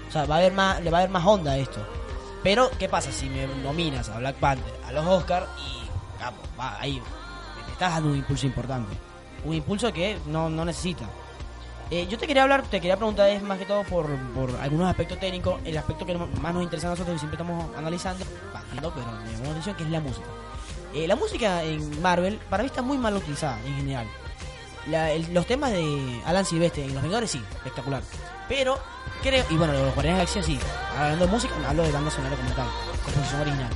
O 0.07 0.11
sea, 0.11 0.25
va 0.25 0.35
a 0.35 0.37
haber 0.39 0.53
más, 0.53 0.81
le 0.81 0.89
va 0.89 0.97
a 0.97 1.01
haber 1.01 1.11
más 1.11 1.25
onda 1.25 1.51
a 1.51 1.57
esto. 1.57 1.85
Pero, 2.43 2.69
¿qué 2.79 2.87
pasa 2.87 3.11
si 3.11 3.29
me 3.29 3.45
nominas 3.63 4.09
a 4.09 4.17
Black 4.19 4.35
Panther, 4.37 4.73
a 4.87 4.91
los 4.91 5.05
Oscars 5.05 5.45
y 5.57 6.19
capo, 6.19 6.37
va, 6.59 6.79
ahí 6.79 7.01
te 7.65 7.71
estás 7.73 7.93
dando 7.95 8.09
un 8.09 8.17
impulso 8.17 8.45
importante? 8.45 8.95
Un 9.43 9.53
impulso 9.55 9.91
que 9.93 10.17
no, 10.25 10.49
no 10.49 10.63
necesita. 10.65 11.05
Eh, 11.91 12.07
yo 12.07 12.17
te 12.17 12.27
quería 12.27 12.43
hablar, 12.43 12.61
te 12.63 12.79
quería 12.79 12.95
preguntar 12.97 13.29
es 13.29 13.41
más 13.41 13.57
que 13.57 13.65
todo 13.65 13.83
por, 13.83 14.07
por 14.35 14.55
algunos 14.61 14.87
aspectos 14.89 15.19
técnicos, 15.19 15.59
el 15.65 15.75
aspecto 15.77 16.05
que 16.05 16.15
más 16.15 16.53
nos 16.53 16.61
interesa 16.63 16.87
a 16.87 16.91
nosotros 16.91 17.15
y 17.15 17.19
siempre 17.19 17.35
estamos 17.41 17.65
analizando, 17.75 18.23
bajando, 18.53 18.93
pero 18.93 19.07
me 19.41 19.49
atención, 19.49 19.75
que 19.75 19.83
es 19.83 19.89
la 19.89 19.99
música. 19.99 20.27
Eh, 20.93 21.07
la 21.07 21.15
música 21.15 21.63
en 21.63 22.01
Marvel 22.01 22.39
para 22.49 22.63
mí 22.63 22.67
está 22.67 22.81
muy 22.81 22.97
mal 22.97 23.15
utilizada 23.15 23.59
en 23.65 23.75
general. 23.75 24.07
La- 24.87 25.11
el- 25.11 25.33
los 25.33 25.45
temas 25.45 25.71
de 25.71 26.21
Alan 26.25 26.45
Silvestre 26.45 26.83
en 26.85 26.93
Los 26.93 27.03
Vengadores 27.03 27.29
sí, 27.31 27.41
espectacular. 27.57 28.01
Pero 28.47 28.79
creo, 29.21 29.45
y 29.49 29.55
bueno, 29.55 29.73
los 29.73 29.93
Guardianes 29.93 30.03
de 30.03 30.09
la 30.09 30.13
Galaxia 30.41 30.43
sí. 30.43 30.59
Hablando 30.97 31.25
de 31.27 31.31
música, 31.31 31.53
hablo 31.67 31.83
de 31.83 31.91
banda 31.91 32.09
sonora 32.09 32.35
como 32.35 32.49
tal, 32.53 32.67
composición 33.05 33.41
original. 33.41 33.69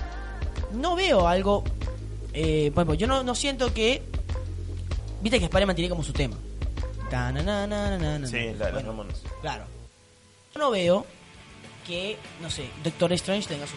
No 0.74 0.96
veo 0.96 1.28
algo, 1.28 1.64
eh, 2.34 2.72
por 2.74 2.82
ejemplo, 2.82 2.96
yo 2.96 3.06
no, 3.06 3.22
no 3.24 3.36
siento 3.36 3.72
que, 3.74 4.02
viste 5.22 5.38
que 5.38 5.46
Spider-Man 5.46 5.76
tiene 5.76 5.90
como 5.90 6.04
su 6.04 6.14
tema. 6.14 6.36
Sí, 8.28 8.54
la 8.58 8.66
de 8.68 8.72
Bueno. 8.72 9.04
Claro. 9.42 9.66
Yo 10.56 10.60
no 10.60 10.72
veo 10.72 11.06
que, 11.86 12.18
no 12.42 12.50
sé, 12.50 12.68
Doctor 12.84 13.14
Strange 13.14 13.48
tenga 13.48 13.68
su 13.68 13.74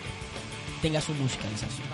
tenga 0.81 1.01
su 1.03 1.13
musicalización. 1.15 1.87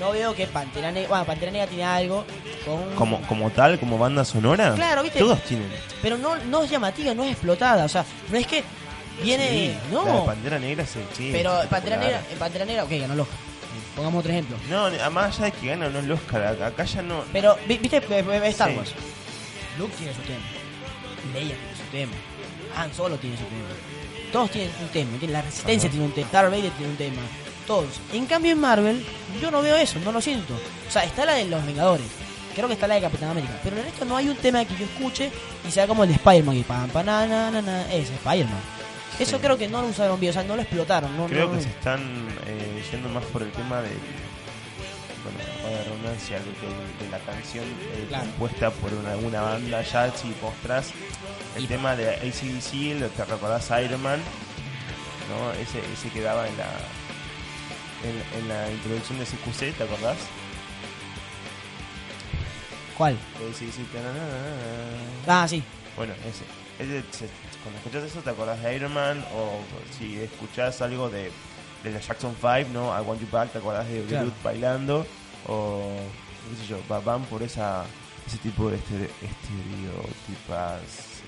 No 0.00 0.10
veo 0.12 0.34
que 0.34 0.46
Pantera 0.46 0.90
Negra, 0.90 1.08
bueno, 1.10 1.24
Pantera 1.26 1.52
Negra 1.52 1.66
tiene 1.68 1.84
algo 1.84 2.24
con 2.64 2.94
Como, 2.94 3.20
como 3.22 3.50
tal, 3.50 3.78
como 3.78 3.98
banda 3.98 4.24
sonora, 4.24 4.72
Claro, 4.74 5.02
¿viste? 5.02 5.18
todos 5.18 5.40
tienen. 5.44 5.68
pero 6.02 6.16
no 6.18 6.36
no 6.46 6.62
es 6.64 6.70
llamativa, 6.70 7.14
no 7.14 7.22
es 7.24 7.32
explotada, 7.32 7.84
o 7.84 7.88
sea, 7.88 8.04
no 8.30 8.38
es 8.38 8.46
que 8.46 8.64
viene 9.22 9.48
Sí, 9.50 9.78
no, 9.92 10.24
Pantera 10.24 10.58
Negra 10.58 10.86
sí, 10.86 11.00
sí, 11.16 11.28
pero. 11.32 11.60
Pantera 11.68 11.96
Negra, 11.98 12.22
en 12.32 12.38
Pantera 12.38 12.64
Negra, 12.64 12.84
ok, 12.84 12.90
ganó 12.92 13.12
el 13.14 13.20
Oscar. 13.20 13.38
Pongamos 13.94 14.20
otro 14.20 14.32
ejemplo. 14.32 14.56
No, 14.70 14.86
además 14.86 15.36
ya 15.36 15.44
de 15.46 15.52
que 15.52 15.66
gana 15.66 15.88
no 15.90 15.98
el 15.98 16.10
Oscar, 16.10 16.46
acá 16.62 16.84
ya 16.84 17.02
no. 17.02 17.22
Pero 17.32 17.56
vi- 17.68 17.76
viste 17.78 17.98
eh, 17.98 18.04
eh, 18.08 18.40
Star 18.48 18.70
Sí. 18.70 18.76
Wars. 18.76 18.94
Luke 19.78 19.92
tiene 19.98 20.14
su 20.14 20.20
tema. 20.22 20.40
Leia 21.34 21.54
tiene 21.56 21.76
su 21.76 21.82
tema. 21.92 22.12
Han 22.76 22.94
Solo 22.94 23.16
tiene 23.18 23.36
su 23.36 23.42
tema. 23.44 23.68
Todos 24.32 24.50
tienen 24.50 24.70
un 24.80 24.88
tema. 24.88 25.10
La 25.28 25.42
Resistencia 25.42 25.88
Ajá. 25.88 25.90
tiene 25.92 26.06
un 26.06 26.12
tema. 26.12 26.28
Darth 26.32 26.50
Vader 26.50 26.70
tiene 26.70 26.92
un 26.92 26.96
tema. 26.96 27.22
Todos. 27.70 28.00
En 28.12 28.26
cambio 28.26 28.50
en 28.50 28.58
Marvel, 28.58 29.06
yo 29.40 29.50
no 29.52 29.62
veo 29.62 29.76
eso, 29.76 30.00
no 30.04 30.10
lo 30.10 30.20
siento. 30.20 30.54
O 30.88 30.90
sea, 30.90 31.04
está 31.04 31.24
la 31.24 31.34
de 31.34 31.44
los 31.44 31.64
Vengadores. 31.64 32.06
Creo 32.52 32.66
que 32.66 32.74
está 32.74 32.88
la 32.88 32.96
de 32.96 33.02
Capitán 33.02 33.30
América. 33.30 33.52
Pero 33.62 33.76
en 33.78 33.86
esto 33.86 34.04
no 34.04 34.16
hay 34.16 34.28
un 34.28 34.34
tema 34.36 34.64
que 34.64 34.74
yo 34.76 34.84
escuche 34.86 35.30
y 35.66 35.70
sea 35.70 35.86
como 35.86 36.02
el 36.02 36.08
de 36.08 36.16
Spider-Man. 36.16 36.56
Y 36.56 36.62
pam, 36.64 36.90
pam, 36.90 37.06
na, 37.06 37.26
na, 37.28 37.48
na, 37.52 37.62
na. 37.62 37.92
Es 37.92 38.10
Spider-Man. 38.10 38.58
Eso 39.20 39.38
creo 39.38 39.56
que 39.56 39.68
no 39.68 39.82
lo 39.82 39.86
usaron 39.88 40.18
bien, 40.18 40.30
o 40.30 40.32
sea, 40.34 40.42
no 40.42 40.56
lo 40.56 40.62
explotaron. 40.62 41.16
No, 41.16 41.26
Creo 41.26 41.46
no- 41.46 41.54
que 41.56 41.62
se 41.62 41.68
están 41.68 42.00
eh, 42.46 42.82
yendo 42.90 43.08
más 43.10 43.22
por 43.26 43.42
el 43.42 43.52
tema 43.52 43.80
de. 43.82 43.90
Bueno, 45.22 45.38
la 45.76 45.84
redundancia, 45.84 46.38
de, 46.40 46.44
de- 46.46 47.04
de 47.04 47.10
la 47.10 47.18
canción 47.20 47.64
eh, 47.66 48.06
Claro. 48.08 48.24
compuesta 48.24 48.70
por 48.72 48.92
una, 48.94 49.14
una 49.16 49.42
banda 49.42 49.82
ya, 49.82 50.10
si 50.16 50.34
mostrás 50.42 50.90
el 51.54 51.64
Y- 51.64 51.66
tema 51.68 51.94
de 51.94 52.14
ACDC, 52.16 52.98
lo 52.98 53.14
que 53.14 53.24
recordás 53.26 53.70
Iron 53.84 54.02
Man, 54.02 54.18
¿no? 55.28 55.52
Ese, 55.52 55.78
ese 55.92 56.08
que 56.08 56.20
daba 56.22 56.48
en 56.48 56.56
la, 56.56 56.64
en, 58.04 58.40
en 58.42 58.48
la 58.48 58.70
introducción 58.70 59.18
de 59.18 59.24
CQC, 59.24 59.76
¿te 59.76 59.84
acordás? 59.84 60.16
¿Cuál? 62.96 63.16
Tananana. 63.92 64.98
Ah, 65.26 65.48
sí. 65.48 65.62
Bueno, 65.96 66.12
ese. 66.28 66.44
ese 66.82 67.02
se- 67.12 67.28
cuando 67.62 67.78
escuchas 67.78 68.04
eso, 68.04 68.20
¿te 68.20 68.30
acordás 68.30 68.62
de 68.62 68.76
Iron 68.76 68.92
Man? 68.94 69.24
O 69.34 69.60
si 69.98 70.18
escuchás 70.18 70.80
algo 70.82 71.08
de, 71.10 71.30
de 71.82 71.90
la 71.90 72.00
Jackson 72.00 72.34
5, 72.40 72.70
¿no? 72.72 72.96
I 72.98 73.02
Want 73.02 73.20
You 73.20 73.28
Back, 73.30 73.52
¿te 73.52 73.58
acordás 73.58 73.88
de 73.88 74.02
Claro. 74.04 74.26
Groot 74.26 74.42
bailando? 74.42 75.06
O 75.46 75.96
qué 76.50 76.62
sé 76.62 76.66
yo, 76.68 76.78
va- 76.90 77.00
van 77.00 77.24
por 77.24 77.42
esa 77.42 77.84
ese 78.26 78.38
tipo 78.38 78.70
de 78.70 78.76
estere- 78.76 79.10
estereotipas, 79.22 80.80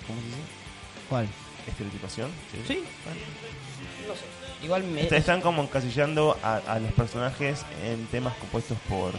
¿cómo 0.07 0.21
se 0.21 0.27
dice? 0.27 0.39
¿Cuál? 1.09 1.29
Estereotipación. 1.67 2.31
Sí. 2.67 2.83
No 4.09 4.15
sé. 4.15 4.65
Igual 4.65 4.85
me. 4.85 5.03
Est- 5.03 5.13
Están 5.13 5.41
como 5.41 5.63
encasillando 5.63 6.37
a, 6.43 6.57
a 6.67 6.79
los 6.79 6.93
personajes 6.93 7.65
en 7.85 8.07
temas 8.07 8.35
compuestos 8.37 8.79
por 8.89 9.13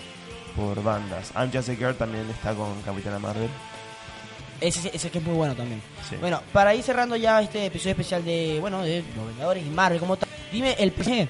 por 0.56 0.84
bandas. 0.84 1.32
I'm 1.36 1.52
Just 1.52 1.70
a 1.70 1.76
Girl 1.76 1.96
también 1.96 2.30
está 2.30 2.54
con 2.54 2.80
Capitana 2.84 3.18
Marvel. 3.20 3.50
Ese, 4.62 4.92
ese 4.96 5.10
que 5.10 5.18
es 5.18 5.24
muy 5.24 5.34
bueno 5.34 5.56
también. 5.56 5.82
Sí. 6.08 6.16
Bueno, 6.18 6.42
para 6.54 6.74
ir 6.76 6.84
cerrando 6.84 7.16
ya 7.16 7.42
este 7.42 7.66
episodio 7.66 7.92
especial 7.92 8.24
de, 8.24 8.60
bueno, 8.62 8.82
de 8.84 9.04
Los 9.16 9.28
Vengadores 9.28 9.66
y 9.66 9.70
Marvel 9.70 10.00
como 10.00 10.16
tal, 10.16 10.30
dime 10.52 10.76
el 10.80 10.92
personaje 10.92 11.28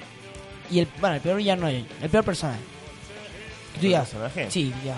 y 0.70 0.78
el, 0.80 0.88
bueno, 1.00 1.16
el 1.16 1.22
peor 1.22 1.36
villano, 1.38 1.66
el 1.68 1.84
peor 2.12 2.22
personaje. 2.22 2.60
Que 3.72 3.78
tú 3.80 3.86
¿El 3.86 3.88
digas, 3.88 4.08
personaje? 4.10 4.50
Sí, 4.50 4.72
ya, 4.84 4.96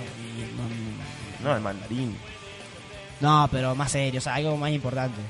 No, 1.42 1.55
el 1.57 1.62
mandarín. 1.62 2.14
no, 3.20 3.48
pero 3.50 3.74
más 3.74 3.92
serio, 3.92 4.18
o 4.18 4.22
sea, 4.22 4.35
algo 4.35 4.57
más 4.57 4.70
importante. 4.72 5.20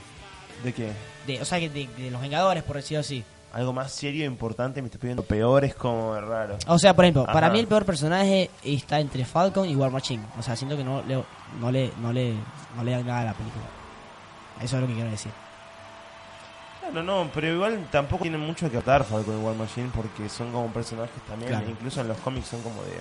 ¿De 0.64 0.72
qué? 0.72 0.92
De, 1.26 1.40
o 1.40 1.44
sea, 1.44 1.58
que 1.60 1.68
de, 1.68 1.88
de 1.96 2.10
Los 2.10 2.20
Vengadores, 2.20 2.62
por 2.62 2.76
decirlo 2.76 3.00
así. 3.00 3.24
Algo 3.52 3.72
más 3.72 3.90
serio 3.92 4.24
e 4.24 4.26
importante 4.26 4.82
me 4.82 4.86
estás 4.86 5.00
pidiendo. 5.00 5.22
Peor 5.22 5.64
es 5.64 5.74
como 5.74 6.18
raro. 6.20 6.58
O 6.66 6.78
sea, 6.78 6.94
por 6.94 7.04
ejemplo, 7.04 7.24
para 7.26 7.48
mí 7.48 7.58
el 7.58 7.66
peor 7.66 7.86
personaje 7.86 8.50
está 8.62 9.00
entre 9.00 9.24
Falcon 9.24 9.66
y 9.68 9.74
War 9.74 9.90
Machine. 9.90 10.22
O 10.38 10.42
sea, 10.42 10.56
siento 10.56 10.76
que 10.76 10.84
no 10.84 11.02
le, 11.02 11.22
no 11.60 11.70
le, 11.72 11.90
no 12.00 12.12
le, 12.12 12.34
no 12.76 12.84
le 12.84 12.90
dan 12.90 13.06
nada 13.06 13.20
a 13.20 13.24
la 13.24 13.32
película. 13.34 13.64
Eso 14.60 14.76
es 14.76 14.82
lo 14.82 14.88
que 14.88 14.94
quiero 14.94 15.10
decir. 15.10 15.32
Claro, 16.80 17.02
no, 17.02 17.30
pero 17.32 17.48
igual 17.52 17.86
tampoco 17.90 18.22
tienen 18.22 18.40
mucho 18.40 18.70
que 18.70 18.76
atar 18.76 19.04
Falcon 19.04 19.40
y 19.40 19.42
War 19.44 19.54
Machine 19.54 19.90
porque 19.94 20.28
son 20.28 20.52
como 20.52 20.68
personajes 20.68 21.20
también, 21.26 21.50
Claro. 21.50 21.70
incluso 21.70 22.00
en 22.02 22.08
los 22.08 22.18
cómics 22.18 22.48
son 22.48 22.60
como 22.62 22.82
de... 22.82 23.00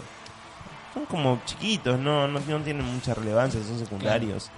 Son 0.93 1.05
como 1.05 1.41
chiquitos, 1.45 1.99
no, 1.99 2.27
no, 2.27 2.39
no 2.39 2.59
tienen 2.61 2.85
mucha 2.85 3.13
relevancia, 3.13 3.61
son 3.63 3.77
secundarios. 3.77 4.49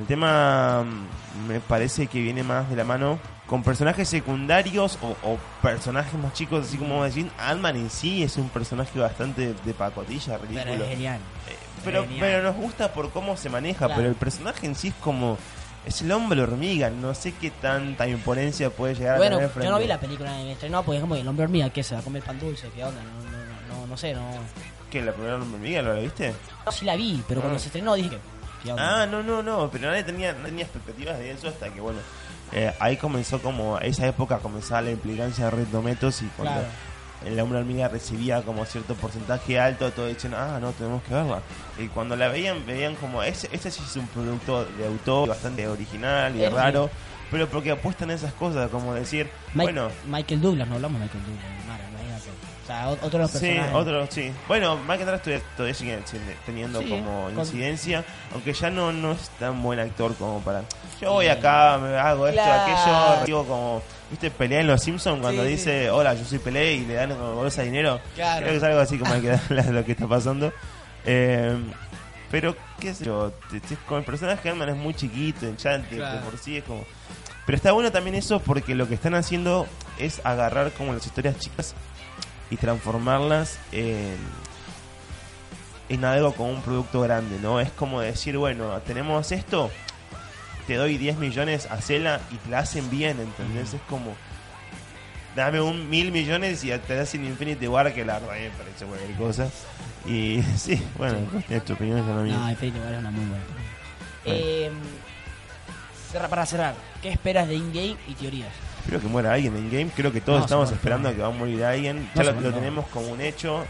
El 0.00 0.06
tema 0.06 0.82
mm, 0.84 1.48
me 1.48 1.60
parece 1.60 2.06
que 2.08 2.20
viene 2.20 2.42
más 2.42 2.68
de 2.68 2.76
la 2.76 2.84
mano 2.84 3.18
con 3.46 3.62
personajes 3.62 4.08
secundarios 4.08 4.98
o, 5.02 5.08
o 5.28 5.38
personajes 5.62 6.14
más 6.14 6.32
chicos, 6.32 6.66
así 6.66 6.78
como 6.78 7.04
decir, 7.04 7.30
Ant-Man 7.38 7.76
en 7.76 7.90
sí 7.90 8.22
es 8.22 8.36
un 8.36 8.48
personaje 8.48 8.98
bastante 8.98 9.54
de 9.64 9.74
pacotilla, 9.74 10.38
ridículo. 10.38 10.64
Pero 10.64 10.84
es 10.84 10.90
genial. 10.90 11.18
Eh, 11.48 11.56
pero, 11.84 12.02
Genial. 12.04 12.20
pero 12.20 12.42
nos 12.42 12.56
gusta 12.56 12.92
por 12.92 13.10
cómo 13.10 13.36
se 13.36 13.50
maneja, 13.50 13.80
Claro. 13.86 13.94
pero 13.96 14.08
el 14.08 14.14
personaje 14.14 14.66
en 14.66 14.74
sí 14.74 14.88
es 14.88 14.94
como... 14.94 15.36
Es 15.84 16.00
el 16.00 16.10
hombre 16.12 16.40
hormiga, 16.40 16.88
no 16.88 17.14
sé 17.14 17.32
qué 17.34 17.50
tanta 17.50 18.08
imponencia 18.08 18.70
puede 18.70 18.94
llegar 18.94 19.18
Bueno, 19.18 19.36
a 19.36 19.38
tener 19.40 19.50
yo 19.50 19.54
frente. 19.54 19.70
no 19.70 19.78
vi 19.78 19.86
la 19.86 20.00
película 20.00 20.40
en 20.40 20.46
estreno 20.48 20.82
porque 20.82 20.96
es 20.96 21.02
como 21.02 21.14
el 21.14 21.28
hombre 21.28 21.44
hormiga 21.44 21.68
que 21.68 21.82
se 21.82 21.94
va 21.94 22.00
a 22.00 22.02
comer 22.02 22.22
pan 22.22 22.40
dulce, 22.40 22.70
qué 22.74 22.82
onda, 22.82 23.02
no, 23.02 23.30
no, 23.76 23.80
no, 23.82 23.86
no 23.88 23.96
sé, 23.98 24.14
no. 24.14 24.26
¿Qué, 24.90 25.02
la 25.02 25.12
primera 25.12 25.34
hombre 25.34 25.56
hormiga 25.56 25.82
lo 25.82 26.00
viste? 26.00 26.32
No, 26.64 26.72
sí 26.72 26.86
la 26.86 26.96
vi, 26.96 27.22
pero 27.28 27.42
cuando 27.42 27.56
Ah. 27.58 27.60
se 27.60 27.66
estrenó 27.66 27.94
dije 27.96 28.08
que. 28.08 28.18
Ah, 28.78 29.06
no, 29.10 29.22
no, 29.22 29.42
no, 29.42 29.70
pero 29.70 29.88
nadie 29.88 30.02
tenía, 30.04 30.32
no 30.32 30.44
tenía 30.46 30.64
expectativas 30.64 31.18
de 31.18 31.30
eso 31.30 31.48
hasta 31.48 31.68
que, 31.70 31.80
bueno, 31.80 31.98
eh, 32.52 32.72
ahí 32.80 32.96
comenzó 32.96 33.40
como, 33.40 33.78
esa 33.78 34.06
época 34.06 34.38
comenzaba 34.38 34.82
la 34.82 34.90
implicancia 34.92 35.46
de 35.46 35.50
Red 35.50 35.66
Dometos 35.68 36.22
y 36.22 36.26
cuando 36.36 36.54
Claro. 36.60 36.68
el 37.26 37.40
hombre 37.40 37.58
hormiga 37.58 37.88
recibía 37.88 38.42
como 38.42 38.64
cierto 38.66 38.94
porcentaje 38.94 39.58
alto, 39.58 39.90
todos 39.92 40.08
dicen, 40.10 40.34
ah, 40.34 40.58
no, 40.60 40.72
tenemos 40.72 41.02
que 41.04 41.14
verla. 41.14 41.40
Y 41.78 41.88
cuando 41.88 42.16
la 42.16 42.28
veían, 42.28 42.64
veían 42.66 42.94
como, 42.96 43.22
ese, 43.22 43.48
ese 43.52 43.70
sí 43.70 43.82
es 43.84 43.96
un 43.96 44.06
producto 44.08 44.64
de 44.64 44.86
autor 44.86 45.28
bastante 45.28 45.66
original 45.66 46.34
y 46.36 46.46
raro, 46.48 46.90
pero 47.30 47.48
porque 47.48 47.70
apuestan 47.72 48.10
a 48.10 48.14
esas 48.14 48.32
cosas, 48.34 48.70
como 48.70 48.94
decir, 48.94 49.28
Mike- 49.54 49.72
bueno, 49.72 49.88
Michael 50.06 50.40
Douglas, 50.40 50.68
no 50.68 50.74
hablamos 50.76 51.00
de 51.00 51.06
Michael 51.06 51.24
Douglas, 51.24 51.44
Mara, 51.66 51.78
imagínate. 51.88 51.93
O 52.64 52.66
sea, 52.66 52.88
o- 52.88 52.92
otro 52.92 53.10
de 53.10 53.18
los 53.18 53.30
Sí, 53.30 53.38
personajes. 53.40 53.74
otro, 53.74 54.06
sí. 54.10 54.32
Bueno, 54.48 54.76
Mike 54.88 55.02
Andrés 55.02 55.22
todavía, 55.22 55.44
todavía 55.56 55.74
sigue 55.74 55.98
teniendo 56.46 56.80
Sí, 56.80 56.88
como 56.88 57.24
con- 57.26 57.38
incidencia, 57.38 58.04
aunque 58.32 58.52
ya 58.54 58.70
no, 58.70 58.90
no 58.90 59.12
es 59.12 59.28
tan 59.38 59.62
buen 59.62 59.78
actor 59.80 60.14
como 60.16 60.40
para... 60.40 60.62
Yo 61.00 61.12
voy 61.12 61.26
acá, 61.28 61.78
me 61.78 61.96
hago 61.98 62.26
esto, 62.26 62.40
Claro. 62.42 62.62
aquello, 62.62 63.26
digo 63.26 63.44
como... 63.46 63.82
¿Viste? 64.10 64.30
Pelea 64.30 64.60
en 64.60 64.66
Los 64.68 64.82
Simpsons 64.82 65.20
cuando 65.20 65.42
Sí, 65.42 65.48
dice, 65.48 65.90
hola, 65.90 66.14
yo 66.14 66.24
soy 66.24 66.38
Pelé 66.38 66.74
y 66.74 66.86
le 66.86 66.94
dan 66.94 67.10
como 67.10 67.34
bolsa 67.34 67.62
de 67.62 67.66
dinero. 67.68 68.00
Claro. 68.14 68.40
Creo 68.40 68.50
que 68.52 68.56
es 68.58 68.62
algo 68.62 68.80
así 68.80 68.98
como 68.98 69.12
hay 69.12 69.20
que 69.22 69.28
darle 69.48 69.60
a 69.60 69.70
lo 69.70 69.84
que 69.84 69.92
está 69.92 70.06
pasando. 70.06 70.52
Eh, 71.04 71.56
pero, 72.30 72.56
qué 72.80 72.94
sé 72.94 73.04
yo, 73.04 73.32
con 73.86 73.98
el 73.98 74.04
personaje 74.04 74.42
de 74.42 74.50
Ant-Man 74.50 74.70
es 74.70 74.76
muy 74.76 74.94
chiquito, 74.94 75.46
enchante, 75.46 75.96
Claro. 75.96 76.20
por 76.20 76.38
sí 76.38 76.56
es 76.56 76.64
como... 76.64 76.84
Pero 77.46 77.56
está 77.56 77.72
bueno 77.72 77.92
también 77.92 78.14
eso 78.16 78.40
porque 78.40 78.74
lo 78.74 78.88
que 78.88 78.94
están 78.94 79.14
haciendo 79.14 79.66
es 79.98 80.20
agarrar 80.24 80.70
como 80.72 80.92
las 80.94 81.04
historias 81.04 81.38
chicas 81.38 81.74
y 82.50 82.56
transformarlas 82.56 83.58
en, 83.72 84.16
en 85.88 86.04
algo 86.04 86.32
como 86.34 86.50
un 86.50 86.62
producto 86.62 87.00
grande, 87.00 87.38
¿no? 87.40 87.60
Es 87.60 87.70
como 87.70 88.00
decir, 88.00 88.36
bueno, 88.38 88.78
tenemos 88.82 89.32
esto, 89.32 89.70
te 90.66 90.74
doy 90.76 90.96
10 90.98 91.16
millones, 91.18 91.66
hacela 91.70 92.20
y 92.30 92.36
te 92.36 92.50
la 92.50 92.60
hacen 92.60 92.88
bien, 92.90 93.18
¿entendés? 93.20 93.74
Es 93.74 93.80
como, 93.88 94.14
dame 95.36 95.60
un 95.60 95.88
mil 95.90 96.10
millones 96.12 96.64
y 96.64 96.70
te 96.78 96.98
hacen 96.98 97.24
Infinity 97.24 97.66
War, 97.66 97.92
que 97.92 98.04
la 98.04 98.20
me 98.20 98.50
parece 98.50 98.84
cualquier 98.86 99.16
cosa. 99.16 99.48
Y 100.06 100.42
sí, 100.56 100.82
bueno, 100.96 101.18
es 101.48 101.64
tu 101.64 101.72
opinión, 101.74 101.98
yo 102.06 102.14
no 102.14 102.22
No, 102.24 102.50
Infinity 102.50 102.78
War 102.78 102.92
es 102.92 102.98
una 103.00 103.10
muy 103.10 103.24
buena. 103.26 103.44
Eh, 104.26 104.70
cerra- 106.10 106.28
para 106.28 106.46
cerrar, 106.46 106.74
¿qué 107.02 107.10
esperas 107.10 107.46
de 107.48 107.56
in-game 107.56 107.96
y 108.08 108.14
teorías? 108.14 108.52
Espero 108.84 109.00
que 109.00 109.06
muera 109.08 109.32
alguien 109.32 109.56
en 109.56 109.70
game. 109.70 109.90
Creo 109.96 110.12
que 110.12 110.20
todos 110.20 110.40
No, 110.40 110.44
estamos 110.44 110.70
esperando 110.70 111.08
no. 111.08 111.16
que 111.16 111.22
va 111.22 111.28
a 111.28 111.30
morir 111.30 111.64
alguien. 111.64 112.06
Ya 112.14 112.22
lo, 112.22 112.34
tenemos 112.34 112.86
como 112.88 113.08
un 113.08 113.20
hecho. 113.22 113.64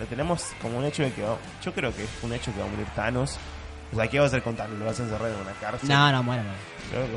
Lo 0.00 0.06
tenemos 0.06 0.44
como 0.62 0.78
un 0.78 0.84
hecho 0.86 1.02
de 1.02 1.12
que 1.12 1.22
va- 1.22 1.36
Yo 1.62 1.74
creo 1.74 1.94
que 1.94 2.04
es 2.04 2.10
un 2.22 2.32
hecho 2.32 2.52
que 2.54 2.60
va 2.60 2.64
a 2.66 2.68
morir 2.70 2.86
Thanos. 2.96 3.36
O 3.92 3.96
sea, 3.96 4.08
¿qué 4.08 4.18
va 4.18 4.24
a 4.24 4.28
hacer 4.28 4.42
con 4.42 4.56
Thanos? 4.56 4.78
¿Lo 4.78 4.86
vas 4.86 4.98
a 4.98 5.02
encerrar 5.02 5.30
en 5.30 5.36
una 5.40 5.52
cárcel? 5.60 5.88
No, 5.88 6.10
no, 6.10 6.22
muere, 6.22 6.42
muere. 6.42 6.58
Creo 6.90 7.04
que 7.06 7.12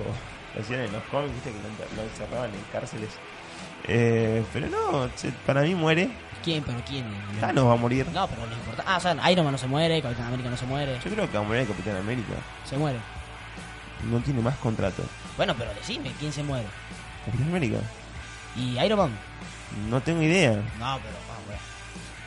lo 0.55 0.61
hacían 0.61 0.79
en 0.81 0.91
los 0.91 1.03
cómics, 1.03 1.33
viste 1.33 1.51
que 1.51 1.95
lo, 1.95 2.03
encerraban 2.03 2.49
en 2.49 2.61
cárceles. 2.73 3.09
Eh, 3.87 4.43
pero 4.51 4.67
no, 4.67 5.09
para 5.45 5.61
mí 5.61 5.73
muere. 5.75 6.09
¿Quién? 6.43 6.61
¿Pero 6.63 6.77
quién? 6.85 7.05
Thanos 7.39 7.67
va 7.67 7.73
a 7.73 7.77
morir. 7.77 8.05
No, 8.13 8.27
pero 8.27 8.45
no 8.45 8.53
importa. 8.53 8.83
Ah, 8.85 8.97
o 8.97 8.99
sea, 8.99 9.31
Iron 9.31 9.45
Man 9.45 9.53
no 9.53 9.57
se 9.57 9.67
muere, 9.67 10.01
Capitán 10.01 10.27
América 10.27 10.49
no 10.49 10.57
se 10.57 10.65
muere. 10.65 10.99
Yo 11.03 11.09
creo 11.09 11.25
que 11.31 11.37
va 11.37 11.43
a 11.43 11.47
morir 11.47 11.61
el 11.61 11.67
Capitán 11.69 11.95
América. 11.95 12.33
Se 12.65 12.77
muere. 12.77 12.99
No 14.11 14.19
tiene 14.19 14.41
más 14.41 14.55
contrato. 14.57 15.03
Bueno, 15.37 15.53
pero 15.57 15.73
decime, 15.73 16.11
¿quién 16.19 16.31
se 16.33 16.43
muere? 16.43 16.67
¿Capitán 17.25 17.47
América? 17.47 17.77
¿Y 18.55 18.79
Iron 18.79 18.99
Man? 18.99 19.17
No 19.89 20.01
tengo 20.01 20.21
idea. 20.23 20.51
No, 20.53 20.59
pero 20.77 21.15
vamos, 21.27 21.45
bueno. 21.45 21.61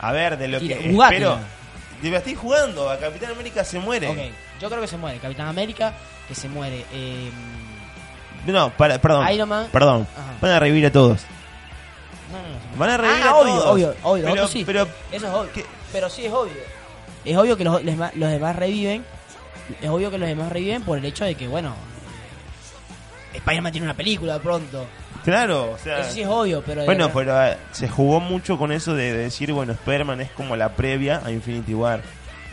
A 0.00 0.12
ver, 0.12 0.38
de 0.38 0.48
lo 0.48 0.58
Tira, 0.60 0.78
que 0.78 0.90
jugátela. 0.92 1.30
espero. 1.32 2.10
Me 2.10 2.16
estoy 2.16 2.34
jugando. 2.34 2.90
A 2.90 2.98
Capitán 2.98 3.30
América 3.32 3.64
se 3.64 3.78
muere. 3.78 4.08
Ok, 4.08 4.18
yo 4.60 4.68
creo 4.68 4.80
que 4.80 4.88
se 4.88 4.96
muere. 4.96 5.18
Capitán 5.18 5.48
América, 5.48 5.92
que 6.28 6.34
se 6.34 6.48
muere. 6.48 6.84
Eh, 6.92 7.30
No, 8.46 8.70
para, 8.76 8.98
perdón. 9.00 9.28
Iron 9.32 9.48
Man. 9.48 9.68
Perdón. 9.72 10.06
Ajá. 10.16 10.34
Van 10.40 10.50
a 10.52 10.58
revivir 10.60 10.86
a 10.86 10.90
todos. 10.92 11.20
No, 12.32 12.38
no, 12.38 12.48
no. 12.48 12.78
Van 12.78 12.90
a 12.90 12.96
revivir 12.96 13.22
Ah, 13.24 13.30
a 13.30 13.34
obvio, 13.36 13.54
todos. 13.54 13.66
obvio, 13.70 13.94
obvio. 14.02 14.24
Pero, 14.26 14.48
sí. 14.48 14.64
pero 14.64 14.82
Eso 15.12 15.26
es 15.28 15.32
obvio. 15.34 15.52
¿Qué? 15.52 15.64
Pero 15.92 16.08
sí 16.10 16.26
es 16.26 16.32
obvio. 16.32 16.54
Es 17.24 17.36
obvio 17.36 17.56
que 17.56 17.64
los, 17.64 17.84
les 17.84 17.96
ma- 17.96 18.10
los 18.14 18.30
demás 18.30 18.56
reviven. 18.56 19.04
Es 19.80 19.88
obvio 19.88 20.10
que 20.10 20.18
los 20.18 20.28
demás 20.28 20.50
reviven 20.50 20.82
por 20.82 20.98
el 20.98 21.04
hecho 21.04 21.24
de 21.24 21.34
que, 21.36 21.46
bueno. 21.46 21.74
Spider-Man 23.44 23.72
tiene 23.72 23.86
una 23.86 23.94
película 23.96 24.38
pronto. 24.38 24.86
claro, 25.24 25.72
o 25.72 25.78
sea. 25.78 26.00
Eso 26.00 26.10
sí 26.12 26.22
es 26.22 26.28
obvio, 26.28 26.62
pero. 26.64 26.84
bueno, 26.84 27.10
pero 27.12 27.44
eh, 27.44 27.56
se 27.72 27.88
jugó 27.88 28.20
mucho 28.20 28.56
con 28.58 28.72
eso 28.72 28.94
de, 28.94 29.12
de 29.12 29.18
decir, 29.24 29.52
bueno, 29.52 29.72
Spider-Man 29.72 30.20
es 30.20 30.30
como 30.30 30.56
la 30.56 30.70
previa 30.76 31.20
a 31.24 31.30
Infinity 31.30 31.74
War. 31.74 32.00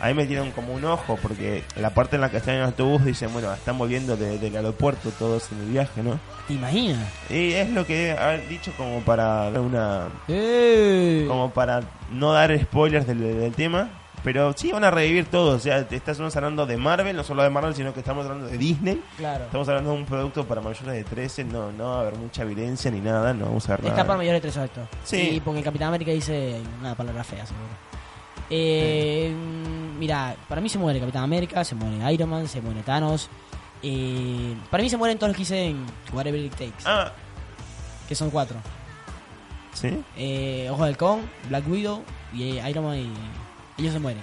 Ahí 0.02 0.14
me 0.14 0.24
dieron 0.24 0.50
como 0.52 0.72
un 0.72 0.82
ojo, 0.86 1.18
porque 1.20 1.62
la 1.76 1.90
parte 1.90 2.16
en 2.16 2.22
la 2.22 2.30
que 2.30 2.38
están 2.38 2.54
en 2.54 2.60
el 2.60 2.66
autobús 2.68 3.04
dicen, 3.04 3.30
bueno, 3.34 3.52
están 3.52 3.76
volviendo 3.76 4.16
de- 4.16 4.38
del 4.38 4.56
aeropuerto 4.56 5.10
todos 5.10 5.52
en 5.52 5.58
el 5.60 5.66
viaje, 5.66 6.02
¿no? 6.02 6.18
¿Te 6.48 6.54
imaginas? 6.54 7.06
Y 7.28 7.52
es 7.52 7.68
lo 7.68 7.84
que 7.86 8.12
han 8.12 8.48
dicho 8.48 8.72
como 8.78 9.00
para 9.00 9.48
una 9.60 10.08
¡Eh! 10.26 11.26
como 11.28 11.50
para 11.50 11.82
no 12.10 12.32
dar 12.32 12.58
spoilers 12.58 13.06
del, 13.06 13.20
del 13.20 13.52
tema. 13.52 13.90
Pero 14.22 14.52
sí 14.54 14.70
van 14.70 14.84
a 14.84 14.90
revivir 14.90 15.26
todo. 15.26 15.56
O 15.56 15.58
sea, 15.58 15.86
te 15.88 15.96
estamos 15.96 16.34
hablando 16.36 16.66
de 16.66 16.76
Marvel, 16.76 17.16
no 17.16 17.24
solo 17.24 17.42
de 17.42 17.48
Marvel, 17.50 17.74
sino 17.74 17.94
que 17.94 18.00
estamos 18.00 18.26
hablando 18.26 18.48
de 18.48 18.58
Disney. 18.58 19.02
Claro. 19.16 19.44
Estamos 19.44 19.68
hablando 19.68 19.92
de 19.92 19.96
un 19.96 20.04
producto 20.04 20.46
para 20.46 20.60
mayores 20.60 20.92
de 20.94 21.04
13. 21.04 21.44
No, 21.44 21.72
no 21.72 21.84
va 21.90 21.96
a 21.96 22.00
haber 22.02 22.16
mucha 22.16 22.44
violencia 22.44 22.90
ni 22.90 23.00
nada. 23.00 23.32
No 23.32 23.46
vamos 23.46 23.66
a 23.68 23.72
ver 23.72 23.80
Está 23.80 23.90
nada. 23.92 24.04
para 24.06 24.16
mayores 24.18 24.42
de 24.42 24.50
3 24.50 24.64
esto. 24.64 24.80
Sí. 25.04 25.30
Y 25.36 25.40
porque 25.40 25.58
el 25.60 25.64
Capitán 25.64 25.88
América 25.88 26.10
dice 26.12 26.60
una 26.80 26.94
palabra 26.94 27.24
fea, 27.24 27.46
seguro. 27.46 27.66
Eh, 28.50 29.32
Mira, 29.98 30.34
para 30.48 30.60
mí 30.60 30.68
se 30.68 30.78
muere 30.78 30.98
Capitán 30.98 31.22
América, 31.24 31.62
se 31.64 31.74
muere 31.74 32.12
Iron 32.12 32.28
Man, 32.30 32.48
se 32.48 32.60
muere 32.60 32.82
Thanos. 32.82 33.28
Eh, 33.82 34.54
para 34.70 34.82
mí 34.82 34.90
se 34.90 34.96
mueren 34.96 35.18
todos 35.18 35.28
los 35.28 35.36
que 35.36 35.42
dicen 35.42 35.84
Whatever 36.12 36.40
It 36.40 36.52
Takes, 36.52 36.84
Ah, 36.86 37.12
que 38.08 38.14
son 38.14 38.30
cuatro. 38.30 38.56
¿sí? 39.72 40.02
Eh, 40.16 40.68
Ojo 40.70 40.84
del 40.84 40.96
Con, 40.96 41.20
Black 41.48 41.68
Widow 41.68 42.02
y 42.34 42.58
eh, 42.58 42.70
Iron 42.70 42.84
Man 42.84 42.96
y 42.98 43.10
ellos 43.78 43.92
se 43.92 43.98
mueren. 43.98 44.22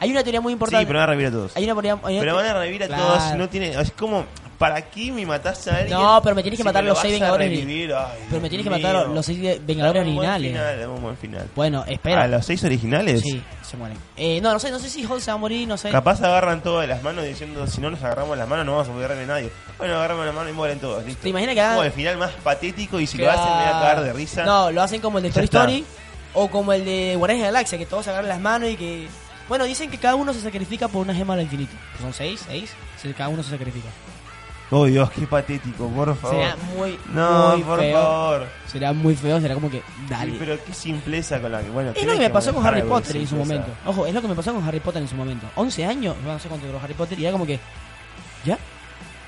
Hay 0.00 0.10
una 0.12 0.22
teoría 0.22 0.40
muy 0.40 0.52
importante. 0.52 0.82
Sí, 0.82 0.86
pero 0.86 0.98
van 1.00 1.08
a 1.08 1.12
revivir 1.12 1.28
a 1.28 1.32
todos. 1.32 1.56
Hay 1.56 1.64
una 1.64 1.72
teoría- 1.74 1.98
hay 2.04 2.14
una- 2.14 2.20
Pero 2.20 2.34
van 2.36 2.46
a 2.46 2.54
revivir 2.54 2.84
a 2.84 2.86
Claro. 2.86 3.02
todos. 3.04 3.34
No 3.36 3.48
tiene, 3.48 3.70
es 3.80 3.90
como, 3.90 4.26
¿para 4.56 4.80
qué 4.82 5.10
me 5.10 5.26
matás 5.26 5.66
a 5.66 5.78
alguien? 5.78 5.98
No, 5.98 6.20
pero 6.22 6.36
me 6.36 6.42
tienes 6.42 6.56
que 6.58 6.62
si 6.62 6.64
matar 6.66 6.84
lo 6.84 6.90
los 6.90 7.00
seis 7.00 7.14
Vengadores. 7.14 7.48
revivir? 7.50 7.92
Ay, 7.94 8.18
Pero 8.28 8.40
me 8.40 8.48
tienes 8.48 8.64
que 8.64 8.70
matar 8.70 8.94
mío. 9.06 9.14
los 9.14 9.26
seis 9.26 9.40
Vengadores 9.66 10.04
buen 10.04 10.16
originales. 10.18 10.52
final, 10.52 10.88
un 10.90 11.02
buen 11.02 11.16
final. 11.16 11.48
Bueno, 11.56 11.84
espera. 11.88 12.22
¿A 12.22 12.28
los 12.28 12.46
seis 12.46 12.62
originales? 12.62 13.22
Sí, 13.22 13.42
se 13.68 13.76
mueren. 13.76 13.98
Eh, 14.16 14.40
no, 14.40 14.52
no 14.52 14.60
sé, 14.60 14.70
no 14.70 14.78
sé 14.78 14.88
si 14.88 15.04
Hulk 15.04 15.18
se 15.20 15.32
va 15.32 15.34
a 15.34 15.38
morir, 15.38 15.66
no 15.66 15.76
sé. 15.76 15.90
Capaz 15.90 16.22
agarran 16.22 16.62
todo 16.62 16.78
de 16.78 16.86
las 16.86 17.02
manos 17.02 17.24
diciendo 17.24 17.66
si 17.66 17.80
no 17.80 17.90
nos 17.90 18.00
agarramos 18.04 18.38
las 18.38 18.46
manos 18.48 18.66
no 18.66 18.72
vamos 18.76 18.88
a 18.88 18.92
poder 18.92 19.10
a 19.10 19.26
nadie. 19.26 19.50
Bueno, 19.78 19.94
agarramos 19.96 20.26
las 20.26 20.34
manos 20.34 20.50
y 20.52 20.54
mueren 20.54 20.78
todos. 20.78 21.04
¿listo? 21.04 21.22
¿Te 21.24 21.28
imaginas 21.30 21.54
que 21.56 21.60
hagan- 21.60 21.74
Como 21.74 21.84
el 21.84 21.92
final 21.92 22.16
más 22.18 22.30
patético 22.44 23.00
y 23.00 23.06
si 23.08 23.18
lo 23.18 23.28
hacen 23.28 23.42
me 23.46 23.50
voy 23.50 23.64
a 23.64 23.72
cagar 23.72 24.02
de 24.04 24.12
risa. 24.12 24.44
No, 24.44 24.70
lo 24.70 24.80
hacen 24.80 25.00
como 25.00 25.18
el 25.18 25.24
de 25.24 25.30
Toy 25.32 25.42
está. 25.42 25.66
O 26.34 26.48
como 26.50 26.72
el 26.72 26.84
de 26.84 27.14
Guardianes 27.16 27.42
de 27.46 27.50
la 27.50 27.58
Galaxia, 27.58 27.78
que 27.78 27.86
todos 27.86 28.04
se 28.04 28.10
agarran 28.10 28.28
las 28.28 28.40
manos 28.40 28.68
y 28.70 28.76
que... 28.76 29.08
Bueno, 29.48 29.64
dicen 29.64 29.90
que 29.90 29.96
cada 29.98 30.14
uno 30.14 30.34
se 30.34 30.40
sacrifica 30.42 30.88
por 30.88 31.02
una 31.02 31.14
gema 31.14 31.34
del 31.34 31.44
infinito. 31.44 31.72
Son 32.00 32.12
seis, 32.12 32.44
seis, 32.46 32.74
cada 33.16 33.30
uno 33.30 33.42
se 33.42 33.50
sacrifica. 33.50 33.88
Oh 34.70 34.84
Dios, 34.84 35.10
qué 35.12 35.26
patético, 35.26 35.88
por 35.88 36.14
favor. 36.14 36.36
Sería 36.36 36.56
muy, 36.76 36.98
no, 37.14 37.52
muy 37.56 37.62
por 37.62 37.78
feo. 37.80 37.96
favor. 37.98 38.46
Sería 38.66 38.92
muy 38.92 39.16
feo, 39.16 39.40
será 39.40 39.54
como 39.54 39.70
que, 39.70 39.82
dale. 40.10 40.32
Sí, 40.32 40.36
pero 40.38 40.62
qué 40.62 40.74
simpleza 40.74 41.40
con 41.40 41.50
la 41.50 41.62
que. 41.62 41.70
Bueno, 41.70 41.92
Es 41.94 42.04
lo 42.04 42.12
que 42.12 42.18
me 42.18 42.28
pasó 42.28 42.52
con 42.52 42.66
Harry 42.66 42.82
Potter 42.82 43.16
en 43.16 43.26
su 43.26 43.36
momento. 43.36 43.68
Ojo, 43.86 44.06
es 44.06 44.12
lo 44.12 44.20
que 44.20 44.28
me 44.28 44.34
pasó 44.34 44.52
con 44.52 44.62
Harry 44.68 44.80
Potter 44.80 45.00
en 45.00 45.08
su 45.08 45.14
momento. 45.14 45.46
11 45.54 45.86
años, 45.86 46.14
no 46.22 46.38
sé 46.38 46.48
cuánto 46.50 46.66
duró 46.66 46.78
Harry 46.84 46.92
Potter, 46.92 47.18
y 47.18 47.22
era 47.22 47.32
como 47.32 47.46
que, 47.46 47.58
¿ya? 48.44 48.58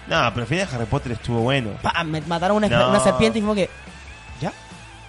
No, 0.09 0.31
pero 0.35 0.43
el 0.43 0.47
final 0.47 0.69
de 0.69 0.75
Harry 0.77 0.85
Potter 0.87 1.13
estuvo 1.13 1.41
bueno. 1.41 1.71
Pa, 1.81 2.05
me 2.05 2.21
mataron 2.21 2.59
una, 2.59 2.69
No. 2.69 2.91
una 2.91 3.01
serpiente 3.01 3.39
y 3.39 3.43
como 3.43 3.55
que. 3.55 3.71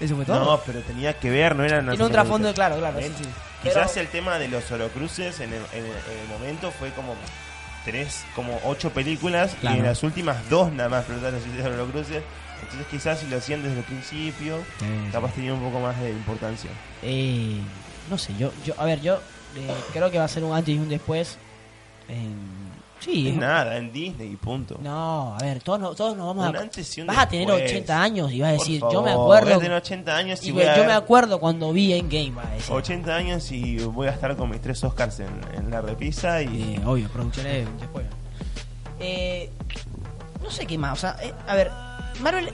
Eso 0.02 0.16
fue 0.16 0.26
todo. 0.26 0.40
No, 0.44 0.60
pero 0.66 0.82
tenía 0.82 1.18
que 1.18 1.30
ver, 1.30 1.56
no 1.56 1.64
era 1.64 1.80
Tiene 1.82 2.04
un 2.04 2.12
trasfondo, 2.12 2.54
claro, 2.54 2.78
claro. 2.78 3.00
sí, 3.00 3.12
sí. 3.18 3.24
Quizás 3.64 3.92
Pero- 3.92 4.02
el 4.02 4.08
tema 4.10 4.40
de 4.40 4.48
los 4.48 4.70
horocruces 4.72 5.40
en 5.40 5.54
el, 5.54 5.62
en 5.74 5.86
el- 5.86 5.92
en 5.92 6.20
el 6.24 6.28
momento 6.28 6.72
fue 6.72 6.90
como. 6.92 7.16
Tenés 7.86 8.24
como 8.36 8.60
ocho 8.66 8.92
películas 8.92 9.56
Claro. 9.60 9.76
y 9.78 9.80
en 9.80 9.86
las 9.86 10.04
últimas 10.04 10.48
dos 10.50 10.72
nada 10.72 10.88
más 10.90 11.00
explotaron 11.02 11.40
los 11.58 11.66
horocruces. 11.80 12.22
Entonces 12.62 12.88
quizás 12.92 13.20
si 13.20 13.28
lo 13.28 13.38
hacían 13.38 13.64
desde 13.64 13.78
el 13.80 13.84
principio, 13.84 14.60
capaz 15.12 15.32
tenía 15.34 15.52
un 15.54 15.62
poco 15.62 15.80
más 15.80 16.00
de 16.00 16.12
importancia. 16.12 16.70
Eh, 17.02 17.58
no 18.10 18.18
sé, 18.20 18.36
yo, 18.38 18.52
yo, 18.66 18.76
a 18.78 18.86
ver, 18.86 19.02
yo 19.02 19.16
eh, 19.56 19.68
creo 19.94 20.12
que 20.12 20.20
va 20.20 20.26
a 20.26 20.28
ser 20.28 20.44
un 20.44 20.56
antes 20.56 20.76
y 20.76 20.78
un 20.78 20.90
después. 20.90 21.38
en- 22.08 22.61
sí, 23.02 23.28
Es 23.30 23.36
nada, 23.36 23.76
en 23.78 23.92
Disney 23.92 24.32
y 24.32 24.36
punto. 24.38 24.78
no, 24.82 25.36
a 25.36 25.40
ver, 25.40 25.62
todos, 25.62 25.80
nos- 25.82 25.96
todos 25.98 26.16
nos 26.16 26.28
vamos 26.28 26.48
Un 26.50 26.56
a. 26.56 26.60
antes 26.62 26.98
y 26.98 27.02
un 27.02 27.08
Vas 27.08 27.18
a 27.18 27.28
tener 27.28 27.48
después. 27.48 27.70
80 27.72 28.02
años 28.02 28.32
y 28.32 28.40
vas 28.40 28.50
a 28.50 28.54
decir, 28.54 28.80
favor, 28.80 28.94
yo 28.94 29.02
me 29.02 29.14
voy 29.16 29.24
acuerdo. 29.38 29.56
a 29.56 29.60
tener 29.60 29.74
80 29.78 30.16
años 30.16 30.44
y, 30.44 30.48
y 30.48 30.52
voy 30.52 30.64
a 30.64 30.78
yo 30.78 30.86
me 30.86 30.94
acuerdo 30.94 31.40
cuando 31.40 31.74
vi 31.74 31.92
en 31.94 32.08
Game, 32.10 32.32
va 32.32 32.44
a 32.48 32.52
decir. 32.52 32.74
80 32.74 33.14
años 33.16 33.52
y 33.52 33.78
voy 33.80 34.08
a 34.08 34.12
estar 34.12 34.36
con 34.38 34.50
mis 34.50 34.62
tres 34.62 34.82
Oscars 34.84 35.20
en, 35.20 35.30
en 35.56 35.70
la 35.70 35.82
repisa 35.82 36.42
y... 36.42 36.76
Eh, 36.76 36.82
obvio, 36.86 37.10
producciones 37.10 37.68
después. 37.80 38.06
Eh, 39.00 39.50
no 40.44 40.50
sé 40.52 40.66
qué 40.66 40.78
más, 40.78 40.94
o 40.94 41.02
sea, 41.02 41.16
eh, 41.22 41.34
a 41.48 41.56
ver, 41.56 41.72
Marvel. 42.22 42.50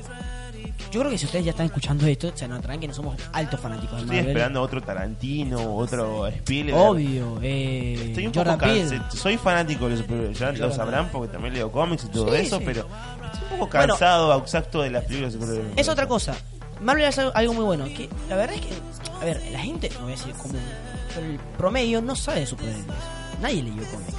Yo 0.92 1.00
creo 1.02 1.12
que 1.12 1.18
si 1.18 1.26
ustedes 1.26 1.46
ya 1.46 1.52
están 1.52 1.66
escuchando 1.66 2.06
esto, 2.08 2.32
se 2.36 2.48
notarán 2.48 2.80
que 2.80 2.88
no 2.88 2.94
somos 2.94 3.16
altos 3.34 3.60
fanáticos 3.60 3.92
de 3.98 4.02
Estoy 4.04 4.16
Marvel. 4.18 4.28
esperando 4.30 4.62
otro 4.62 4.82
Tarantino, 4.82 5.76
otro 5.76 6.28
Spielberg. 6.28 6.78
Obvio, 6.78 7.40
eh, 7.42 8.06
Estoy 8.10 8.28
un 8.28 8.34
Jordan 8.34 8.58
poco 8.58 8.72
Peele. 8.72 8.90
cansado. 8.98 9.12
Soy 9.18 9.38
fanático 9.38 9.90
de 9.90 9.96
los 9.98 10.38
ya 10.40 10.52
lo 10.54 10.72
sabrán 10.72 11.10
porque 11.12 11.32
también 11.34 11.54
leo 11.54 11.72
cómics 11.72 12.06
y 12.06 12.08
todo 12.08 12.30
Sí, 12.34 12.42
eso, 12.42 12.58
sí. 12.60 12.64
pero 12.66 12.82
estoy 12.82 13.44
un 13.54 13.60
poco 13.60 13.72
Bueno. 13.78 13.94
cansado, 13.94 14.38
exacto, 14.40 14.82
de 14.82 14.90
las 14.92 15.04
películas 15.06 15.34
de 15.34 15.40
superhéroes. 15.40 15.74
Es 15.78 15.90
otra 15.90 16.08
cosa. 16.08 16.36
Marvel 16.82 17.06
hace 17.06 17.22
algo 17.34 17.54
muy 17.54 17.64
bueno. 17.66 17.86
Que 17.86 18.08
la 18.30 18.36
verdad 18.38 18.56
es 18.56 18.62
que, 18.62 18.74
a 19.22 19.26
ver, 19.26 19.42
la 19.52 19.60
gente, 19.60 19.90
no 19.96 20.02
voy 20.02 20.14
a 20.14 20.16
decir 20.16 20.32
común, 20.34 20.60
pero 21.14 21.26
el 21.28 21.40
promedio 21.58 22.02
no 22.02 22.16
sabe 22.16 22.42
de 22.42 22.46
superhéroes. 22.46 22.86
Nadie 23.42 23.64
leyó 23.64 23.84
cómics. 23.92 24.14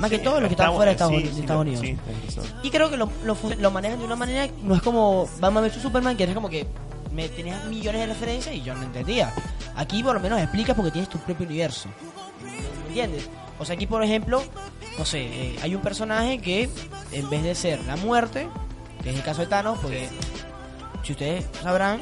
Más 0.00 0.10
que 0.10 0.16
Sí, 0.18 0.24
todos 0.24 0.40
los 0.40 0.48
que 0.48 0.54
está 0.54 0.64
están 0.64 0.76
fuera 0.76 0.90
de 0.90 0.92
Estados, 0.92 1.14
sí, 1.34 1.40
Estados 1.40 1.62
Unidos. 1.62 1.80
sí, 1.80 1.96
razón. 2.26 2.44
Y 2.62 2.70
creo 2.70 2.90
que 2.90 2.96
lo, 2.96 3.08
lo, 3.24 3.36
lo 3.58 3.70
manejan 3.70 3.98
de 3.98 4.04
una 4.04 4.16
manera, 4.16 4.48
no 4.62 4.74
es 4.74 4.82
como 4.82 5.28
Batman 5.38 5.64
vs 5.64 5.80
Superman, 5.82 6.16
que 6.16 6.24
es 6.24 6.34
como 6.34 6.48
que 6.48 6.66
me 7.12 7.28
tenías 7.28 7.64
millones 7.66 8.00
de 8.00 8.06
referencias 8.08 8.54
y 8.54 8.62
yo 8.62 8.74
no 8.74 8.82
entendía. 8.82 9.32
Aquí 9.76 10.02
por 10.02 10.14
lo 10.14 10.20
menos 10.20 10.40
explicas 10.40 10.74
porque 10.74 10.90
tienes 10.90 11.08
tu 11.08 11.18
propio 11.18 11.46
universo. 11.46 11.88
¿Me 12.42 12.88
entiendes? 12.88 13.28
O 13.58 13.64
sea, 13.64 13.76
aquí 13.76 13.86
por 13.86 14.02
ejemplo, 14.02 14.42
no 14.98 15.04
sé, 15.04 15.22
eh, 15.22 15.56
hay 15.62 15.74
un 15.76 15.80
personaje 15.80 16.38
que 16.38 16.68
en 17.12 17.30
vez 17.30 17.42
de 17.44 17.54
ser 17.54 17.84
la 17.84 17.94
muerte, 17.96 18.48
que 19.02 19.10
es 19.10 19.16
el 19.16 19.22
caso 19.22 19.42
de 19.42 19.46
Thanos, 19.46 19.78
porque 19.80 20.08
si 21.04 21.12
ustedes 21.12 21.44
sabrán, 21.62 22.00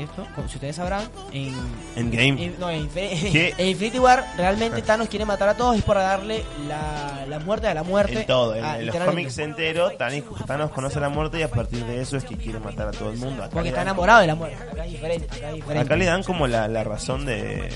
esto, 0.00 0.26
si 0.48 0.54
ustedes 0.54 0.76
sabrán, 0.76 1.02
en 1.32 1.54
Endgame. 1.96 2.44
en- 2.44 2.60
no, 2.60 2.70
en, 2.70 2.82
Infinity 3.58 3.98
War 3.98 4.24
realmente 4.36 4.80
Thanos 4.82 5.08
quiere 5.08 5.24
matar 5.24 5.48
a 5.48 5.54
todos 5.56 5.76
y 5.76 5.82
por 5.82 5.96
darle 5.96 6.44
la, 6.68 7.24
la 7.28 7.38
muerte 7.40 7.66
a 7.68 7.74
la 7.74 7.82
muerte. 7.82 8.20
En 8.20 8.26
todo, 8.26 8.54
en, 8.54 8.64
Ah, 8.64 8.78
en 8.78 8.86
los 8.86 8.96
cómics 8.96 9.38
enteros, 9.38 9.96
Thanos, 9.98 10.22
Thanos 10.46 10.70
conoce 10.70 11.00
la 11.00 11.08
muerte 11.08 11.38
y 11.40 11.42
a 11.42 11.50
partir 11.50 11.84
de 11.84 12.00
eso 12.00 12.16
es 12.16 12.24
que 12.24 12.36
quiere 12.36 12.60
matar 12.60 12.88
a 12.88 12.92
todo 12.92 13.10
el 13.10 13.18
mundo. 13.18 13.42
Acá 13.42 13.52
Porque 13.52 13.68
está 13.70 13.82
enamorado 13.82 14.20
de 14.20 14.26
la 14.28 14.34
muerte. 14.34 14.56
Acá 14.70 14.84
es 14.86 14.92
diferente. 14.92 15.26
Acá 15.26 15.48
es 15.48 15.54
diferente. 15.56 15.84
Acá 15.86 15.96
le 15.96 16.04
dan 16.04 16.22
como 16.22 16.46
la, 16.46 16.68
la 16.68 16.84
razón 16.84 17.26
de... 17.26 17.68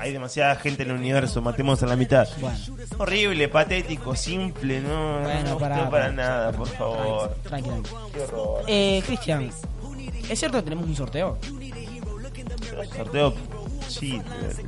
Hay 0.00 0.12
demasiada 0.12 0.54
gente 0.56 0.84
en 0.84 0.90
el 0.90 0.96
universo, 0.96 1.42
matemos 1.42 1.82
a 1.82 1.86
la 1.86 1.96
mitad. 1.96 2.26
Bueno, 2.40 2.56
Horrible, 2.98 3.48
patético, 3.48 4.14
simple, 4.16 4.80
no, 4.80 5.20
Bueno, 5.20 5.58
para 5.90 6.10
nada, 6.12 6.52
por 6.52 6.68
favor. 6.68 7.34
tranqui, 7.42 7.68
tranqui. 7.68 7.90
Qué 8.14 8.20
horror. 8.22 8.62
Eh, 8.66 9.02
Cristian, 9.06 9.50
¿es 10.28 10.38
cierto 10.38 10.62
tenemos 10.62 10.86
un 10.86 10.94
sorteo? 10.96 11.38
Sorteo, 12.96 13.34
sí, 13.88 14.20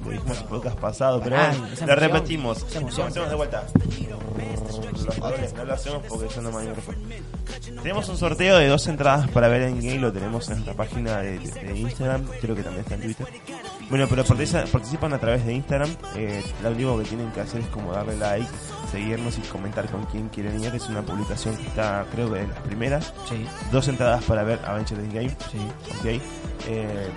lo, 0.04 0.10
dijimos 0.10 0.40
en 0.40 0.46
podcast 0.46 0.78
pasado, 0.78 1.20
pero 1.22 1.36
Ay, 1.38 1.58
bueno, 1.58 1.86
lo 1.86 1.94
repetimos. 1.96 2.66
de 2.70 3.34
vuelta. 3.34 3.64
Los 5.04 5.14
colores 5.18 5.54
no 5.54 5.64
lo 5.64 5.74
hacemos 5.74 6.02
porque 6.08 6.28
yo 6.34 6.42
no 6.42 6.52
me 6.52 6.64
micrófono. 6.64 6.98
Tenemos 7.82 8.08
un 8.08 8.16
sorteo 8.16 8.58
de 8.58 8.68
dos 8.68 8.86
entradas 8.86 9.28
para 9.30 9.48
ver 9.48 9.62
en 9.62 9.76
game, 9.76 9.98
lo 9.98 10.12
tenemos 10.12 10.48
en 10.48 10.54
nuestra 10.54 10.74
página 10.74 11.18
de, 11.18 11.38
de 11.38 11.78
Instagram, 11.78 12.24
creo 12.40 12.54
que 12.54 12.62
también 12.62 12.82
está 12.84 12.94
en 12.94 13.02
Twitter. 13.02 13.26
Bueno, 13.88 14.06
pero 14.08 14.24
participan, 14.24 15.12
a 15.12 15.18
través 15.18 15.44
de 15.44 15.54
Instagram. 15.54 15.90
Eh, 16.14 16.42
lo 16.62 16.70
único 16.70 16.98
que 16.98 17.04
tienen 17.04 17.30
que 17.32 17.40
hacer 17.40 17.60
es 17.60 17.66
como 17.68 17.92
darle 17.92 18.16
like, 18.16 18.48
seguirnos 18.90 19.36
y 19.38 19.40
comentar 19.42 19.88
con 19.90 20.04
quién 20.06 20.28
quieren 20.28 20.62
ir. 20.62 20.74
Es 20.74 20.88
una 20.88 21.02
publicación 21.02 21.56
que 21.56 21.66
está, 21.66 22.06
creo 22.12 22.32
que 22.32 22.40
de 22.40 22.46
las 22.48 22.58
primeras. 22.60 23.12
Sí, 23.28 23.44
Dos 23.72 23.88
entradas 23.88 24.22
para 24.24 24.44
ver 24.44 24.60
Avengers 24.64 25.00
Endgame. 25.00 25.30
sí. 25.50 25.58
Ok. 25.98 26.22
Eh, 26.68 27.08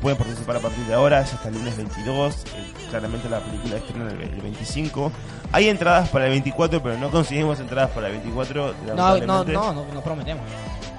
pueden 0.00 0.16
participar 0.18 0.56
a 0.56 0.60
partir 0.60 0.84
de 0.84 0.94
ahora, 0.94 1.20
es 1.20 1.32
hasta 1.32 1.48
el 1.48 1.54
lunes 1.54 1.76
22. 1.76 2.34
eh, 2.34 2.72
claramente 2.90 3.28
la 3.28 3.40
película 3.40 3.76
estrena 3.76 4.10
el, 4.10 4.20
el 4.22 4.40
25. 4.40 5.12
Hay 5.52 5.68
entradas 5.68 6.08
para 6.10 6.26
el 6.26 6.30
24, 6.32 6.82
pero 6.82 6.96
no 6.98 7.10
conseguimos 7.10 7.58
entradas 7.60 7.90
para 7.90 8.06
el 8.08 8.14
24. 8.14 8.74
No, 8.86 8.94
no, 8.94 9.44
no, 9.44 9.72
no, 9.72 9.84
no 9.92 10.00
prometemos. 10.02 10.44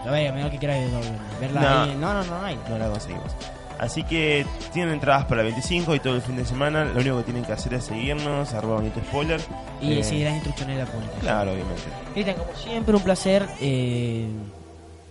Lo 0.05 0.11
vea, 0.11 0.31
menos 0.31 0.49
que 0.51 0.57
quieras 0.57 0.79
verla 1.41 1.61
No. 1.61 1.81
ahí. 1.83 1.95
No, 1.99 2.13
no, 2.13 2.23
no, 2.23 2.39
no 2.39 2.45
hay. 2.45 2.59
No 2.69 2.77
la 2.77 2.89
conseguimos. 2.89 3.31
Así 3.77 4.03
que 4.03 4.45
tienen 4.73 4.95
entradas 4.95 5.23
para 5.25 5.41
el 5.41 5.47
25 5.47 5.95
y 5.95 5.99
todo 6.01 6.15
el 6.15 6.21
fin 6.21 6.35
de 6.35 6.45
semana. 6.45 6.83
Lo 6.85 6.99
único 6.99 7.17
que 7.17 7.23
tienen 7.23 7.45
que 7.45 7.53
hacer 7.53 7.73
es 7.75 7.85
seguirnos, 7.85 8.53
arroba 8.53 8.75
bonito 8.75 8.99
spoiler. 8.99 9.39
Y 9.81 9.93
Eh, 9.99 10.03
seguir 10.03 10.25
las 10.25 10.33
instrucciones 10.35 10.77
de 10.77 10.83
la 10.83 10.89
publicación. 10.91 11.21
Claro, 11.21 11.51
obviamente. 11.53 11.83
Cristian, 12.13 12.37
como 12.37 12.53
siempre, 12.57 12.95
un 12.95 13.01
placer. 13.03 13.47
eh, 13.61 14.27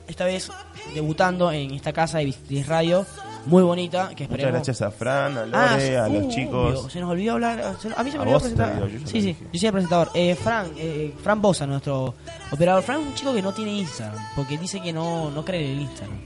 esta 0.07 0.25
vez 0.25 0.51
debutando 0.95 1.53
en 1.53 1.73
esta 1.75 1.93
casa 1.93 2.17
de 2.19 2.25
Visitis 2.27 2.67
Radio. 2.67 3.05
Muy 3.49 3.63
bonita, 3.63 4.09
que 4.09 4.13
Muchas 4.15 4.21
esperemos. 4.23 4.53
gracias 4.53 4.83
a 4.83 4.91
Fran, 4.91 5.37
a 5.39 5.43
Ah, 5.53 5.71
Lore, 5.77 5.99
a 5.99 6.09
los 6.09 6.25
uh, 6.25 6.29
chicos. 6.29 6.93
se 6.93 7.01
nos 7.01 7.11
olvidó 7.11 7.33
hablar. 7.35 7.75
se- 7.81 7.89
A 7.97 8.03
mí 8.05 8.11
se 8.11 8.17
me 8.19 8.23
olvidó 8.25 8.39
presentar. 8.41 8.79
yo 8.89 8.99
sí, 9.07 9.21
sí, 9.23 9.37
yo 9.53 9.59
soy 9.59 9.67
el 9.67 9.73
presentador. 9.73 10.11
Eh, 10.15 10.35
Fran, 10.35 10.67
eh, 10.77 11.15
Fran 11.23 11.41
Bosa, 11.43 11.67
nuestro 11.67 12.15
operador. 12.51 12.83
Fran 12.83 13.01
es 13.01 13.07
un 13.09 13.15
chico 13.15 13.35
que 13.35 13.43
no 13.43 13.53
tiene 13.53 13.73
Instagram, 13.73 14.19
porque 14.37 14.57
dice 14.59 14.81
que 14.81 14.93
no, 14.93 15.31
no 15.31 15.45
cree 15.45 15.65
en 15.73 15.77
el 15.79 15.83
Instagram. 15.83 16.17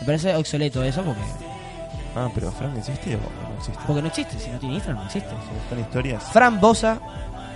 Me 0.00 0.06
parece 0.06 0.34
obsoleto 0.36 0.82
eso, 0.84 1.02
porque, 1.02 1.20
Ah, 2.14 2.28
pero 2.34 2.50
Fran, 2.52 2.76
¿existe 2.76 3.14
o 3.14 3.18
no 3.18 3.56
existe? 3.58 3.78
porque 3.86 4.02
no 4.02 4.08
existe. 4.08 4.38
Si 4.38 4.50
no 4.50 4.58
tiene 4.58 4.74
Instagram, 4.76 5.00
no 5.02 5.06
existe. 5.06 5.28
¿Se 5.30 5.54
buscan 5.60 5.80
historias? 5.80 6.22
Fran 6.32 6.60
Bosa, 6.60 6.98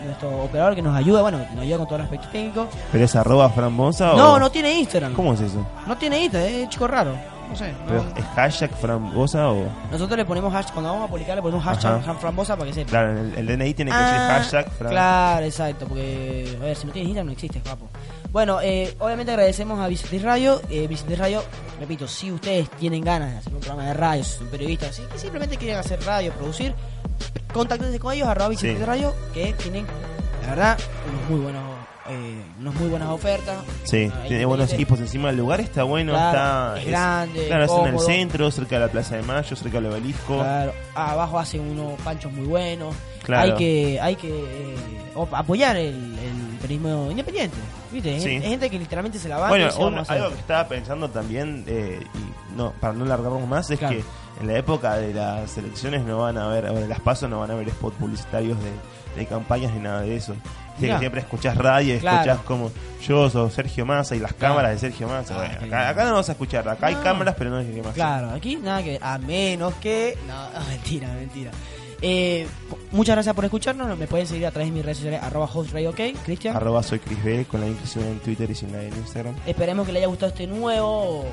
nuestro 0.05 0.45
operador 0.45 0.75
que 0.75 0.83
nos 0.83 0.95
ayuda, 0.97 1.23
bueno, 1.23 1.39
nos 1.55 1.61
ayuda 1.63 1.79
con 1.79 1.87
todo 1.87 1.97
el 1.97 2.03
aspecto 2.03 2.29
técnico. 2.29 2.69
¿Pero 2.93 3.05
es 3.05 3.17
arroba 3.17 3.49
Fran 3.51 3.75
Bosa 3.77 4.13
o...? 4.15 4.17
No, 4.17 4.39
no 4.39 4.51
tiene 4.51 4.79
Instagram. 4.79 5.15
¿Cómo 5.15 5.33
es 5.35 5.41
eso? 5.41 5.67
No 5.87 5.97
tiene 5.97 6.23
Instagram, 6.25 6.51
es 6.53 6.69
chico 6.69 6.87
raro. 6.87 7.15
No 7.51 7.57
sé. 7.57 7.73
no- 7.73 7.79
¿Pero 7.87 8.05
es 8.17 8.25
hashtag 8.35 8.71
Fran 8.81 9.13
Bosa 9.15 9.51
o...? 9.51 9.67
Nosotros 9.91 10.17
le 10.17 10.25
ponemos 10.25 10.53
hashtag, 10.53 10.73
cuando 10.75 10.93
vamos 10.93 11.09
a 11.09 11.11
publicar 11.11 11.37
le 11.37 11.43
ponemos 11.43 11.65
hashtag 11.65 11.95
Ajá. 12.01 12.15
Fran 12.15 12.37
Bosa 12.37 12.57
para 12.57 12.69
que 12.69 12.75
sepa. 12.75 12.91
Claro, 12.91 13.19
el, 13.21 13.35
el 13.37 13.47
DNI 13.59 13.75
tiene 13.75 13.91
que 13.91 13.97
Ah, 13.97 14.03
decir 14.05 14.21
hashtag 14.29 14.71
Fran. 14.73 14.91
Claro, 14.91 15.45
exacto, 15.47 15.87
porque, 15.87 16.57
a 16.61 16.65
ver, 16.65 16.77
si 16.77 16.87
no 16.87 16.93
tienes 16.93 17.09
Instagram 17.09 17.27
no 17.27 17.33
existe, 17.33 17.61
papo. 17.61 17.89
Bueno, 18.31 18.61
eh, 18.63 18.95
obviamente 19.01 19.33
agradecemos 19.33 19.81
a 19.81 19.89
Visitis 19.89 20.23
Radio. 20.23 20.61
Eh, 20.71 20.87
Visitis 20.87 21.19
Radio, 21.19 21.43
repito, 21.81 22.07
si 22.07 22.31
ustedes 22.31 22.71
tienen 22.71 23.03
ganas 23.03 23.33
de 23.33 23.39
hacer 23.39 23.53
un 23.53 23.59
programa 23.61 23.89
de 23.89 23.95
radio, 23.95 24.23
si 24.23 24.39
son 24.39 24.47
periodistas, 24.47 24.95
si 24.95 25.03
simplemente 25.17 25.57
quieren 25.57 25.79
hacer 25.79 26.01
radio, 26.05 26.31
producir, 26.33 26.73
contáctense 27.53 27.99
con 27.99 28.13
ellos, 28.15 28.29
arroba 28.29 28.49
Visitis 28.51 28.79
Sí. 28.79 28.85
Radio, 28.85 29.13
que 29.35 29.53
tienen, 29.55 29.85
la 30.43 30.51
verdad, 30.51 30.79
unos 31.09 31.29
muy 31.31 31.41
buenos, 31.41 31.63
eh, 32.11 32.43
unas 32.61 32.75
muy 32.75 32.89
buenas 32.89 33.09
ofertas. 33.09 33.59
Sí, 33.85 34.11
tiene 34.29 34.45
buenos 34.45 34.73
equipos 34.73 34.99
encima. 35.01 35.31
El 35.31 35.37
lugar 35.37 35.61
está 35.61 35.85
bueno, 35.85 36.13
Claro, 36.13 36.77
está... 36.77 36.81
es 36.83 36.87
grande, 36.89 37.47
Claro, 37.47 37.65
es 37.65 37.71
en 37.73 37.87
el 37.95 37.99
centro, 38.01 38.51
cerca 38.51 38.77
de 38.79 38.87
la 38.87 38.93
Plaza 38.93 39.17
de 39.17 39.23
Mayo, 39.23 39.57
cerca 39.57 39.81
del 39.81 39.87
obelisco. 39.93 40.37
Claro, 40.39 40.73
abajo 40.95 41.39
hacen 41.39 41.61
unos 41.61 42.01
panchos 42.03 42.33
muy 42.33 42.47
buenos. 42.47 42.95
Claro. 43.23 43.53
Hay 43.53 43.59
que, 43.59 44.01
hay 44.01 44.17
que 44.17 44.29
eh, 44.29 44.77
apoyar 45.33 45.77
el, 45.77 45.95
el 45.95 46.59
periodismo 46.61 47.11
independiente. 47.11 47.57
¿Viste? 47.93 48.11
Hay 48.15 48.21
Sí. 48.21 48.29
gente- 48.31 48.45
hay 48.47 48.51
gente 48.53 48.71
que 48.71 48.79
literalmente 48.79 49.19
se 49.19 49.29
la 49.29 49.39
va 49.39 49.49
Bueno, 49.49 49.69
un- 49.79 49.99
algo 50.09 50.29
que 50.31 50.39
estaba 50.39 50.67
pensando 50.69 51.09
también, 51.11 51.65
eh, 51.67 52.01
y 52.15 52.57
no 52.57 52.73
para 52.81 52.93
no 52.95 53.05
largarnos 53.05 53.47
más, 53.49 53.71
es 53.71 53.79
Claro. 53.79 53.97
que 53.97 54.05
en 54.41 54.47
la 54.47 54.57
época 54.57 54.97
de 54.97 55.13
las 55.13 55.57
elecciones 55.59 56.03
no 56.05 56.19
van 56.21 56.39
a 56.39 56.47
haber, 56.47 56.67
o 56.67 56.75
de 56.75 56.89
las 56.89 57.01
pasos 57.01 57.29
no 57.29 57.41
van 57.41 57.51
a 57.51 57.55
haber 57.55 57.69
spots 57.71 57.97
publicitarios 57.99 58.57
de, 58.63 58.71
de 59.21 59.27
campañas 59.27 59.73
ni 59.75 59.81
nada 59.81 60.01
de 60.03 60.17
eso. 60.17 60.35
Viste 60.81 60.95
que 60.95 60.99
siempre 60.99 61.21
escuchás 61.21 61.57
radio 61.57 61.99
Claro. 62.01 62.17
escuchás 62.19 62.39
como 62.47 62.71
yo 63.07 63.31
soy 63.31 63.51
Sergio 63.51 63.87
Massa 63.87 64.17
y 64.17 64.19
las 64.19 64.33
Claro. 64.35 64.55
cámaras 64.55 64.73
de 64.73 64.79
Sergio 64.79 65.09
Massa. 65.09 65.35
Ah, 65.35 65.47
Bueno, 65.59 65.67
acá, 65.67 65.89
acá 65.91 66.05
no 66.05 66.15
vas 66.15 66.29
a 66.29 66.33
escuchar, 66.33 66.69
acá 66.69 66.87
hay 66.89 66.95
cámaras 66.97 67.35
pero 67.39 67.51
no 67.51 67.57
hay 67.59 67.65
Sergio 67.67 67.83
Massa. 67.85 67.95
Claro, 67.95 68.31
aquí 68.31 68.57
nada 68.57 68.83
que 68.83 68.91
ver. 68.93 69.01
A 69.05 69.19
menos 69.19 69.75
que. 69.75 70.17
No, 70.27 70.49
mentira, 70.69 71.09
mentira. 71.15 71.51
Eh, 72.03 72.47
muchas 72.93 73.15
gracias 73.15 73.35
por 73.35 73.45
escucharnos. 73.45 73.99
Me 73.99 74.07
pueden 74.07 74.27
seguir 74.27 74.47
a 74.47 74.51
través 74.51 74.69
de 74.69 74.73
mis 74.75 74.83
redes 74.85 74.97
sociales, 74.99 75.21
arroba 75.23 75.45
hostradiok, 75.53 75.97
Cristian. 76.25 76.57
Arroba 76.57 76.83
soy 76.83 76.99
Chris 76.99 77.23
B 77.23 77.45
con 77.45 77.61
la 77.61 77.67
inclusión 77.67 78.05
en 78.07 78.19
Twitter 78.21 78.51
y 78.51 78.55
sin 78.55 78.73
la 78.73 78.83
en 78.83 78.95
Instagram. 78.97 79.35
Esperemos 79.47 79.85
que 79.87 79.93
le 79.93 79.99
haya 79.99 80.09
gustado 80.09 80.29
este 80.33 80.47
nuevo. 80.47 81.27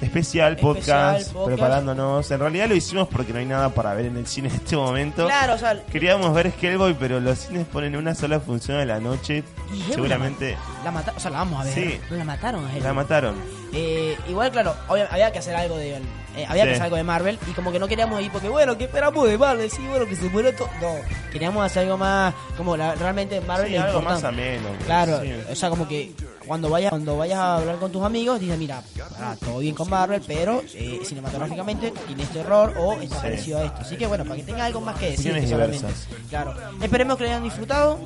Especial 0.00 0.56
podcast, 0.56 1.20
Especial 1.20 1.32
podcast. 1.34 1.46
preparándonos. 1.56 2.30
En 2.30 2.40
realidad 2.40 2.68
lo 2.68 2.74
hicimos 2.74 3.08
porque 3.08 3.32
no 3.32 3.38
hay 3.38 3.46
nada 3.46 3.68
para 3.70 3.94
ver 3.94 4.06
en 4.06 4.16
el 4.16 4.26
cine 4.26 4.48
en 4.48 4.54
este 4.56 4.76
momento. 4.76 5.26
Claro, 5.26 5.54
o 5.54 5.58
sea. 5.58 5.80
Queríamos 5.86 6.32
ver 6.34 6.52
Hellboy, 6.60 6.94
pero 6.94 7.20
los 7.20 7.38
cines 7.38 7.66
ponen 7.66 7.96
una 7.96 8.14
sola 8.14 8.40
función 8.40 8.78
a 8.78 8.84
la 8.84 9.00
noche. 9.00 9.42
y 9.74 9.92
Seguramente 9.92 10.56
La 10.84 10.90
mataron, 10.90 11.16
o 11.16 11.20
sea, 11.20 11.30
la 11.30 11.38
vamos 11.38 11.60
a 11.60 11.64
ver. 11.64 11.74
Sí. 11.74 12.00
La 12.10 12.24
mataron 12.24 12.64
a 12.66 12.78
la 12.78 12.92
mataron. 12.92 13.34
Eh, 13.72 14.16
igual, 14.28 14.50
claro, 14.50 14.74
había 14.88 15.30
que 15.32 15.38
hacer 15.38 15.54
algo 15.54 15.76
de. 15.76 15.96
eh, 16.36 16.46
había 16.48 16.62
Sí. 16.64 16.68
que 16.68 16.72
hacer 16.74 16.82
algo 16.82 16.96
de 16.96 17.04
Marvel 17.04 17.38
y 17.48 17.52
como 17.52 17.70
que 17.70 17.78
no 17.78 17.86
queríamos 17.86 18.20
ir 18.20 18.30
porque, 18.32 18.48
bueno, 18.48 18.76
¿qué 18.76 18.84
esperamos 18.84 19.28
de 19.28 19.38
Marvel? 19.38 19.70
Sí, 19.70 19.84
bueno, 19.88 20.06
que 20.06 20.16
se 20.16 20.28
muera 20.28 20.54
todo. 20.56 20.68
No, 20.80 20.94
queríamos 21.32 21.64
hacer 21.64 21.84
algo 21.84 21.96
más. 21.98 22.34
Como 22.56 22.76
la- 22.76 22.94
realmente 22.96 23.40
Marvel 23.40 23.68
Sí, 23.68 23.74
es 23.76 23.80
algo 23.82 24.02
más 24.02 24.16
importante. 24.18 24.56
ameno. 24.56 24.68
Claro, 24.86 25.20
Sí. 25.22 25.32
o 25.52 25.54
sea, 25.54 25.70
como 25.70 25.86
que 25.86 26.10
cuando 26.50 26.68
vayas 26.68 26.90
cuando 26.90 27.16
vayas 27.16 27.38
a 27.38 27.56
hablar 27.58 27.76
con 27.76 27.92
tus 27.92 28.02
amigos, 28.02 28.40
dices, 28.40 28.58
mira, 28.58 28.82
ah, 29.20 29.36
todo 29.38 29.60
bien 29.60 29.72
con 29.72 29.88
Marvel, 29.88 30.20
pero 30.26 30.64
eh, 30.74 30.98
cinematográficamente 31.04 31.92
tiene 32.08 32.24
este 32.24 32.40
error 32.40 32.74
o 32.76 32.94
está 32.94 33.14
Sí. 33.14 33.22
parecido 33.22 33.58
a 33.60 33.64
esto. 33.66 33.80
Así 33.82 33.96
que 33.96 34.04
bueno, 34.08 34.24
para 34.24 34.34
que 34.34 34.42
tenga 34.42 34.64
algo 34.64 34.80
más 34.80 34.96
que 34.98 35.12
decir. 35.12 35.26
Solamente. 35.48 35.54
diversas. 35.78 36.08
Claro. 36.28 36.54
Esperemos 36.82 37.16
que 37.18 37.22
lo 37.22 37.30
hayan 37.30 37.44
disfrutado 37.44 38.00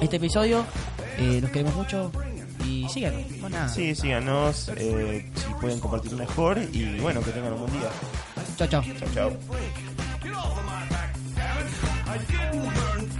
este 0.00 0.16
episodio. 0.16 0.64
Eh, 1.18 1.40
los 1.42 1.50
queremos 1.50 1.74
mucho 1.74 2.10
y 2.64 2.88
síganos. 2.88 3.20
Nada. 3.50 3.68
Sí, 3.68 3.94
síganos. 3.94 4.70
eh, 4.74 5.30
si 5.34 5.52
pueden 5.60 5.78
compartir 5.78 6.12
mejor. 6.12 6.58
Y 6.72 6.98
bueno, 7.00 7.20
que 7.20 7.32
tengan 7.32 7.52
un 7.52 7.58
buen 7.60 7.72
día. 7.74 7.90
Chao, 8.56 8.66
chao. 8.68 8.82
Chao, 8.98 9.08
chao. 9.14 9.32
I 12.10 12.16
didn't 12.26 13.17